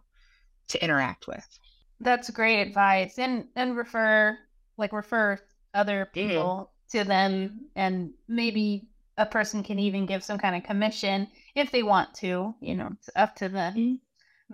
to 0.69 0.83
interact 0.83 1.27
with 1.27 1.59
that's 1.99 2.29
great 2.29 2.61
advice. 2.61 3.17
And 3.17 3.47
and 3.55 3.75
refer 3.75 4.37
like 4.77 4.93
refer 4.93 5.39
other 5.73 6.05
mm-hmm. 6.05 6.27
people 6.29 6.71
mm. 6.71 6.91
to 6.91 7.03
them 7.03 7.65
and 7.75 8.11
maybe 8.27 8.87
a 9.17 9.25
person 9.25 9.63
can 9.63 9.79
even 9.79 10.05
give 10.05 10.23
some 10.23 10.37
kind 10.37 10.55
of 10.55 10.63
commission 10.63 11.27
if 11.55 11.71
they 11.71 11.83
want 11.83 12.13
to, 12.13 12.53
you 12.61 12.75
know, 12.75 12.89
it's 12.93 13.09
up 13.15 13.35
to 13.35 13.49
the 13.49 13.73
mm. 13.75 13.99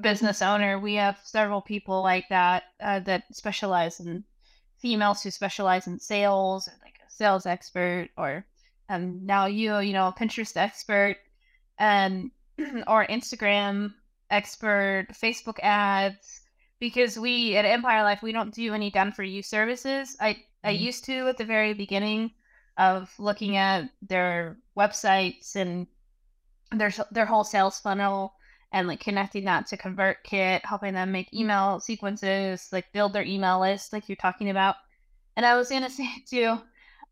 business 0.01 0.41
owner. 0.41 0.79
We 0.79 0.95
have 0.95 1.19
several 1.23 1.61
people 1.61 2.01
like 2.01 2.29
that 2.29 2.63
uh, 2.81 2.99
that 3.01 3.23
specialize 3.33 3.99
in 3.99 4.23
females 4.79 5.21
who 5.21 5.31
specialize 5.31 5.87
in 5.87 5.99
sales 5.99 6.69
like 6.83 6.99
a 7.05 7.11
sales 7.11 7.45
expert 7.45 8.09
or 8.17 8.45
um, 8.89 9.25
now 9.25 9.45
you, 9.45 9.79
you 9.79 9.93
know, 9.93 10.07
a 10.07 10.13
Pinterest 10.13 10.55
expert 10.57 11.17
and 11.77 12.31
or 12.87 13.05
Instagram 13.07 13.93
expert, 14.29 15.07
Facebook 15.13 15.59
ads, 15.61 16.41
because 16.83 17.17
we 17.17 17.55
at 17.55 17.63
Empire 17.65 18.03
Life 18.03 18.21
we 18.21 18.33
don't 18.33 18.53
do 18.53 18.73
any 18.73 18.91
done 18.91 19.13
for 19.13 19.23
you 19.23 19.41
services. 19.41 20.17
I 20.19 20.43
I 20.65 20.71
Mhm. 20.71 20.87
used 20.87 21.05
to 21.05 21.29
at 21.29 21.37
the 21.37 21.45
very 21.45 21.73
beginning 21.73 22.31
of 22.77 23.13
looking 23.19 23.55
at 23.57 23.89
their 24.01 24.57
websites 24.77 25.55
and 25.55 25.87
their 26.71 26.91
their 27.11 27.25
whole 27.25 27.43
sales 27.45 27.79
funnel 27.79 28.33
and 28.73 28.87
like 28.87 28.99
connecting 28.99 29.45
that 29.45 29.67
to 29.67 29.77
ConvertKit, 29.77 30.65
helping 30.65 30.93
them 30.93 31.11
make 31.11 31.33
email 31.33 31.79
sequences, 31.79 32.69
like 32.73 32.91
build 32.93 33.13
their 33.13 33.23
email 33.23 33.61
list, 33.61 33.93
like 33.93 34.09
you're 34.09 34.15
talking 34.17 34.49
about. 34.49 34.75
And 35.37 35.45
I 35.45 35.55
was 35.57 35.69
gonna 35.69 35.89
say 35.99 36.09
too, 36.29 36.59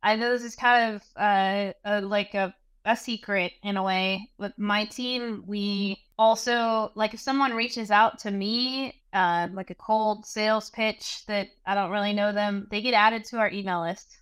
I 0.03 0.15
know 0.15 0.31
this 0.31 0.43
is 0.43 0.55
kind 0.55 0.95
of 0.95 1.03
uh, 1.15 1.73
a, 1.85 2.01
like 2.01 2.33
a 2.33 2.55
a 2.85 2.95
secret 2.97 3.53
in 3.63 3.77
a 3.77 3.83
way. 3.83 4.29
With 4.39 4.57
my 4.57 4.85
team, 4.85 5.43
we 5.47 5.99
also 6.17 6.91
like 6.95 7.13
if 7.13 7.19
someone 7.21 7.53
reaches 7.53 7.91
out 7.91 8.19
to 8.19 8.31
me, 8.31 9.00
uh, 9.13 9.47
like 9.53 9.69
a 9.69 9.75
cold 9.75 10.25
sales 10.25 10.69
pitch 10.69 11.25
that 11.27 11.47
I 11.65 11.75
don't 11.75 11.91
really 11.91 12.13
know 12.13 12.31
them, 12.31 12.67
they 12.71 12.81
get 12.81 12.93
added 12.93 13.25
to 13.25 13.37
our 13.39 13.49
email 13.51 13.81
list. 13.81 14.17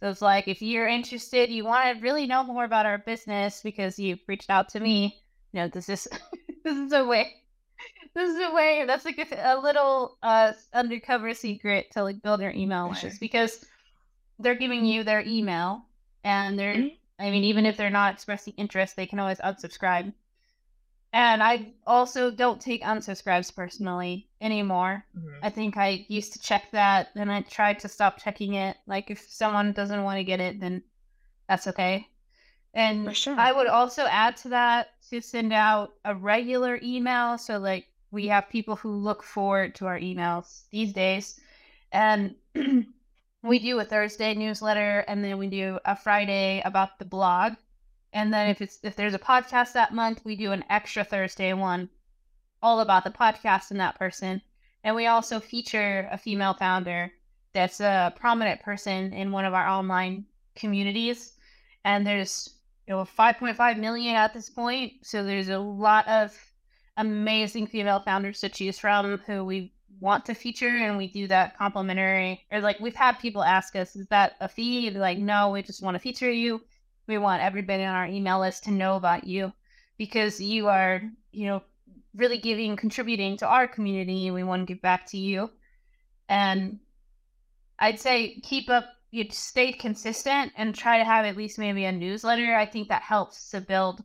So 0.00 0.10
it's 0.10 0.22
like 0.22 0.46
if 0.48 0.60
you're 0.60 0.88
interested, 0.88 1.50
you 1.50 1.64
want 1.64 1.96
to 1.96 2.02
really 2.02 2.26
know 2.26 2.44
more 2.44 2.64
about 2.64 2.86
our 2.86 2.98
business 2.98 3.62
because 3.62 3.98
you've 3.98 4.20
reached 4.28 4.50
out 4.50 4.68
to 4.70 4.80
me. 4.80 5.22
You 5.52 5.62
know, 5.62 5.68
this 5.68 5.88
is 5.88 6.06
this 6.64 6.76
is 6.76 6.92
a 6.92 7.04
way. 7.04 7.32
This 8.14 8.30
is 8.30 8.40
a 8.40 8.52
way. 8.54 8.84
That's 8.86 9.04
like 9.04 9.18
a, 9.18 9.54
a 9.56 9.60
little 9.60 10.18
uh 10.22 10.52
undercover 10.74 11.32
secret 11.34 11.90
to 11.92 12.02
like 12.02 12.22
build 12.22 12.40
your 12.40 12.50
email 12.52 12.86
For 12.88 12.90
list 12.90 13.00
sure. 13.00 13.10
because 13.20 13.64
they're 14.38 14.54
giving 14.54 14.84
you 14.84 15.02
their 15.04 15.22
email 15.22 15.86
and 16.24 16.58
they're 16.58 16.74
Mhm. 16.74 16.96
I 17.18 17.30
mean, 17.30 17.44
even 17.44 17.64
if 17.64 17.78
they're 17.78 17.88
not 17.88 18.12
expressing 18.12 18.52
interest, 18.58 18.96
they 18.96 19.06
can 19.06 19.18
always 19.18 19.38
unsubscribe. 19.38 20.12
And 21.12 21.42
I 21.42 21.72
also 21.86 22.30
don't 22.30 22.60
take 22.60 22.82
unsubscribes 22.82 23.54
personally 23.54 24.28
anymore. 24.40 25.06
Mhm. 25.16 25.38
I 25.42 25.50
think 25.50 25.76
I 25.76 26.04
used 26.08 26.32
to 26.34 26.40
check 26.40 26.70
that 26.72 27.08
and 27.14 27.30
I 27.32 27.40
tried 27.42 27.78
to 27.80 27.88
stop 27.88 28.18
checking 28.18 28.54
it. 28.54 28.76
Like 28.86 29.10
if 29.10 29.20
someone 29.20 29.72
doesn't 29.72 30.02
want 30.02 30.18
to 30.18 30.24
get 30.24 30.40
it, 30.40 30.60
then 30.60 30.82
that's 31.48 31.66
okay. 31.68 32.08
And 32.74 33.16
sure. 33.16 33.38
I 33.38 33.52
would 33.52 33.68
also 33.68 34.04
add 34.04 34.36
to 34.38 34.48
that 34.50 34.88
to 35.08 35.22
send 35.22 35.52
out 35.52 35.94
a 36.04 36.14
regular 36.14 36.78
email. 36.82 37.38
So 37.38 37.58
like 37.58 37.86
we 38.10 38.26
have 38.28 38.50
people 38.50 38.76
who 38.76 38.90
look 38.90 39.22
forward 39.22 39.74
to 39.76 39.86
our 39.86 39.98
emails 39.98 40.64
these 40.70 40.92
days. 40.92 41.40
And 41.92 42.34
we 43.42 43.58
do 43.58 43.78
a 43.78 43.84
Thursday 43.84 44.34
newsletter 44.34 45.04
and 45.08 45.24
then 45.24 45.38
we 45.38 45.46
do 45.46 45.78
a 45.84 45.96
Friday 45.96 46.60
about 46.64 46.98
the 46.98 47.04
blog. 47.04 47.54
And 48.16 48.32
then 48.32 48.48
if 48.48 48.62
it's 48.62 48.78
if 48.82 48.96
there's 48.96 49.12
a 49.12 49.18
podcast 49.18 49.74
that 49.74 49.92
month, 49.92 50.24
we 50.24 50.36
do 50.36 50.52
an 50.52 50.64
extra 50.70 51.04
Thursday 51.04 51.52
one 51.52 51.90
all 52.62 52.80
about 52.80 53.04
the 53.04 53.10
podcast 53.10 53.70
and 53.70 53.78
that 53.80 53.98
person. 53.98 54.40
And 54.82 54.96
we 54.96 55.06
also 55.06 55.38
feature 55.38 56.08
a 56.10 56.16
female 56.16 56.54
founder 56.54 57.12
that's 57.52 57.78
a 57.78 58.14
prominent 58.16 58.62
person 58.62 59.12
in 59.12 59.32
one 59.32 59.44
of 59.44 59.52
our 59.52 59.68
online 59.68 60.24
communities. 60.54 61.34
And 61.84 62.06
there's 62.06 62.54
you 62.88 62.94
know 62.94 63.04
5.5 63.04 63.78
million 63.78 64.16
at 64.16 64.32
this 64.32 64.48
point, 64.48 64.94
so 65.02 65.22
there's 65.22 65.50
a 65.50 65.58
lot 65.58 66.08
of 66.08 66.34
amazing 66.96 67.66
female 67.66 68.00
founders 68.00 68.40
to 68.40 68.48
choose 68.48 68.78
from 68.78 69.18
who 69.26 69.44
we 69.44 69.74
want 70.00 70.24
to 70.24 70.34
feature 70.34 70.68
and 70.68 70.96
we 70.96 71.06
do 71.06 71.26
that 71.26 71.56
complimentary 71.58 72.44
or 72.50 72.60
like 72.60 72.78
we've 72.80 72.94
had 72.94 73.18
people 73.18 73.42
ask 73.42 73.74
us 73.76 73.96
is 73.96 74.06
that 74.08 74.36
a 74.40 74.48
fee 74.48 74.90
like 74.90 75.16
no 75.16 75.50
we 75.50 75.62
just 75.62 75.82
want 75.82 75.94
to 75.94 75.98
feature 75.98 76.30
you 76.30 76.60
we 77.06 77.18
want 77.18 77.42
everybody 77.42 77.84
on 77.84 77.94
our 77.94 78.06
email 78.06 78.40
list 78.40 78.64
to 78.64 78.70
know 78.70 78.96
about 78.96 79.24
you 79.24 79.52
because 79.98 80.40
you 80.40 80.68
are 80.68 81.02
you 81.32 81.46
know 81.46 81.62
really 82.14 82.38
giving 82.38 82.76
contributing 82.76 83.36
to 83.36 83.46
our 83.46 83.68
community 83.68 84.30
we 84.30 84.42
want 84.42 84.66
to 84.66 84.72
give 84.74 84.82
back 84.82 85.06
to 85.06 85.18
you. 85.18 85.50
And 86.28 86.80
i'd 87.78 88.00
say 88.00 88.40
keep 88.42 88.70
up 88.70 88.86
you 89.10 89.26
stay 89.30 89.72
consistent 89.72 90.52
and 90.56 90.74
try 90.74 90.98
to 90.98 91.04
have 91.04 91.24
at 91.24 91.36
least 91.36 91.58
maybe 91.58 91.84
a 91.84 91.92
newsletter. 91.92 92.54
I 92.54 92.66
think 92.66 92.88
that 92.88 93.02
helps 93.02 93.50
to 93.50 93.60
build 93.60 94.02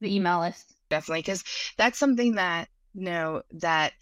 the 0.00 0.14
email 0.14 0.40
list. 0.40 0.74
Definitely 0.90 1.22
because 1.22 1.44
that's 1.78 1.98
something 1.98 2.34
that 2.34 2.68
you 2.94 3.04
know 3.04 3.42
that 3.52 3.92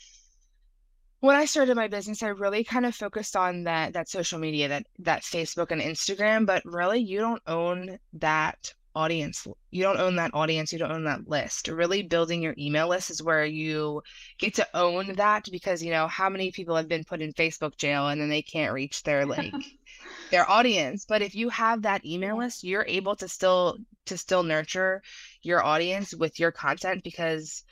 when 1.20 1.36
I 1.36 1.44
started 1.44 1.76
my 1.76 1.88
business, 1.88 2.22
I 2.22 2.28
really 2.28 2.64
kind 2.64 2.86
of 2.86 2.94
focused 2.94 3.36
on 3.36 3.64
that 3.64 3.92
that 3.92 4.08
social 4.08 4.38
media, 4.38 4.68
that 4.68 4.86
that 5.00 5.22
Facebook 5.22 5.70
and 5.70 5.80
Instagram, 5.80 6.46
but 6.46 6.64
really 6.64 7.00
you 7.00 7.20
don't 7.20 7.42
own 7.46 7.98
that 8.14 8.72
audience. 8.94 9.46
You 9.70 9.82
don't 9.82 10.00
own 10.00 10.16
that 10.16 10.34
audience, 10.34 10.72
you 10.72 10.78
don't 10.78 10.92
own 10.92 11.04
that 11.04 11.28
list. 11.28 11.68
Really 11.68 12.02
building 12.02 12.42
your 12.42 12.54
email 12.58 12.88
list 12.88 13.10
is 13.10 13.22
where 13.22 13.44
you 13.44 14.02
get 14.38 14.54
to 14.54 14.66
own 14.74 15.14
that 15.16 15.44
because 15.52 15.82
you 15.82 15.90
know 15.90 16.08
how 16.08 16.28
many 16.28 16.50
people 16.50 16.74
have 16.74 16.88
been 16.88 17.04
put 17.04 17.20
in 17.20 17.32
Facebook 17.34 17.76
jail 17.76 18.08
and 18.08 18.20
then 18.20 18.30
they 18.30 18.42
can't 18.42 18.72
reach 18.72 19.02
their 19.02 19.26
like 19.26 19.52
their 20.30 20.48
audience. 20.50 21.04
But 21.06 21.22
if 21.22 21.34
you 21.34 21.50
have 21.50 21.82
that 21.82 22.04
email 22.04 22.38
list, 22.38 22.64
you're 22.64 22.86
able 22.88 23.16
to 23.16 23.28
still 23.28 23.76
to 24.06 24.16
still 24.16 24.42
nurture 24.42 25.02
your 25.42 25.64
audience 25.64 26.14
with 26.14 26.40
your 26.40 26.50
content 26.50 27.04
because 27.04 27.62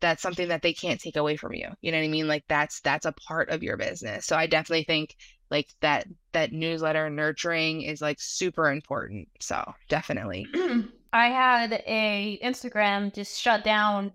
that's 0.00 0.22
something 0.22 0.48
that 0.48 0.62
they 0.62 0.72
can't 0.72 1.00
take 1.00 1.16
away 1.16 1.36
from 1.36 1.54
you. 1.54 1.68
You 1.80 1.92
know 1.92 1.98
what 1.98 2.04
I 2.04 2.08
mean? 2.08 2.28
Like 2.28 2.44
that's 2.48 2.80
that's 2.80 3.06
a 3.06 3.12
part 3.12 3.50
of 3.50 3.62
your 3.62 3.76
business. 3.76 4.26
So 4.26 4.36
I 4.36 4.46
definitely 4.46 4.84
think 4.84 5.16
like 5.50 5.68
that 5.80 6.06
that 6.32 6.52
newsletter 6.52 7.10
nurturing 7.10 7.82
is 7.82 8.00
like 8.00 8.20
super 8.20 8.70
important. 8.70 9.28
So 9.40 9.62
definitely. 9.88 10.46
I 11.12 11.26
had 11.28 11.82
a 11.86 12.38
Instagram 12.42 13.12
just 13.12 13.40
shut 13.40 13.64
down 13.64 14.12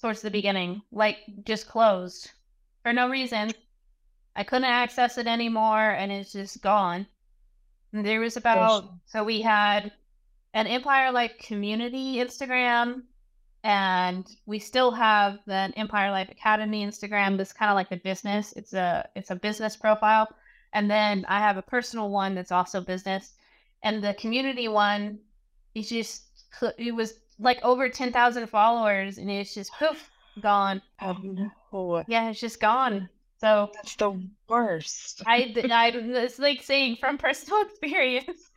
towards 0.00 0.22
the 0.22 0.30
beginning, 0.30 0.82
like 0.90 1.18
just 1.44 1.68
closed 1.68 2.30
for 2.82 2.92
no 2.92 3.08
reason. 3.10 3.50
I 4.34 4.44
couldn't 4.44 4.64
access 4.64 5.18
it 5.18 5.26
anymore 5.26 5.90
and 5.90 6.10
it's 6.10 6.32
just 6.32 6.62
gone. 6.62 7.06
And 7.92 8.06
there 8.06 8.20
was 8.20 8.36
about 8.36 8.90
so 9.06 9.24
we 9.24 9.42
had 9.42 9.92
an 10.54 10.66
Empire 10.66 11.12
Life 11.12 11.32
community 11.38 12.16
Instagram 12.16 13.02
and 13.62 14.26
we 14.46 14.58
still 14.58 14.90
have 14.90 15.38
the 15.46 15.72
Empire 15.76 16.10
Life 16.10 16.30
Academy 16.30 16.84
Instagram. 16.86 17.36
That's 17.36 17.52
kind 17.52 17.70
of 17.70 17.74
like 17.74 17.90
a 17.92 17.96
business. 17.96 18.52
It's 18.56 18.72
a 18.72 19.08
it's 19.14 19.30
a 19.30 19.36
business 19.36 19.76
profile. 19.76 20.28
And 20.72 20.90
then 20.90 21.26
I 21.28 21.40
have 21.40 21.56
a 21.56 21.62
personal 21.62 22.10
one 22.10 22.34
that's 22.34 22.52
also 22.52 22.80
business. 22.80 23.32
And 23.82 24.02
the 24.02 24.14
community 24.14 24.68
one 24.68 25.18
it's 25.74 25.88
just 25.88 26.24
it 26.78 26.94
was 26.94 27.14
like 27.38 27.62
over 27.62 27.88
10,000 27.88 28.46
followers 28.48 29.18
and 29.18 29.30
it's 29.30 29.54
just 29.54 29.72
poof 29.78 30.10
gone. 30.40 30.82
Oh 31.02 31.16
no. 31.22 32.04
Yeah, 32.08 32.30
it's 32.30 32.40
just 32.40 32.60
gone. 32.60 33.08
So 33.40 33.70
That's 33.74 33.94
the 33.96 34.20
worst. 34.48 35.22
I, 35.26 35.54
I 35.72 35.88
it's 35.94 36.38
like 36.38 36.62
saying 36.62 36.96
from 37.00 37.16
personal 37.18 37.62
experience 37.70 38.49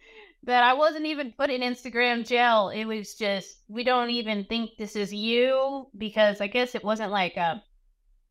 that 0.43 0.63
I 0.63 0.73
wasn't 0.73 1.06
even 1.06 1.34
put 1.34 1.49
in 1.49 1.62
Instagram 1.62 2.27
jail. 2.27 2.69
It 2.69 2.86
was 2.86 3.15
just 3.15 3.60
we 3.67 3.84
don't 3.84 4.10
even 4.10 4.45
think 4.45 4.71
this 4.77 4.95
is 4.95 5.13
you 5.13 5.88
because 5.97 6.41
I 6.41 6.47
guess 6.47 6.75
it 6.75 6.84
wasn't 6.84 7.12
like 7.12 7.38
a, 7.38 7.63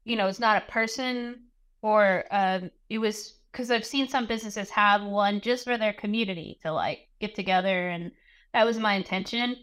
you 0.04 0.16
know, 0.16 0.26
it's 0.26 0.40
not 0.40 0.62
a 0.62 0.70
person 0.70 1.44
or 1.80 2.24
um, 2.30 2.70
it 2.90 2.98
was 2.98 3.38
because 3.50 3.70
I've 3.70 3.86
seen 3.86 4.08
some 4.08 4.26
businesses 4.26 4.70
have 4.70 5.02
one 5.02 5.40
just 5.40 5.64
for 5.64 5.78
their 5.78 5.92
community 5.92 6.58
to 6.62 6.72
like 6.72 7.08
get 7.20 7.34
together 7.34 7.88
and 7.88 8.12
that 8.52 8.66
was 8.66 8.78
my 8.78 8.94
intention. 8.94 9.56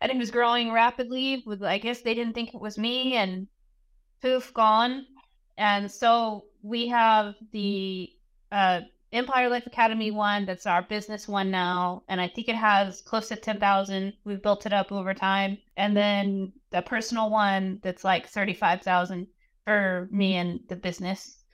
And 0.00 0.10
it 0.10 0.16
was 0.16 0.30
growing 0.30 0.72
rapidly. 0.72 1.42
With 1.44 1.62
I 1.62 1.78
guess 1.78 2.00
they 2.00 2.14
didn't 2.14 2.34
think 2.34 2.54
it 2.54 2.60
was 2.60 2.78
me 2.78 3.14
and 3.14 3.46
poof 4.22 4.54
gone. 4.54 5.06
And 5.58 5.90
so 5.90 6.44
we 6.62 6.88
have 6.88 7.34
the 7.52 8.10
uh, 8.52 8.82
Empire 9.12 9.48
Life 9.48 9.66
Academy 9.66 10.10
one 10.10 10.44
that's 10.46 10.66
our 10.66 10.82
business 10.82 11.28
one 11.28 11.50
now. 11.50 12.04
And 12.08 12.20
I 12.20 12.28
think 12.28 12.48
it 12.48 12.56
has 12.56 13.02
close 13.02 13.28
to 13.28 13.36
10,000. 13.36 14.14
We've 14.24 14.42
built 14.42 14.66
it 14.66 14.72
up 14.72 14.92
over 14.92 15.14
time. 15.14 15.58
And 15.76 15.96
then 15.96 16.52
the 16.70 16.82
personal 16.82 17.30
one 17.30 17.80
that's 17.82 18.04
like 18.04 18.28
35,000 18.28 19.26
for 19.64 20.08
me 20.10 20.34
and 20.36 20.60
the 20.68 20.76
business. 20.76 21.44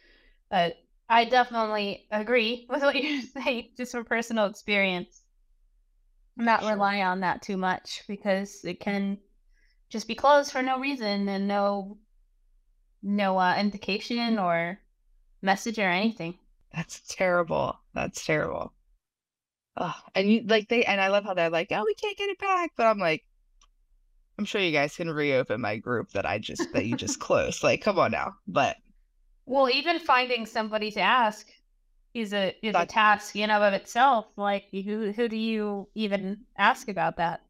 But 0.50 0.76
I 1.08 1.24
definitely 1.26 2.06
agree 2.10 2.66
with 2.70 2.82
what 2.82 2.96
you're 2.96 3.22
saying, 3.22 3.70
just 3.76 3.92
from 3.92 4.04
personal 4.04 4.46
experience. 4.46 5.22
Not 6.36 6.64
Sure. 6.64 6.74
rely 6.74 7.02
on 7.02 7.20
that 7.20 7.42
too 7.42 7.56
much 7.56 8.04
because 8.06 8.64
it 8.64 8.78
can 8.80 9.18
just 9.88 10.08
be 10.08 10.14
closed 10.14 10.52
for 10.52 10.62
no 10.62 10.78
reason 10.78 11.28
and 11.28 11.48
no 11.48 11.98
no 13.02 13.38
uh, 13.38 13.56
indication 13.56 14.38
or 14.38 14.80
message 15.42 15.78
or 15.78 15.88
anything. 15.90 16.38
That's 16.74 17.00
terrible. 17.08 17.78
That's 17.94 18.24
terrible. 18.24 18.72
Oh, 19.76 19.94
and 20.14 20.30
you 20.30 20.42
like 20.46 20.68
they 20.68 20.84
and 20.84 21.00
I 21.00 21.08
love 21.08 21.24
how 21.24 21.34
they're 21.34 21.50
like, 21.50 21.68
oh, 21.70 21.84
we 21.84 21.94
can't 21.94 22.16
get 22.16 22.30
it 22.30 22.38
back. 22.38 22.72
But 22.76 22.86
I'm 22.86 22.98
like, 22.98 23.24
I'm 24.38 24.44
sure 24.44 24.60
you 24.60 24.72
guys 24.72 24.96
can 24.96 25.10
reopen 25.10 25.60
my 25.60 25.76
group 25.76 26.10
that 26.12 26.26
I 26.26 26.38
just 26.38 26.72
that 26.72 26.86
you 26.86 26.96
just 26.96 27.20
closed. 27.20 27.62
Like, 27.62 27.82
come 27.82 27.98
on 27.98 28.12
now. 28.12 28.34
But 28.46 28.76
Well, 29.46 29.70
even 29.70 29.98
finding 29.98 30.46
somebody 30.46 30.90
to 30.92 31.00
ask 31.00 31.48
is 32.14 32.32
a 32.32 32.54
is 32.62 32.74
a 32.74 32.86
task 32.86 33.36
in 33.36 33.50
of 33.50 33.72
itself. 33.72 34.26
Like 34.36 34.66
who 34.70 35.12
who 35.12 35.28
do 35.28 35.36
you 35.36 35.88
even 35.94 36.40
ask 36.56 36.88
about 36.88 37.16
that? 37.16 37.42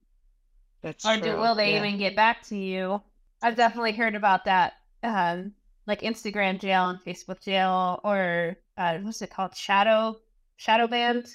that's 0.84 1.04
or 1.06 1.16
true. 1.16 1.32
do, 1.32 1.36
will 1.38 1.54
they 1.54 1.72
yeah. 1.72 1.78
even 1.78 1.98
get 1.98 2.14
back 2.14 2.42
to 2.44 2.56
you? 2.56 3.02
I've 3.42 3.56
definitely 3.56 3.92
heard 3.92 4.14
about 4.14 4.44
that. 4.44 4.74
Um, 5.02 5.52
like 5.86 6.00
Instagram 6.00 6.58
jail 6.60 6.88
and 6.88 7.00
Facebook 7.00 7.40
jail, 7.40 8.00
or 8.04 8.56
uh, 8.76 8.98
what's 8.98 9.22
it 9.22 9.30
called? 9.30 9.54
Shadow 9.54 10.16
shadow 10.56 10.86
banned. 10.86 11.26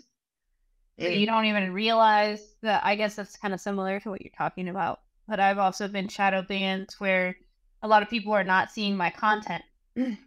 Mm. 0.99 1.19
You 1.19 1.25
don't 1.25 1.45
even 1.45 1.73
realize 1.73 2.55
that. 2.61 2.83
I 2.83 2.95
guess 2.95 3.15
that's 3.15 3.37
kind 3.37 3.53
of 3.53 3.59
similar 3.59 3.99
to 4.01 4.09
what 4.09 4.21
you're 4.21 4.31
talking 4.37 4.69
about. 4.69 5.01
But 5.27 5.39
I've 5.39 5.59
also 5.59 5.87
been 5.87 6.07
shadow 6.07 6.41
banned 6.41 6.89
where 6.97 7.35
a 7.83 7.87
lot 7.87 8.03
of 8.03 8.09
people 8.09 8.33
are 8.33 8.43
not 8.43 8.71
seeing 8.71 8.97
my 8.97 9.09
content 9.09 9.63
gotcha. 9.95 10.17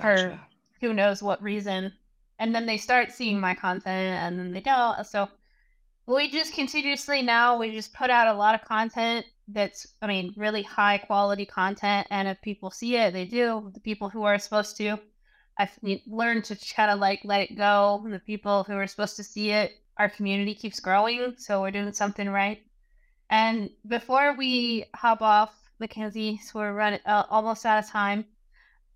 for 0.00 0.40
who 0.80 0.92
knows 0.92 1.22
what 1.22 1.42
reason. 1.42 1.92
And 2.40 2.54
then 2.54 2.66
they 2.66 2.76
start 2.76 3.12
seeing 3.12 3.40
my 3.40 3.54
content 3.54 3.86
and 3.86 4.38
then 4.38 4.52
they 4.52 4.60
don't. 4.60 5.04
So 5.06 5.28
we 6.08 6.30
just 6.30 6.54
continuously 6.54 7.20
now 7.20 7.58
we 7.58 7.70
just 7.70 7.92
put 7.92 8.08
out 8.08 8.34
a 8.34 8.38
lot 8.38 8.54
of 8.54 8.66
content 8.66 9.26
that's 9.48 9.86
i 10.00 10.06
mean 10.06 10.32
really 10.36 10.62
high 10.62 10.98
quality 10.98 11.44
content 11.44 12.06
and 12.10 12.26
if 12.26 12.40
people 12.40 12.70
see 12.70 12.96
it 12.96 13.12
they 13.12 13.26
do 13.26 13.70
the 13.74 13.80
people 13.80 14.08
who 14.08 14.24
are 14.24 14.38
supposed 14.38 14.76
to. 14.76 14.98
I've 15.60 15.76
learned 16.06 16.44
to 16.44 16.74
kind 16.74 16.90
of 16.90 17.00
like 17.00 17.20
let 17.24 17.40
it 17.40 17.56
go 17.56 18.04
the 18.08 18.20
people 18.20 18.62
who 18.64 18.74
are 18.74 18.86
supposed 18.86 19.16
to 19.16 19.24
see 19.24 19.50
it 19.50 19.72
our 19.96 20.08
community 20.08 20.54
keeps 20.54 20.80
growing 20.80 21.34
so 21.36 21.60
we're 21.60 21.72
doing 21.72 21.92
something 21.92 22.28
right. 22.28 22.62
And 23.28 23.68
before 23.86 24.34
we 24.34 24.84
hop 24.94 25.20
off 25.20 25.52
mackenzie 25.80 26.40
so 26.44 26.60
we're 26.60 26.72
running 26.72 27.00
uh, 27.06 27.24
almost 27.28 27.66
out 27.66 27.82
of 27.82 27.90
time 27.90 28.24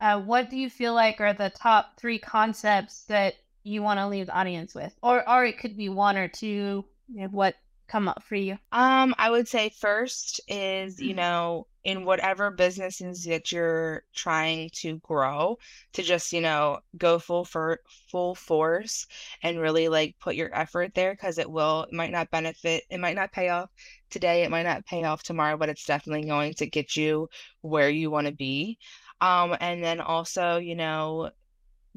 uh, 0.00 0.20
what 0.20 0.50
do 0.50 0.56
you 0.56 0.70
feel 0.70 0.94
like 0.94 1.20
are 1.20 1.32
the 1.32 1.50
top 1.50 1.98
three 1.98 2.18
concepts 2.18 3.04
that 3.04 3.34
you 3.64 3.82
want 3.82 3.98
to 3.98 4.08
leave 4.08 4.26
the 4.26 4.36
audience 4.36 4.74
with? 4.74 4.94
Or 5.02 5.28
or 5.28 5.44
it 5.44 5.58
could 5.58 5.76
be 5.76 5.88
one 5.88 6.16
or 6.16 6.28
two 6.28 6.84
what 7.30 7.54
come 7.88 8.08
up 8.08 8.22
for 8.22 8.36
you? 8.36 8.56
Um, 8.72 9.14
I 9.18 9.30
would 9.30 9.46
say 9.46 9.68
first 9.68 10.40
is, 10.48 10.98
you 10.98 11.10
mm-hmm. 11.10 11.16
know, 11.16 11.66
in 11.84 12.04
whatever 12.04 12.50
businesses 12.50 13.24
that 13.24 13.50
you're 13.50 14.04
trying 14.14 14.70
to 14.72 14.98
grow, 14.98 15.58
to 15.92 16.02
just, 16.02 16.32
you 16.32 16.40
know, 16.40 16.78
go 16.96 17.18
full 17.18 17.44
for 17.44 17.80
full 18.10 18.34
force 18.34 19.06
and 19.42 19.60
really 19.60 19.88
like 19.88 20.16
put 20.20 20.36
your 20.36 20.54
effort 20.56 20.94
there 20.94 21.12
because 21.12 21.38
it 21.38 21.50
will, 21.50 21.82
it 21.82 21.92
might 21.92 22.12
not 22.12 22.30
benefit, 22.30 22.84
it 22.88 22.98
might 22.98 23.16
not 23.16 23.32
pay 23.32 23.48
off 23.48 23.68
today, 24.10 24.42
it 24.42 24.50
might 24.50 24.62
not 24.62 24.86
pay 24.86 25.04
off 25.04 25.22
tomorrow, 25.22 25.56
but 25.56 25.68
it's 25.68 25.84
definitely 25.84 26.26
going 26.26 26.54
to 26.54 26.66
get 26.66 26.96
you 26.96 27.28
where 27.60 27.90
you 27.90 28.10
want 28.10 28.26
to 28.26 28.32
be. 28.32 28.78
Um, 29.20 29.56
and 29.60 29.82
then 29.82 30.00
also, 30.00 30.56
you 30.56 30.76
know, 30.76 31.30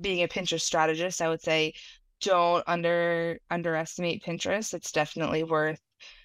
being 0.01 0.23
a 0.23 0.27
Pinterest 0.27 0.61
strategist, 0.61 1.21
I 1.21 1.29
would 1.29 1.41
say 1.41 1.73
don't 2.21 2.63
under 2.67 3.39
underestimate 3.49 4.23
Pinterest. 4.23 4.73
It's 4.73 4.91
definitely 4.91 5.43
worth 5.43 5.79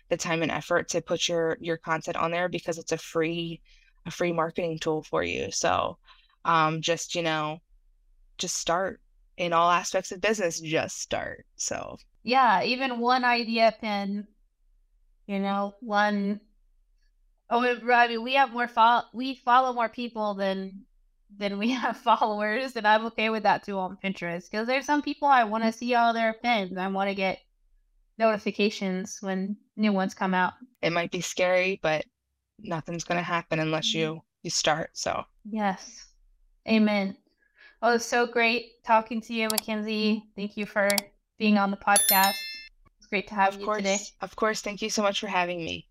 the 0.08 0.16
time 0.16 0.42
and 0.42 0.50
effort 0.50 0.88
to 0.90 1.00
put 1.00 1.28
your 1.28 1.56
your 1.60 1.76
content 1.76 2.16
on 2.16 2.30
there 2.30 2.48
because 2.48 2.78
it's 2.78 2.92
a 2.92 2.98
free 2.98 3.60
a 4.06 4.10
free 4.10 4.32
marketing 4.32 4.78
tool 4.78 5.02
for 5.02 5.22
you. 5.22 5.50
So 5.50 5.98
um 6.44 6.80
just, 6.80 7.14
you 7.14 7.22
know, 7.22 7.58
just 8.38 8.56
start 8.56 9.00
in 9.36 9.52
all 9.52 9.70
aspects 9.70 10.12
of 10.12 10.20
business, 10.20 10.60
just 10.60 11.00
start. 11.00 11.46
So 11.56 11.96
yeah, 12.22 12.62
even 12.62 12.98
one 12.98 13.24
idea 13.24 13.74
pin, 13.80 14.26
you 15.26 15.38
know, 15.38 15.74
one 15.80 16.40
oh 17.50 17.64
I 17.92 18.08
mean 18.08 18.22
we 18.22 18.34
have 18.34 18.52
more 18.52 18.68
follow 18.68 19.04
we 19.12 19.34
follow 19.34 19.72
more 19.72 19.88
people 19.88 20.34
than 20.34 20.84
then 21.38 21.58
we 21.58 21.70
have 21.84 21.96
followers, 21.96 22.76
and 22.76 22.86
I'm 22.86 23.06
okay 23.06 23.30
with 23.30 23.42
that 23.44 23.64
too 23.64 23.78
on 23.78 23.98
Pinterest 24.02 24.50
because 24.50 24.66
there's 24.66 24.86
some 24.86 25.02
people 25.02 25.28
I 25.28 25.44
want 25.44 25.64
to 25.64 25.72
see 25.72 25.94
all 25.94 26.12
their 26.12 26.34
pins. 26.34 26.76
I 26.76 26.88
want 26.88 27.08
to 27.08 27.14
get 27.14 27.40
notifications 28.18 29.18
when 29.20 29.56
new 29.76 29.92
ones 29.92 30.14
come 30.14 30.34
out. 30.34 30.54
It 30.82 30.92
might 30.92 31.10
be 31.10 31.20
scary, 31.20 31.80
but 31.82 32.04
nothing's 32.58 33.04
going 33.04 33.18
to 33.18 33.24
happen 33.24 33.58
unless 33.58 33.94
you 33.94 34.06
mm-hmm. 34.06 34.18
you 34.42 34.50
start. 34.50 34.90
So 34.94 35.24
yes, 35.50 36.06
amen. 36.68 37.16
Oh, 37.82 37.94
it's 37.94 38.04
so 38.04 38.26
great 38.26 38.84
talking 38.84 39.22
to 39.22 39.32
you, 39.32 39.48
Mackenzie. 39.50 40.24
Thank 40.36 40.56
you 40.56 40.66
for 40.66 40.88
being 41.38 41.56
on 41.56 41.70
the 41.70 41.78
podcast. 41.78 42.34
It's 42.98 43.06
great 43.08 43.26
to 43.28 43.34
have 43.34 43.54
of 43.54 43.60
you 43.60 43.66
course, 43.66 43.78
today. 43.78 43.98
Of 44.20 44.36
course. 44.36 44.60
Thank 44.60 44.82
you 44.82 44.90
so 44.90 45.02
much 45.02 45.20
for 45.20 45.28
having 45.28 45.64
me. 45.64 45.88